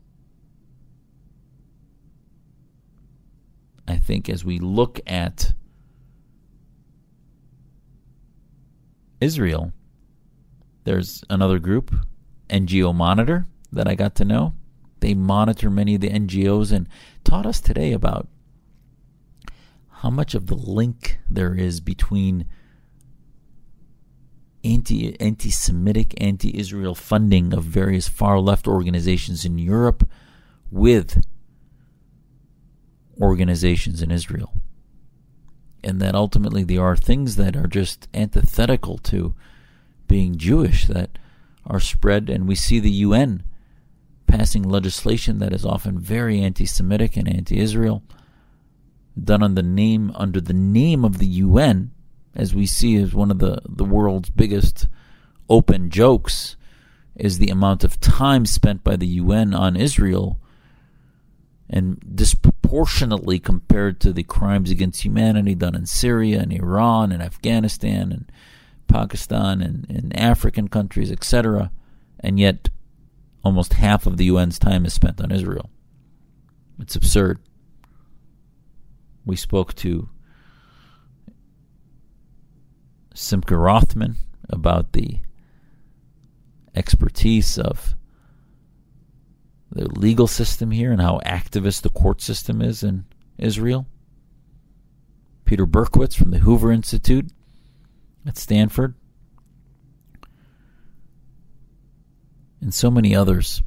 I 3.89 3.97
think, 3.97 4.29
as 4.29 4.45
we 4.45 4.59
look 4.59 5.01
at 5.07 5.53
Israel, 9.21 9.73
there's 10.85 11.25
another 11.31 11.59
group, 11.59 11.95
NGO 12.51 12.95
Monitor, 12.95 13.47
that 13.73 13.89
I 13.89 13.95
got 13.95 14.15
to 14.17 14.25
know. 14.25 14.55
They 15.01 15.15
monitor 15.15 15.71
many 15.71 15.95
of 15.95 16.01
the 16.01 16.11
NGOs 16.11 16.73
and 16.73 16.89
taught 17.25 17.47
us 17.47 17.61
today 17.61 17.93
about 17.93 18.29
how 20.03 20.11
much 20.11 20.35
of 20.35 20.49
the 20.49 20.57
link 20.57 21.21
there 21.31 21.55
is 21.55 21.81
between 21.81 22.45
anti 24.65 25.19
anti-Semitic, 25.21 26.21
anti-Israel 26.21 26.97
funding 26.97 27.55
of 27.55 27.63
various 27.63 28.09
far 28.09 28.41
left 28.41 28.67
organizations 28.67 29.45
in 29.45 29.59
Europe 29.59 30.09
with 30.73 31.25
organizations 33.21 34.03
in 34.03 34.11
Israel. 34.11 34.53
And 35.85 36.01
that 36.01 36.17
ultimately 36.17 36.65
there 36.65 36.83
are 36.83 36.97
things 36.97 37.37
that 37.37 37.55
are 37.55 37.69
just 37.69 38.09
antithetical 38.13 38.99
to 38.99 39.37
being 40.09 40.37
Jewish 40.37 40.87
that 40.87 41.17
are 41.65 41.79
spread, 41.79 42.29
and 42.29 42.49
we 42.49 42.57
see 42.57 42.81
the 42.81 42.91
UN 43.07 43.45
passing 44.27 44.65
legislation 44.65 45.39
that 45.39 45.53
is 45.53 45.65
often 45.65 46.01
very 46.01 46.41
anti-Semitic 46.41 47.17
and 47.17 47.29
anti-Israel, 47.29 48.03
done 49.23 49.43
on 49.43 49.55
the 49.55 49.63
name 49.63 50.13
under 50.15 50.41
the 50.41 50.55
name 50.55 51.05
of 51.05 51.19
the 51.19 51.27
UN, 51.27 51.91
as 52.35 52.55
we 52.55 52.67
see 52.67 52.97
as 52.97 53.15
one 53.15 53.31
of 53.31 53.39
the, 53.39 53.61
the 53.69 53.85
world's 53.85 54.31
biggest 54.31 54.89
open 55.49 55.91
jokes, 55.91 56.57
is 57.15 57.39
the 57.39 57.51
amount 57.51 57.85
of 57.85 58.01
time 58.01 58.47
spent 58.47 58.83
by 58.83 58.97
the 58.97 59.07
UN 59.07 59.55
on 59.55 59.77
Israel 59.77 60.41
and 61.69 62.03
disproportionately 62.15 63.39
compared 63.39 64.01
to 64.01 64.13
the 64.13 64.23
crimes 64.23 64.71
against 64.71 65.05
humanity 65.05 65.55
done 65.55 65.75
in 65.75 65.87
Syria 65.87 66.41
and 66.41 66.53
Iran 66.53 67.13
and 67.13 67.23
Afghanistan 67.23 68.13
and 68.13 68.33
Pakistan 68.89 69.63
and, 69.63 69.87
and 69.89 70.17
African 70.19 70.69
countries, 70.69 71.11
etc. 71.11 71.71
And 72.21 72.39
yet, 72.39 72.69
almost 73.45 73.75
half 73.75 74.07
of 74.07 74.17
the 74.17 74.29
UN's 74.29 74.59
time 74.59 74.85
is 74.85 74.93
spent 74.93 75.21
on 75.21 75.33
Israel. 75.33 75.71
It's 76.79 76.97
absurd. 76.97 77.41
We 79.25 79.37
spoke 79.37 79.75
to 79.77 80.09
Simcha 83.15 83.57
Rothman 83.57 84.17
about 84.49 84.93
the 84.93 85.21
expertise 86.75 87.59
of 87.59 87.95
the 89.71 89.89
legal 89.89 90.27
system 90.27 90.71
here 90.71 90.93
and 90.93 91.01
how 91.01 91.21
activist 91.25 91.83
the 91.83 91.91
court 91.91 92.21
system 92.21 92.61
is 92.61 92.83
in 92.83 93.05
Israel. 93.39 93.87
Peter 95.45 95.67
Berkowitz 95.67 96.15
from 96.15 96.31
the 96.31 96.39
Hoover 96.39 96.73
Institute 96.73 97.31
at 98.27 98.37
Stanford. 98.37 98.95
And 102.61 102.73
so 102.73 102.91
many 102.91 103.15
others 103.15 103.63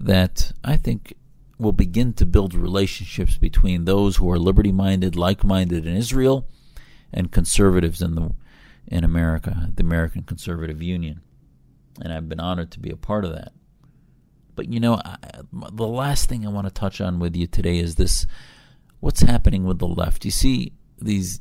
that 0.00 0.52
I 0.64 0.76
think 0.76 1.14
will 1.58 1.72
begin 1.72 2.12
to 2.14 2.26
build 2.26 2.54
relationships 2.54 3.36
between 3.36 3.84
those 3.84 4.16
who 4.16 4.30
are 4.30 4.38
liberty 4.38 4.72
minded, 4.72 5.16
like 5.16 5.44
minded 5.44 5.86
in 5.86 5.96
Israel, 5.96 6.46
and 7.12 7.30
conservatives 7.30 8.02
in 8.02 8.14
the 8.14 8.32
in 8.86 9.02
America, 9.02 9.70
the 9.74 9.82
American 9.82 10.22
Conservative 10.22 10.82
Union. 10.82 11.20
And 12.00 12.12
I've 12.12 12.28
been 12.28 12.40
honored 12.40 12.70
to 12.72 12.80
be 12.80 12.90
a 12.90 12.96
part 12.96 13.24
of 13.24 13.32
that. 13.32 13.52
But 14.56 14.72
you 14.72 14.80
know, 14.80 15.00
I, 15.04 15.16
the 15.52 15.86
last 15.86 16.28
thing 16.28 16.46
I 16.46 16.50
want 16.50 16.66
to 16.66 16.72
touch 16.72 17.00
on 17.00 17.18
with 17.18 17.34
you 17.34 17.46
today 17.46 17.78
is 17.78 17.94
this 17.94 18.26
what's 19.00 19.22
happening 19.22 19.64
with 19.64 19.78
the 19.78 19.88
left. 19.88 20.24
You 20.24 20.30
see 20.30 20.72
these 21.00 21.40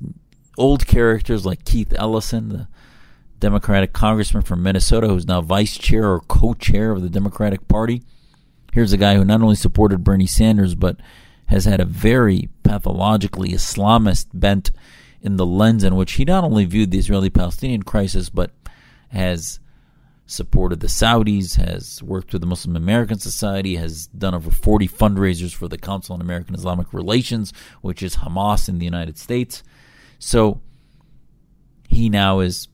old 0.58 0.88
characters 0.88 1.46
like 1.46 1.66
Keith 1.66 1.94
Ellison, 1.96 2.50
the 2.50 2.68
Democratic 3.40 3.94
congressman 3.94 4.44
from 4.44 4.64
Minnesota, 4.64 5.08
who's 5.08 5.28
now 5.28 5.42
vice 5.42 5.78
chair 5.78 6.10
or 6.10 6.22
co 6.22 6.54
chair 6.54 6.92
of 6.92 7.02
the 7.02 7.10
Democratic 7.10 7.68
Party. 7.68 8.04
Here's 8.74 8.92
a 8.92 8.98
guy 8.98 9.14
who 9.14 9.24
not 9.24 9.44
only 9.44 9.56
supported 9.56 10.04
Bernie 10.04 10.26
Sanders, 10.26 10.74
but 10.74 10.98
has 11.46 11.66
had 11.66 11.80
a 11.80 11.86
very 11.86 12.50
pathologically 12.64 13.50
Islamist 13.50 14.28
bent 14.34 14.72
in 15.22 15.38
the 15.38 15.46
lens 15.46 15.84
in 15.84 15.96
which 15.96 16.14
he 16.14 16.26
not 16.26 16.44
only 16.44 16.66
viewed 16.66 16.90
the 16.90 16.98
Israeli 16.98 17.30
Palestinian 17.30 17.84
crisis, 17.84 18.30
but 18.30 18.50
has 19.10 19.60
supported 20.26 20.80
the 20.80 20.88
Saudis, 20.88 21.58
has 21.58 22.02
worked 22.02 22.34
with 22.34 22.42
the 22.42 22.48
Muslim 22.48 22.76
American 22.76 23.20
Society, 23.20 23.76
has 23.76 24.08
done 24.08 24.34
over 24.34 24.50
40 24.50 24.88
fundraisers 24.88 25.54
for 25.54 25.68
the 25.68 25.78
Council 25.78 26.16
on 26.16 26.22
American 26.22 26.56
Islamic 26.56 26.92
Relations, 26.94 27.54
which 27.82 28.02
is 28.02 28.16
Hamas 28.16 28.68
in 28.68 28.80
the 28.80 28.86
United 28.86 29.20
States. 29.20 29.62
So 30.18 30.62
he 31.88 32.10
now 32.10 32.40
is 32.40 32.70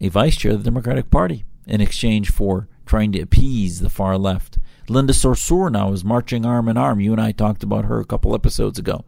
a 0.00 0.08
vice 0.08 0.36
chair 0.36 0.52
of 0.52 0.64
the 0.64 0.70
Democratic 0.70 1.10
Party 1.10 1.44
in 1.66 1.82
exchange 1.82 2.30
for 2.30 2.68
trying 2.86 3.12
to 3.12 3.20
appease 3.20 3.80
the 3.80 3.90
far 3.90 4.16
left. 4.16 4.58
Linda 4.92 5.12
Sarsour 5.12 5.72
now 5.72 5.92
is 5.92 6.04
marching 6.04 6.44
arm 6.44 6.68
in 6.68 6.76
arm. 6.76 7.00
You 7.00 7.12
and 7.12 7.20
I 7.20 7.32
talked 7.32 7.62
about 7.62 7.86
her 7.86 7.98
a 7.98 8.04
couple 8.04 8.34
episodes 8.34 8.78
ago. 8.78 9.04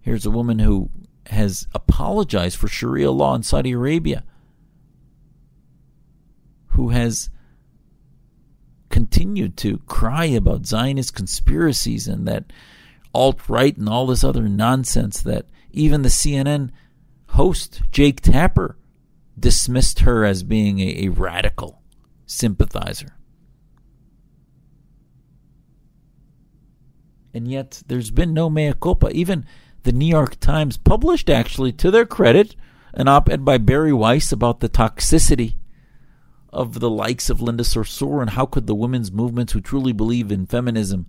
Here's 0.00 0.24
a 0.24 0.30
woman 0.30 0.60
who 0.60 0.90
has 1.26 1.66
apologized 1.74 2.56
for 2.56 2.68
Sharia 2.68 3.10
law 3.10 3.34
in 3.34 3.42
Saudi 3.42 3.72
Arabia, 3.72 4.24
who 6.68 6.90
has 6.90 7.30
continued 8.88 9.56
to 9.58 9.78
cry 9.80 10.24
about 10.26 10.66
Zionist 10.66 11.14
conspiracies 11.14 12.08
and 12.08 12.26
that 12.26 12.52
alt 13.12 13.48
right 13.48 13.76
and 13.76 13.88
all 13.88 14.06
this 14.06 14.24
other 14.24 14.48
nonsense 14.48 15.20
that 15.22 15.46
even 15.72 16.02
the 16.02 16.08
CNN 16.08 16.70
host, 17.30 17.82
Jake 17.90 18.20
Tapper, 18.20 18.78
dismissed 19.38 20.00
her 20.00 20.24
as 20.24 20.42
being 20.42 20.78
a, 20.80 21.06
a 21.06 21.08
radical 21.08 21.82
sympathizer. 22.24 23.17
And 27.34 27.50
yet, 27.50 27.82
there's 27.86 28.10
been 28.10 28.32
no 28.32 28.48
mea 28.48 28.72
culpa. 28.80 29.10
Even 29.10 29.44
the 29.82 29.92
New 29.92 30.06
York 30.06 30.40
Times 30.40 30.76
published, 30.76 31.30
actually, 31.30 31.72
to 31.72 31.90
their 31.90 32.06
credit, 32.06 32.56
an 32.94 33.08
op 33.08 33.28
ed 33.28 33.44
by 33.44 33.58
Bari 33.58 33.92
Weiss 33.92 34.32
about 34.32 34.60
the 34.60 34.68
toxicity 34.68 35.54
of 36.52 36.80
the 36.80 36.90
likes 36.90 37.30
of 37.30 37.42
Linda 37.42 37.62
Sarsour 37.62 38.20
and 38.20 38.30
how 38.30 38.46
could 38.46 38.66
the 38.66 38.74
women's 38.74 39.12
movements 39.12 39.52
who 39.52 39.60
truly 39.60 39.92
believe 39.92 40.32
in 40.32 40.46
feminism 40.46 41.06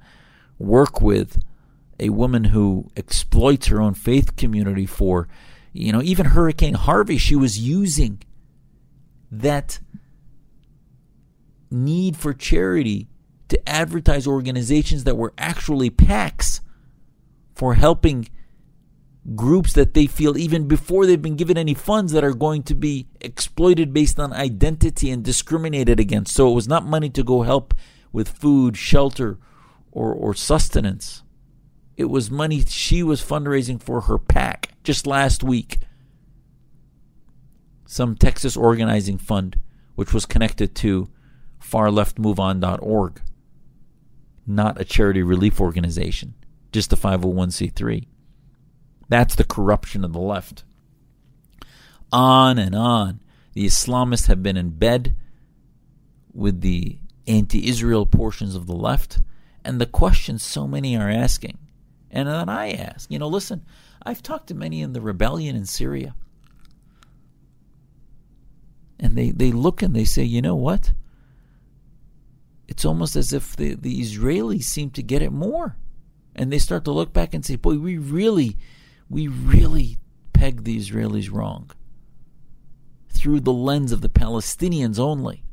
work 0.58 1.02
with 1.02 1.42
a 2.00 2.10
woman 2.10 2.46
who 2.46 2.90
exploits 2.96 3.68
her 3.68 3.82
own 3.82 3.94
faith 3.94 4.36
community 4.36 4.86
for, 4.86 5.28
you 5.74 5.92
know, 5.92 6.02
even 6.02 6.28
Hurricane 6.28 6.76
Harvey, 6.76 7.18
she 7.18 7.36
was 7.36 7.60
using 7.60 8.22
that 9.32 9.80
need 11.70 12.18
for 12.18 12.34
charity 12.34 13.09
to 13.50 13.70
advertise 13.70 14.26
organizations 14.26 15.04
that 15.04 15.18
were 15.18 15.34
actually 15.38 15.90
PACs 15.90 16.62
for 17.54 17.74
helping 17.74 18.30
groups 19.36 19.74
that 19.74 19.94
they 19.94 20.08
feel 20.08 20.38
even 20.38 20.68
before 20.68 21.06
they've 21.06 21.22
been 21.22 21.36
given 21.36 21.58
any 21.58 21.74
funds 21.74 22.14
that 22.14 22.24
are 22.24 22.34
going 22.34 22.64
to 22.64 22.74
be 22.74 23.08
exploited 23.22 23.94
based 23.94 24.20
on 24.20 24.34
identity 24.34 25.12
and 25.12 25.24
discriminated 25.24 26.00
against. 26.00 26.34
So 26.34 26.50
it 26.50 26.56
was 26.56 26.68
not 26.68 26.86
money 26.86 27.10
to 27.12 27.24
go 27.24 27.42
help 27.44 27.74
with 28.12 28.30
food, 28.30 28.78
shelter, 28.78 29.38
or, 29.92 30.14
or 30.14 30.34
sustenance. 30.34 31.24
It 31.98 32.06
was 32.06 32.32
money 32.32 32.64
she 32.66 33.04
was 33.04 33.22
fundraising 33.22 33.82
for 33.82 34.02
her 34.02 34.18
PAC 34.18 34.74
just 34.84 35.06
last 35.06 35.44
week. 35.44 35.80
Some 37.86 38.16
Texas 38.16 38.56
organizing 38.56 39.18
fund, 39.18 39.60
which 39.96 40.14
was 40.14 40.26
connected 40.26 40.76
to 40.76 41.10
farleftmoveon.org, 41.62 43.22
not 44.50 44.82
a 44.82 44.86
charity 44.86 45.22
relief 45.22 45.62
organization, 45.62 46.34
just 46.72 46.92
a 46.92 46.96
501c3. 46.96 48.08
That's 49.08 49.36
the 49.36 49.44
corruption 49.44 50.04
of 50.04 50.14
the 50.14 50.20
left. 50.20 50.64
On 52.12 52.58
and 52.58 52.76
on. 52.76 53.22
The 53.54 53.66
Islamists 53.66 54.28
have 54.28 54.44
been 54.44 54.58
in 54.58 54.72
bed 54.72 55.16
with 56.34 56.62
the 56.62 57.00
anti 57.28 57.68
Israel 57.68 58.06
portions 58.06 58.56
of 58.56 58.68
the 58.68 58.76
left, 58.76 59.20
and 59.64 59.80
the 59.80 59.86
questions 59.86 60.44
so 60.44 60.68
many 60.68 60.96
are 60.98 61.10
asking. 61.10 61.58
And 62.12 62.28
then 62.28 62.50
I 62.50 62.72
ask, 62.72 63.10
you 63.12 63.20
know, 63.20 63.28
listen, 63.28 63.64
I've 64.04 64.24
talked 64.24 64.48
to 64.48 64.56
many 64.56 64.82
in 64.82 64.94
the 64.94 65.02
rebellion 65.02 65.56
in 65.56 65.66
Syria. 65.66 66.16
And 69.00 69.16
they, 69.16 69.32
they 69.32 69.52
look 69.52 69.82
and 69.82 69.96
they 69.96 70.06
say, 70.06 70.24
you 70.24 70.42
know 70.42 70.56
what? 70.56 70.94
It's 72.70 72.86
almost 72.86 73.16
as 73.16 73.34
if 73.34 73.56
the, 73.56 73.74
the 73.74 74.00
Israelis 74.00 74.64
seem 74.64 74.92
to 74.92 75.02
get 75.02 75.24
it 75.24 75.32
more. 75.32 75.76
And 76.36 76.54
they 76.54 76.60
start 76.60 76.86
to 76.86 76.92
look 76.92 77.12
back 77.12 77.34
and 77.34 77.44
say, 77.44 77.56
boy, 77.56 77.80
we 77.80 77.98
really, 77.98 78.58
we 79.10 79.28
really 79.28 79.98
pegged 80.34 80.66
the 80.66 80.78
Israelis 80.78 81.32
wrong 81.32 81.72
through 83.10 83.40
the 83.40 83.52
lens 83.52 83.92
of 83.92 84.02
the 84.02 84.08
Palestinians 84.08 85.00
only. 85.00 85.44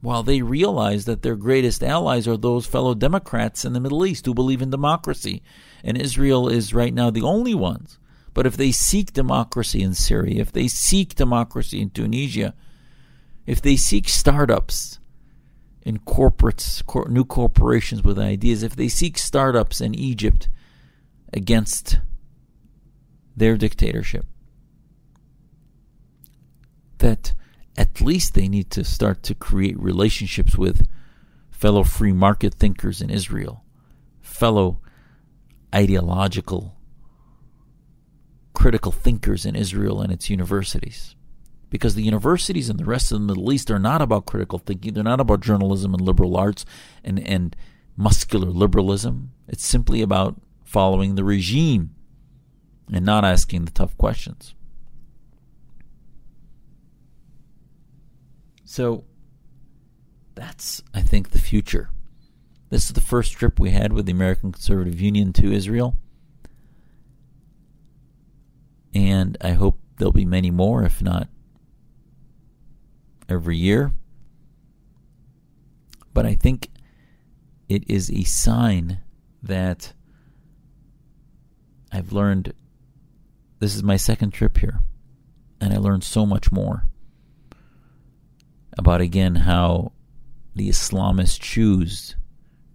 While 0.00 0.24
they 0.24 0.42
realize 0.42 1.04
that 1.04 1.22
their 1.22 1.36
greatest 1.36 1.84
allies 1.84 2.26
are 2.26 2.36
those 2.36 2.66
fellow 2.66 2.94
Democrats 2.94 3.64
in 3.64 3.72
the 3.72 3.80
Middle 3.80 4.04
East 4.04 4.26
who 4.26 4.34
believe 4.34 4.62
in 4.62 4.70
democracy, 4.70 5.40
and 5.84 5.96
Israel 5.96 6.48
is 6.48 6.74
right 6.74 6.92
now 6.92 7.10
the 7.10 7.22
only 7.22 7.54
ones. 7.54 7.96
But 8.34 8.44
if 8.44 8.56
they 8.56 8.72
seek 8.72 9.12
democracy 9.12 9.82
in 9.82 9.94
Syria, 9.94 10.40
if 10.40 10.50
they 10.50 10.66
seek 10.66 11.14
democracy 11.14 11.80
in 11.80 11.90
Tunisia, 11.90 12.54
if 13.46 13.62
they 13.62 13.76
seek 13.76 14.08
startups 14.08 14.99
in 15.90 15.98
corporates, 15.98 16.80
new 17.10 17.24
corporations 17.24 18.04
with 18.04 18.16
ideas, 18.16 18.62
if 18.62 18.76
they 18.76 18.86
seek 18.86 19.18
startups 19.18 19.80
in 19.80 19.92
Egypt 19.92 20.48
against 21.32 21.98
their 23.36 23.56
dictatorship, 23.56 24.24
that 26.98 27.34
at 27.76 28.00
least 28.00 28.34
they 28.34 28.46
need 28.46 28.70
to 28.70 28.84
start 28.84 29.24
to 29.24 29.34
create 29.34 29.76
relationships 29.80 30.56
with 30.56 30.86
fellow 31.50 31.82
free 31.82 32.12
market 32.12 32.54
thinkers 32.54 33.02
in 33.02 33.10
Israel, 33.10 33.64
fellow 34.20 34.78
ideological 35.74 36.76
critical 38.54 38.92
thinkers 38.92 39.44
in 39.44 39.56
Israel 39.56 40.00
and 40.00 40.12
its 40.12 40.30
universities. 40.30 41.16
Because 41.70 41.94
the 41.94 42.02
universities 42.02 42.68
and 42.68 42.78
the 42.78 42.84
rest 42.84 43.12
of 43.12 43.20
the 43.20 43.24
Middle 43.24 43.52
East 43.52 43.70
are 43.70 43.78
not 43.78 44.02
about 44.02 44.26
critical 44.26 44.58
thinking, 44.58 44.92
they're 44.92 45.04
not 45.04 45.20
about 45.20 45.40
journalism 45.40 45.94
and 45.94 46.00
liberal 46.00 46.36
arts 46.36 46.66
and, 47.04 47.18
and 47.20 47.54
muscular 47.96 48.48
liberalism. 48.50 49.30
It's 49.46 49.64
simply 49.64 50.02
about 50.02 50.40
following 50.64 51.14
the 51.14 51.24
regime 51.24 51.94
and 52.92 53.04
not 53.06 53.24
asking 53.24 53.64
the 53.64 53.70
tough 53.70 53.96
questions. 53.96 54.54
So 58.64 59.04
that's, 60.34 60.82
I 60.92 61.02
think, 61.02 61.30
the 61.30 61.38
future. 61.38 61.90
This 62.68 62.86
is 62.86 62.92
the 62.92 63.00
first 63.00 63.32
trip 63.32 63.60
we 63.60 63.70
had 63.70 63.92
with 63.92 64.06
the 64.06 64.12
American 64.12 64.52
Conservative 64.52 65.00
Union 65.00 65.32
to 65.34 65.52
Israel. 65.52 65.96
And 68.92 69.36
I 69.40 69.52
hope 69.52 69.78
there'll 69.98 70.12
be 70.12 70.24
many 70.24 70.50
more, 70.50 70.84
if 70.84 71.00
not 71.02 71.28
every 73.30 73.56
year. 73.56 73.92
But 76.12 76.26
I 76.26 76.34
think 76.34 76.68
it 77.68 77.88
is 77.88 78.10
a 78.10 78.24
sign 78.24 78.98
that 79.42 79.92
I've 81.92 82.12
learned 82.12 82.52
this 83.60 83.74
is 83.74 83.82
my 83.82 83.96
second 83.96 84.32
trip 84.32 84.58
here, 84.58 84.80
and 85.60 85.72
I 85.72 85.76
learned 85.76 86.04
so 86.04 86.26
much 86.26 86.50
more 86.50 86.86
about 88.76 89.00
again 89.00 89.36
how 89.36 89.92
the 90.54 90.68
Islamists 90.68 91.38
choose 91.38 92.16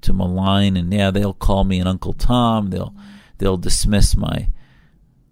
to 0.02 0.14
malign 0.14 0.78
and 0.78 0.94
yeah 0.94 1.10
they'll 1.10 1.34
call 1.34 1.64
me 1.64 1.80
an 1.80 1.88
Uncle 1.88 2.14
Tom 2.14 2.70
they'll 2.70 2.94
they'll 3.40 3.58
dismiss 3.58 4.16
my 4.16 4.50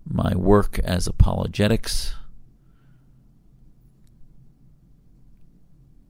my 0.06 0.36
work 0.36 0.80
as 0.80 1.06
apologetics 1.06 2.16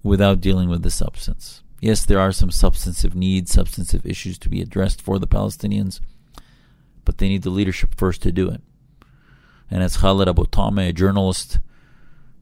without 0.04 0.42
dealing 0.42 0.70
with 0.70 0.84
the 0.84 0.92
substance. 0.92 1.64
Yes, 1.80 2.06
there 2.06 2.20
are 2.20 2.32
some 2.32 2.52
substantive 2.52 3.16
needs, 3.16 3.52
substantive 3.52 4.06
issues 4.06 4.38
to 4.40 4.50
be 4.50 4.62
addressed 4.62 5.02
for 5.02 5.20
the 5.20 5.28
Palestinians, 5.28 6.00
but 7.04 7.18
they 7.18 7.28
need 7.28 7.44
the 7.44 7.50
leadership 7.50 7.96
first 7.96 8.22
to 8.22 8.32
do 8.32 8.50
it. 8.50 8.62
And 9.72 9.82
as 9.82 9.98
Khalid 9.98 10.30
Abu 10.30 10.46
Toameh, 10.46 10.90
a 10.90 10.94
journalist 10.94 11.60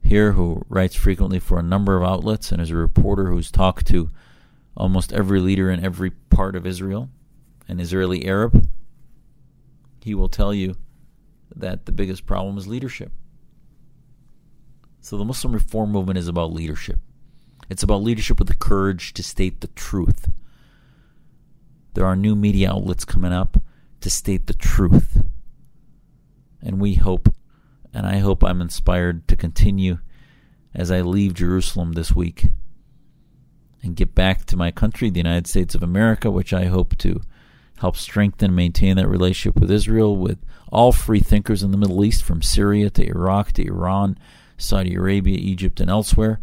here 0.02 0.32
who 0.32 0.64
writes 0.68 0.94
frequently 0.94 1.38
for 1.38 1.58
a 1.58 1.62
number 1.62 1.96
of 1.96 2.02
outlets 2.02 2.52
and 2.52 2.60
is 2.60 2.70
a 2.70 2.76
reporter 2.76 3.26
who's 3.26 3.50
talked 3.50 3.86
to 3.88 4.10
almost 4.76 5.12
every 5.12 5.40
leader 5.40 5.70
in 5.70 5.84
every 5.84 6.10
part 6.10 6.56
of 6.56 6.66
Israel, 6.66 7.08
an 7.68 7.80
Israeli 7.80 8.26
Arab, 8.26 8.68
he 10.02 10.14
will 10.14 10.28
tell 10.28 10.52
you 10.52 10.76
that 11.54 11.86
the 11.86 11.92
biggest 11.92 12.26
problem 12.26 12.58
is 12.58 12.66
leadership. 12.66 13.12
So 15.00 15.16
the 15.16 15.24
Muslim 15.24 15.52
reform 15.52 15.90
movement 15.90 16.18
is 16.18 16.28
about 16.28 16.52
leadership. 16.52 16.98
It's 17.72 17.82
about 17.82 18.02
leadership 18.02 18.38
with 18.38 18.48
the 18.48 18.54
courage 18.54 19.14
to 19.14 19.22
state 19.22 19.62
the 19.62 19.68
truth. 19.68 20.30
There 21.94 22.04
are 22.04 22.14
new 22.14 22.36
media 22.36 22.70
outlets 22.70 23.06
coming 23.06 23.32
up 23.32 23.62
to 24.02 24.10
state 24.10 24.46
the 24.46 24.52
truth. 24.52 25.24
And 26.60 26.78
we 26.82 26.96
hope 26.96 27.34
and 27.94 28.06
I 28.06 28.18
hope 28.18 28.44
I'm 28.44 28.60
inspired 28.60 29.26
to 29.28 29.36
continue 29.36 30.00
as 30.74 30.90
I 30.90 31.00
leave 31.00 31.32
Jerusalem 31.32 31.92
this 31.92 32.14
week 32.14 32.48
and 33.82 33.96
get 33.96 34.14
back 34.14 34.44
to 34.46 34.56
my 34.58 34.70
country, 34.70 35.08
the 35.08 35.20
United 35.20 35.46
States 35.46 35.74
of 35.74 35.82
America, 35.82 36.30
which 36.30 36.52
I 36.52 36.66
hope 36.66 36.98
to 36.98 37.22
help 37.78 37.96
strengthen 37.96 38.50
and 38.50 38.56
maintain 38.56 38.96
that 38.96 39.08
relationship 39.08 39.58
with 39.58 39.70
Israel, 39.70 40.14
with 40.14 40.44
all 40.70 40.92
free 40.92 41.20
thinkers 41.20 41.62
in 41.62 41.70
the 41.70 41.78
Middle 41.78 42.04
East, 42.04 42.22
from 42.22 42.42
Syria 42.42 42.90
to 42.90 43.06
Iraq 43.06 43.52
to 43.52 43.66
Iran, 43.66 44.18
Saudi 44.58 44.94
Arabia, 44.94 45.38
Egypt, 45.38 45.80
and 45.80 45.88
elsewhere, 45.88 46.38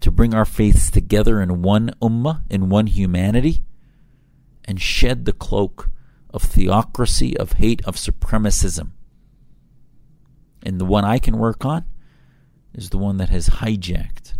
to 0.00 0.10
bring 0.10 0.34
our 0.34 0.44
faiths 0.44 0.90
together 0.90 1.40
in 1.40 1.62
one 1.62 1.92
ummah, 2.00 2.42
in 2.50 2.68
one 2.68 2.86
humanity, 2.86 3.62
and 4.64 4.80
shed 4.80 5.24
the 5.24 5.32
cloak 5.32 5.90
of 6.32 6.42
theocracy, 6.42 7.36
of 7.36 7.52
hate, 7.54 7.84
of 7.84 7.96
supremacism 7.96 8.92
and 10.62 10.80
the 10.80 10.84
one 10.84 11.04
I 11.04 11.18
can 11.18 11.38
work 11.38 11.64
on 11.64 11.84
is 12.74 12.90
the 12.90 12.98
one 12.98 13.16
that 13.16 13.30
has 13.30 13.48
hijacked 13.48 14.34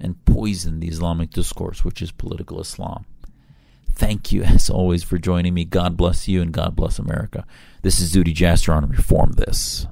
and 0.00 0.24
poisoned 0.24 0.82
the 0.82 0.88
Islamic 0.88 1.30
discourse, 1.30 1.84
which 1.84 2.02
is 2.02 2.10
political 2.12 2.60
Islam. 2.60 3.06
Thank 3.92 4.32
you, 4.32 4.42
as 4.44 4.68
always, 4.68 5.02
for 5.02 5.18
joining 5.18 5.54
me. 5.54 5.64
God 5.64 5.96
bless 5.96 6.28
you 6.28 6.42
and 6.42 6.52
God 6.52 6.76
bless 6.76 6.98
America. 6.98 7.46
This 7.82 8.00
is 8.00 8.14
Zuhdi 8.14 8.34
Jasser 8.34 8.74
on 8.74 8.88
Reform 8.88 9.32
This. 9.32 9.86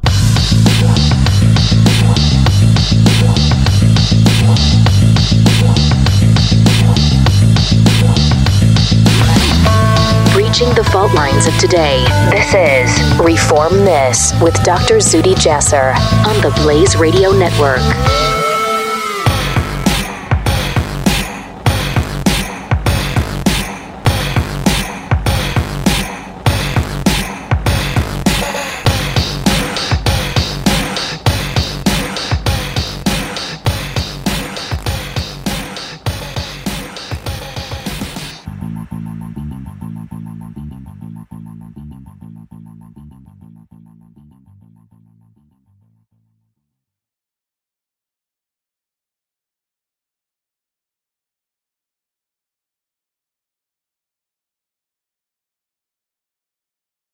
The 10.75 10.83
fault 10.83 11.14
lines 11.14 11.47
of 11.47 11.57
today. 11.59 12.05
This 12.31 12.53
is 12.53 13.20
Reform 13.20 13.85
This 13.85 14.33
with 14.43 14.61
Dr. 14.64 14.97
Zuhdi 14.97 15.35
Jasser 15.37 15.95
on 16.27 16.41
the 16.41 16.51
Blaze 16.62 16.97
Radio 16.97 17.31
Network. 17.31 18.43